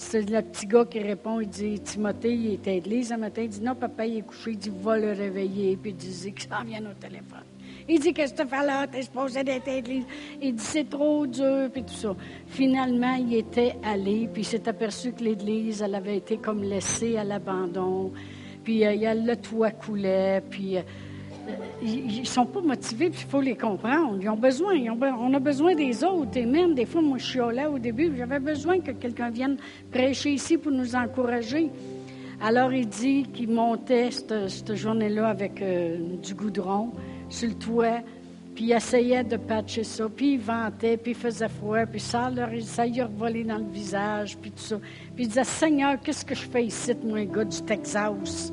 c'est 0.00 0.30
le 0.30 0.42
petit 0.42 0.66
gars 0.66 0.84
qui 0.84 1.00
répond, 1.00 1.40
il 1.40 1.48
dit, 1.48 1.80
Timothée, 1.80 2.32
il 2.32 2.54
était 2.54 2.70
à 2.70 2.74
l'église 2.74 3.10
un 3.10 3.16
matin, 3.16 3.42
il 3.42 3.48
dit, 3.48 3.60
non, 3.60 3.74
papa, 3.74 4.06
il 4.06 4.18
est 4.18 4.22
couché, 4.22 4.52
il 4.52 4.58
dit, 4.58 4.70
va 4.80 4.96
le 4.96 5.08
réveiller, 5.08 5.76
puis 5.76 5.90
il 5.90 5.96
dit 5.96 6.32
qu'il 6.32 6.48
s'en 6.48 6.62
vient 6.62 6.88
au 6.88 6.94
téléphone. 6.94 7.42
Il 7.88 7.98
dit, 7.98 8.14
qu'est-ce 8.14 8.32
que 8.32 8.42
tu 8.42 8.48
fais 8.48 8.64
là, 8.64 8.86
t'es 8.86 9.02
supposé 9.02 9.42
d'être 9.42 9.66
à 9.66 9.72
l'église. 9.72 10.04
Il 10.40 10.54
dit, 10.54 10.62
c'est 10.62 10.88
trop 10.88 11.26
dur, 11.26 11.68
puis 11.72 11.82
tout 11.82 11.94
ça. 11.94 12.14
Finalement, 12.46 13.16
il 13.16 13.34
était 13.34 13.74
allé, 13.82 14.28
puis 14.32 14.42
il 14.42 14.44
s'est 14.44 14.68
aperçu 14.68 15.12
que 15.12 15.24
l'église, 15.24 15.82
elle 15.82 15.96
avait 15.96 16.18
été 16.18 16.36
comme 16.36 16.62
laissée 16.62 17.16
à 17.16 17.24
l'abandon, 17.24 18.12
puis 18.62 18.86
euh, 18.86 18.94
il 18.94 19.00
y 19.00 19.06
a 19.06 19.16
le 19.16 19.36
toit 19.36 19.72
coulait, 19.72 20.42
puis... 20.48 20.78
Euh, 20.78 20.82
ils 21.82 22.20
ne 22.20 22.24
sont 22.24 22.46
pas 22.46 22.60
motivés, 22.60 23.10
puis 23.10 23.20
il 23.24 23.30
faut 23.30 23.40
les 23.40 23.56
comprendre. 23.56 24.18
Ils 24.20 24.28
ont 24.28 24.36
besoin, 24.36 24.74
on 25.18 25.34
a 25.34 25.38
besoin 25.38 25.74
des 25.74 26.02
autres. 26.04 26.36
Et 26.36 26.46
même, 26.46 26.74
des 26.74 26.86
fois, 26.86 27.02
moi, 27.02 27.18
je 27.18 27.26
suis 27.26 27.38
là 27.38 27.70
au 27.70 27.78
début, 27.78 28.12
j'avais 28.16 28.40
besoin 28.40 28.80
que 28.80 28.92
quelqu'un 28.92 29.30
vienne 29.30 29.56
prêcher 29.90 30.30
ici 30.30 30.58
pour 30.58 30.72
nous 30.72 30.94
encourager. 30.94 31.70
Alors, 32.40 32.72
il 32.72 32.88
dit 32.88 33.24
qu'il 33.32 33.50
montait 33.50 34.10
cette, 34.10 34.74
journée-là 34.74 35.28
avec 35.28 35.60
euh, 35.60 35.98
du 36.22 36.34
goudron 36.34 36.92
sur 37.28 37.48
le 37.48 37.54
toit, 37.54 38.00
puis 38.54 38.66
il 38.66 38.72
essayait 38.72 39.24
de 39.24 39.36
patcher 39.36 39.84
ça, 39.84 40.08
puis 40.08 40.34
il 40.34 40.40
ventait, 40.40 40.96
puis 40.96 41.12
il 41.12 41.16
faisait 41.16 41.48
froid, 41.48 41.84
puis 41.86 42.00
ça, 42.00 42.30
leur, 42.30 42.50
ça 42.62 42.82
a 42.82 43.04
revolé 43.04 43.42
dans 43.42 43.58
le 43.58 43.70
visage, 43.70 44.36
puis 44.36 44.50
tout 44.52 44.62
ça. 44.62 44.78
Puis 45.14 45.24
il 45.24 45.28
disait, 45.28 45.44
Seigneur, 45.44 46.00
qu'est-ce 46.00 46.24
que 46.24 46.34
je 46.34 46.48
fais 46.48 46.64
ici, 46.64 46.92
moi, 47.04 47.24
gars 47.24 47.44
du 47.44 47.60
Texas? 47.62 48.52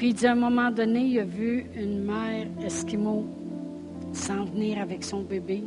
Puis 0.00 0.08
il 0.08 0.14
dit, 0.14 0.26
à 0.26 0.32
un 0.32 0.34
moment 0.34 0.70
donné, 0.70 1.00
il 1.00 1.18
a 1.18 1.24
vu 1.24 1.66
une 1.76 2.02
mère 2.02 2.46
esquimau 2.64 3.26
s'en 4.14 4.44
venir 4.46 4.80
avec 4.80 5.04
son 5.04 5.20
bébé, 5.20 5.62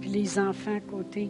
puis 0.00 0.10
les 0.10 0.38
enfants 0.38 0.76
à 0.76 0.78
côté. 0.78 1.28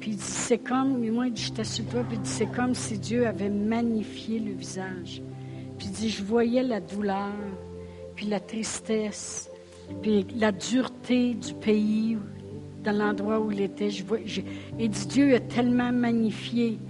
Puis 0.00 0.10
il 0.10 0.16
dit, 0.16 0.22
c'est 0.22 0.58
comme, 0.58 1.08
moi, 1.08 1.28
il 1.28 1.32
dit, 1.32 1.42
j'étais 1.42 1.62
sur 1.62 1.86
toi, 1.86 2.02
puis 2.02 2.16
il 2.16 2.22
dit, 2.22 2.28
c'est 2.28 2.50
comme 2.50 2.74
si 2.74 2.98
Dieu 2.98 3.28
avait 3.28 3.48
magnifié 3.48 4.40
le 4.40 4.50
visage. 4.50 5.22
Puis 5.78 5.86
il 5.86 5.92
dit, 5.92 6.08
je 6.10 6.24
voyais 6.24 6.64
la 6.64 6.80
douleur, 6.80 7.36
puis 8.16 8.26
la 8.26 8.40
tristesse, 8.40 9.48
puis 10.02 10.26
la 10.36 10.50
dureté 10.50 11.34
du 11.34 11.54
pays, 11.54 12.18
dans 12.82 12.98
l'endroit 12.98 13.38
où 13.38 13.52
il 13.52 13.60
était. 13.60 13.90
Je 13.90 14.02
il 14.80 14.90
dit, 14.90 15.06
Dieu 15.06 15.36
a 15.36 15.38
tellement 15.38 15.92
magnifié 15.92 16.80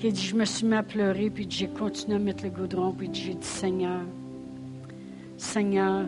qui 0.00 0.10
dit, 0.10 0.22
je 0.22 0.34
me 0.34 0.46
suis 0.46 0.66
mis 0.66 0.76
à 0.76 0.82
pleurer, 0.82 1.28
puis 1.28 1.46
j'ai 1.48 1.68
continué 1.68 2.16
à 2.16 2.18
mettre 2.18 2.44
le 2.44 2.50
goudron, 2.50 2.92
puis 2.92 3.10
j'ai 3.12 3.34
dit, 3.34 3.46
Seigneur, 3.46 4.00
Seigneur, 5.36 6.06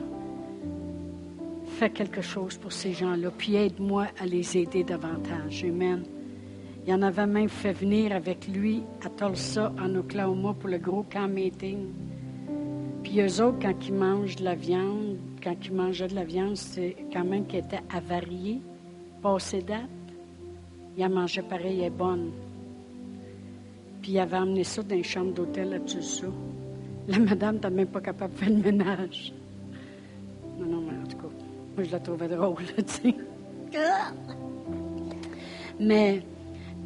fais 1.67 1.91
quelque 1.91 2.23
chose 2.23 2.57
pour 2.57 2.73
ces 2.73 2.95
gens-là, 2.95 3.31
puis 3.37 3.55
aide-moi 3.55 4.07
à 4.19 4.25
les 4.25 4.57
aider 4.57 4.83
davantage. 4.83 5.65
Amen. 5.65 6.05
Il 6.87 6.95
en 6.95 7.03
avait 7.03 7.27
même 7.27 7.51
fait 7.51 7.75
venir 7.75 8.13
avec 8.13 8.49
lui 8.49 8.83
à 9.05 9.11
Tulsa, 9.11 9.73
en 9.79 9.95
Oklahoma, 9.95 10.55
pour 10.59 10.71
le 10.71 10.79
gros 10.79 11.05
camp 11.05 11.29
meeting. 11.29 11.89
Puis 13.03 13.21
eux 13.21 13.43
autres, 13.43 13.59
quand 13.61 13.75
ils 13.87 13.95
mangent 13.95 14.37
de 14.37 14.45
la 14.45 14.55
viande, 14.55 15.19
quand 15.45 15.57
ils 15.67 15.75
mangeaient 15.75 16.09
de 16.09 16.15
la 16.15 16.25
viande, 16.25 16.57
c'est 16.57 16.97
quand 17.13 17.25
même 17.25 17.47
qui 17.47 17.59
était 17.59 17.83
avarié, 17.95 18.63
passé 19.21 19.61
date. 19.61 19.81
Ils 20.97 21.05
en 21.05 21.11
mangeaient 21.11 21.43
pareil, 21.43 21.83
est 21.83 21.91
bonne. 21.91 22.31
Puis 24.03 24.13
il 24.13 24.19
avait 24.19 24.37
emmené 24.37 24.65
ça 24.65 24.83
dans 24.83 24.97
une 24.97 25.05
chambre 25.05 25.33
d'hôtel 25.33 25.73
à 25.75 25.79
Tulsa. 25.79 26.27
La 27.07 27.19
madame 27.21 27.55
n'était 27.55 27.71
même 27.71 27.87
pas 27.87 28.01
capable 28.01 28.35
de 28.35 28.39
faire 28.39 28.51
le 28.51 28.57
ménage. 28.57 29.33
Non, 30.59 30.67
non, 30.67 30.83
mais 30.83 30.99
en 31.03 31.07
tout 31.07 31.17
cas, 31.17 31.33
moi, 31.77 31.85
je 31.85 31.93
la 31.93 32.01
trouvais 32.01 32.29
drôle, 32.29 32.65
tu 32.77 32.85
sais. 32.87 33.15
Mais, 35.79 36.23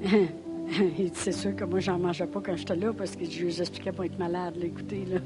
c'est 1.15 1.33
sûr 1.33 1.57
que 1.57 1.65
moi, 1.65 1.81
j'en 1.81 1.99
mangeais 1.99 2.27
pas 2.27 2.41
quand 2.41 2.55
j'étais 2.55 2.77
là 2.77 2.93
parce 2.93 3.17
que 3.17 3.25
je 3.25 3.45
vous 3.45 3.61
expliquais 3.61 3.93
pour 3.93 4.05
être 4.05 4.19
malade, 4.19 4.57
là, 4.57 4.67
écoutez, 4.67 5.05
là. 5.07 5.19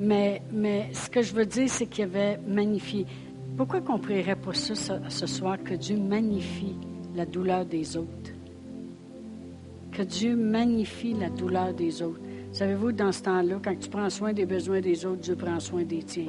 Mais, 0.00 0.42
mais 0.50 0.88
ce 0.92 1.08
que 1.08 1.22
je 1.22 1.34
veux 1.34 1.46
dire, 1.46 1.68
c'est 1.68 1.86
qu'il 1.86 2.04
avait 2.04 2.38
magnifié. 2.46 3.06
Pourquoi 3.56 3.80
qu'on 3.80 3.98
prierait 3.98 4.36
pas 4.36 4.54
ça 4.54 4.74
ce 5.08 5.26
soir, 5.26 5.62
que 5.62 5.74
Dieu 5.74 5.96
magnifie 5.96 6.76
la 7.14 7.26
douleur 7.26 7.64
des 7.64 7.96
autres? 7.96 8.23
Que 9.94 10.02
Dieu 10.02 10.34
magnifie 10.34 11.14
la 11.14 11.30
douleur 11.30 11.72
des 11.72 12.02
autres. 12.02 12.20
Savez-vous, 12.50 12.90
dans 12.90 13.12
ce 13.12 13.22
temps-là, 13.22 13.60
quand 13.64 13.78
tu 13.78 13.88
prends 13.88 14.10
soin 14.10 14.32
des 14.32 14.44
besoins 14.44 14.80
des 14.80 15.06
autres, 15.06 15.20
Dieu 15.20 15.36
prend 15.36 15.60
soin 15.60 15.84
des 15.84 16.02
tiens. 16.02 16.24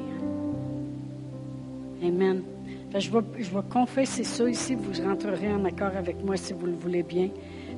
Hein? 2.04 2.08
Amen. 2.08 2.44
je, 2.96 3.10
vais, 3.10 3.20
je 3.40 3.50
vais 3.50 3.64
confesser 3.68 4.24
ça 4.24 4.48
ici. 4.48 4.76
Vous 4.76 5.04
rentrerez 5.04 5.52
en 5.52 5.66
accord 5.66 5.96
avec 5.98 6.24
moi 6.24 6.38
si 6.38 6.54
vous 6.54 6.68
le 6.68 6.74
voulez 6.74 7.02
bien. 7.02 7.30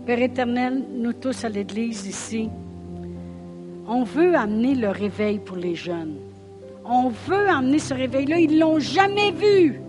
Père 0.05 0.21
éternel, 0.21 0.83
nous 0.93 1.13
tous 1.13 1.45
à 1.45 1.49
l'Église 1.49 2.05
ici, 2.05 2.49
on 3.87 4.03
veut 4.03 4.35
amener 4.35 4.75
le 4.75 4.89
réveil 4.89 5.39
pour 5.39 5.55
les 5.55 5.75
jeunes. 5.75 6.15
On 6.83 7.07
veut 7.09 7.47
amener 7.47 7.79
ce 7.79 7.93
réveil-là. 7.93 8.39
Ils 8.39 8.55
ne 8.55 8.59
l'ont 8.59 8.79
jamais 8.79 9.31
vu. 9.31 9.79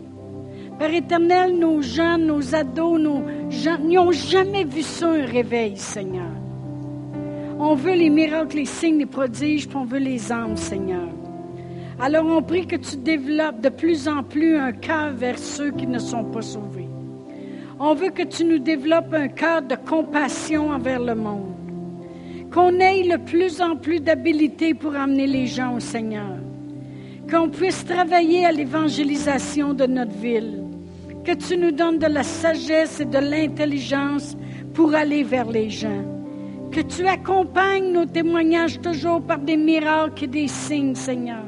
Père 0.78 0.94
éternel, 0.94 1.58
nos 1.58 1.82
jeunes, 1.82 2.26
nos 2.26 2.54
ados, 2.54 3.00
nos 3.00 3.22
gens 3.50 3.78
n'ont 3.78 4.12
jamais 4.12 4.64
vu 4.64 4.82
ça, 4.82 5.08
un 5.08 5.24
réveil, 5.24 5.76
Seigneur. 5.76 6.30
On 7.58 7.74
veut 7.74 7.94
les 7.94 8.10
miracles, 8.10 8.56
les 8.56 8.64
signes, 8.64 8.98
les 8.98 9.06
prodiges, 9.06 9.68
puis 9.68 9.76
on 9.76 9.84
veut 9.84 9.98
les 9.98 10.30
âmes, 10.30 10.56
Seigneur. 10.56 11.08
Alors 12.00 12.26
on 12.26 12.42
prie 12.42 12.66
que 12.66 12.76
tu 12.76 12.96
développes 12.96 13.60
de 13.60 13.70
plus 13.70 14.06
en 14.06 14.22
plus 14.22 14.56
un 14.56 14.70
cœur 14.70 15.10
vers 15.12 15.38
ceux 15.38 15.72
qui 15.72 15.86
ne 15.86 15.98
sont 15.98 16.24
pas 16.24 16.42
sauvés. 16.42 16.88
On 17.80 17.94
veut 17.94 18.10
que 18.10 18.22
tu 18.22 18.44
nous 18.44 18.58
développes 18.58 19.12
un 19.12 19.28
cœur 19.28 19.62
de 19.62 19.74
compassion 19.74 20.70
envers 20.70 21.00
le 21.00 21.16
monde. 21.16 21.54
Qu'on 22.52 22.78
ait 22.78 23.08
de 23.08 23.16
plus 23.16 23.60
en 23.60 23.76
plus 23.76 24.00
d'habilité 24.00 24.74
pour 24.74 24.94
amener 24.94 25.26
les 25.26 25.46
gens 25.46 25.74
au 25.74 25.80
Seigneur. 25.80 26.38
Qu'on 27.30 27.48
puisse 27.48 27.84
travailler 27.84 28.46
à 28.46 28.52
l'évangélisation 28.52 29.74
de 29.74 29.86
notre 29.86 30.16
ville 30.16 30.57
que 31.28 31.34
tu 31.34 31.58
nous 31.58 31.72
donnes 31.72 31.98
de 31.98 32.06
la 32.06 32.22
sagesse 32.22 33.00
et 33.00 33.04
de 33.04 33.18
l'intelligence 33.18 34.34
pour 34.72 34.94
aller 34.94 35.22
vers 35.22 35.50
les 35.50 35.68
gens. 35.68 36.02
Que 36.72 36.80
tu 36.80 37.06
accompagnes 37.06 37.92
nos 37.92 38.06
témoignages 38.06 38.80
toujours 38.80 39.20
par 39.20 39.38
des 39.38 39.58
miracles 39.58 40.24
et 40.24 40.28
des 40.28 40.48
signes, 40.48 40.94
Seigneur. 40.94 41.44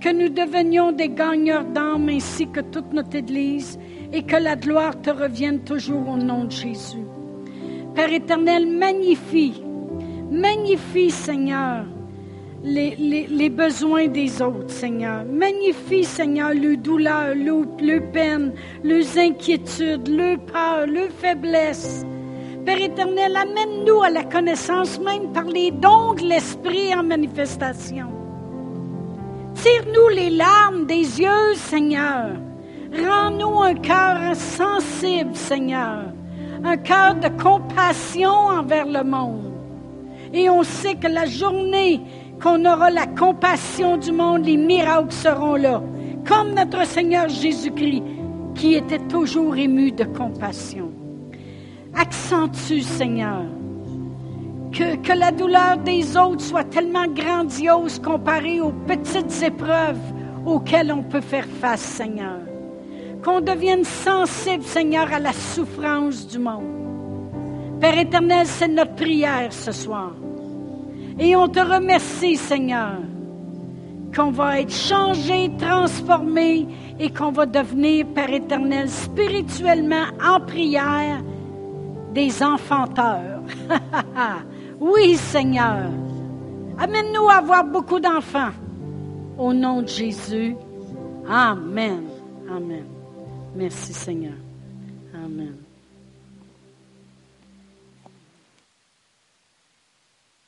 Que 0.00 0.12
nous 0.12 0.28
devenions 0.28 0.92
des 0.92 1.08
gagneurs 1.08 1.64
d'âme 1.64 2.10
ainsi 2.10 2.46
que 2.46 2.60
toute 2.60 2.92
notre 2.92 3.16
Église 3.16 3.76
et 4.12 4.22
que 4.22 4.36
la 4.36 4.54
gloire 4.54 4.94
te 5.02 5.10
revienne 5.10 5.64
toujours 5.64 6.08
au 6.08 6.16
nom 6.16 6.44
de 6.44 6.52
Jésus. 6.52 7.04
Père 7.96 8.12
éternel, 8.12 8.68
magnifie, 8.68 9.64
magnifie, 10.30 11.10
Seigneur, 11.10 11.86
les, 12.64 13.50
besoins 13.50 14.06
des 14.06 14.40
autres, 14.40 14.70
Seigneur. 14.70 15.24
Magnifie, 15.24 16.04
Seigneur, 16.04 16.54
le 16.54 16.76
douleur, 16.76 17.34
le, 17.34 17.64
le 17.84 18.00
peine, 18.12 18.52
les 18.82 19.18
inquiétudes, 19.18 20.08
le 20.08 20.36
peur, 20.36 20.86
le 20.86 21.08
faiblesse. 21.08 22.04
Père 22.64 22.80
éternel, 22.80 23.36
amène-nous 23.36 24.02
à 24.02 24.10
la 24.10 24.24
connaissance 24.24 25.00
même 25.00 25.32
par 25.32 25.44
les 25.44 25.72
dons 25.72 26.14
de 26.14 26.22
l'Esprit 26.22 26.94
en 26.94 27.02
manifestation. 27.02 28.06
Tire-nous 29.54 30.08
les 30.14 30.30
larmes 30.30 30.86
des 30.86 31.20
yeux, 31.20 31.54
Seigneur. 31.56 32.30
Rends-nous 32.92 33.62
un 33.62 33.74
cœur 33.74 34.36
sensible, 34.36 35.34
Seigneur. 35.34 36.04
Un 36.64 36.76
cœur 36.76 37.16
de 37.16 37.28
compassion 37.42 38.30
envers 38.30 38.86
le 38.86 39.02
monde. 39.02 39.52
Et 40.32 40.48
on 40.48 40.62
sait 40.62 40.94
que 40.94 41.08
la 41.08 41.26
journée 41.26 42.00
qu'on 42.42 42.64
aura 42.64 42.90
la 42.90 43.06
compassion 43.06 43.96
du 43.96 44.10
monde, 44.10 44.44
les 44.44 44.56
miracles 44.56 45.12
seront 45.12 45.54
là. 45.54 45.82
Comme 46.26 46.54
notre 46.54 46.84
Seigneur 46.86 47.28
Jésus-Christ, 47.28 48.02
qui 48.54 48.74
était 48.74 48.98
toujours 48.98 49.56
ému 49.56 49.92
de 49.92 50.04
compassion. 50.04 50.90
Accentue, 51.94 52.82
Seigneur, 52.82 53.44
que, 54.72 55.18
la 55.18 55.30
douleur 55.30 55.78
des 55.78 56.16
autres 56.16 56.40
soit 56.40 56.64
tellement 56.64 57.06
grandiose 57.06 57.98
comparée 57.98 58.60
aux 58.60 58.72
petites 58.72 59.42
épreuves 59.42 60.00
auxquelles 60.46 60.92
on 60.92 61.02
peut 61.02 61.20
faire 61.20 61.46
face, 61.60 61.80
Seigneur. 61.80 62.40
Qu'on 63.22 63.40
devienne 63.40 63.84
sensible, 63.84 64.64
Seigneur, 64.64 65.12
à 65.12 65.20
la 65.20 65.32
souffrance 65.32 66.26
du 66.26 66.38
monde. 66.38 66.64
Père 67.80 67.98
éternel, 67.98 68.46
c'est 68.46 68.68
notre 68.68 68.94
prière 68.94 69.52
ce 69.52 69.70
soir. 69.70 70.12
Et 71.18 71.36
on 71.36 71.48
te 71.48 71.60
remercie, 71.60 72.36
Seigneur, 72.36 72.98
qu'on 74.14 74.30
va 74.30 74.60
être 74.60 74.72
changé, 74.72 75.50
transformé 75.58 76.66
et 76.98 77.10
qu'on 77.10 77.32
va 77.32 77.46
devenir, 77.46 78.06
Père 78.14 78.32
éternel, 78.32 78.88
spirituellement 78.88 80.06
en 80.24 80.40
prière 80.40 81.22
des 82.12 82.42
enfanteurs. 82.42 83.42
oui, 84.80 85.16
Seigneur. 85.16 85.90
Amène-nous 86.78 87.28
à 87.28 87.34
avoir 87.34 87.64
beaucoup 87.64 88.00
d'enfants. 88.00 88.50
Au 89.38 89.52
nom 89.52 89.82
de 89.82 89.88
Jésus. 89.88 90.56
Amen. 91.28 92.04
Amen. 92.50 92.84
Merci, 93.54 93.92
Seigneur. 93.92 94.34
Amen. 95.14 95.61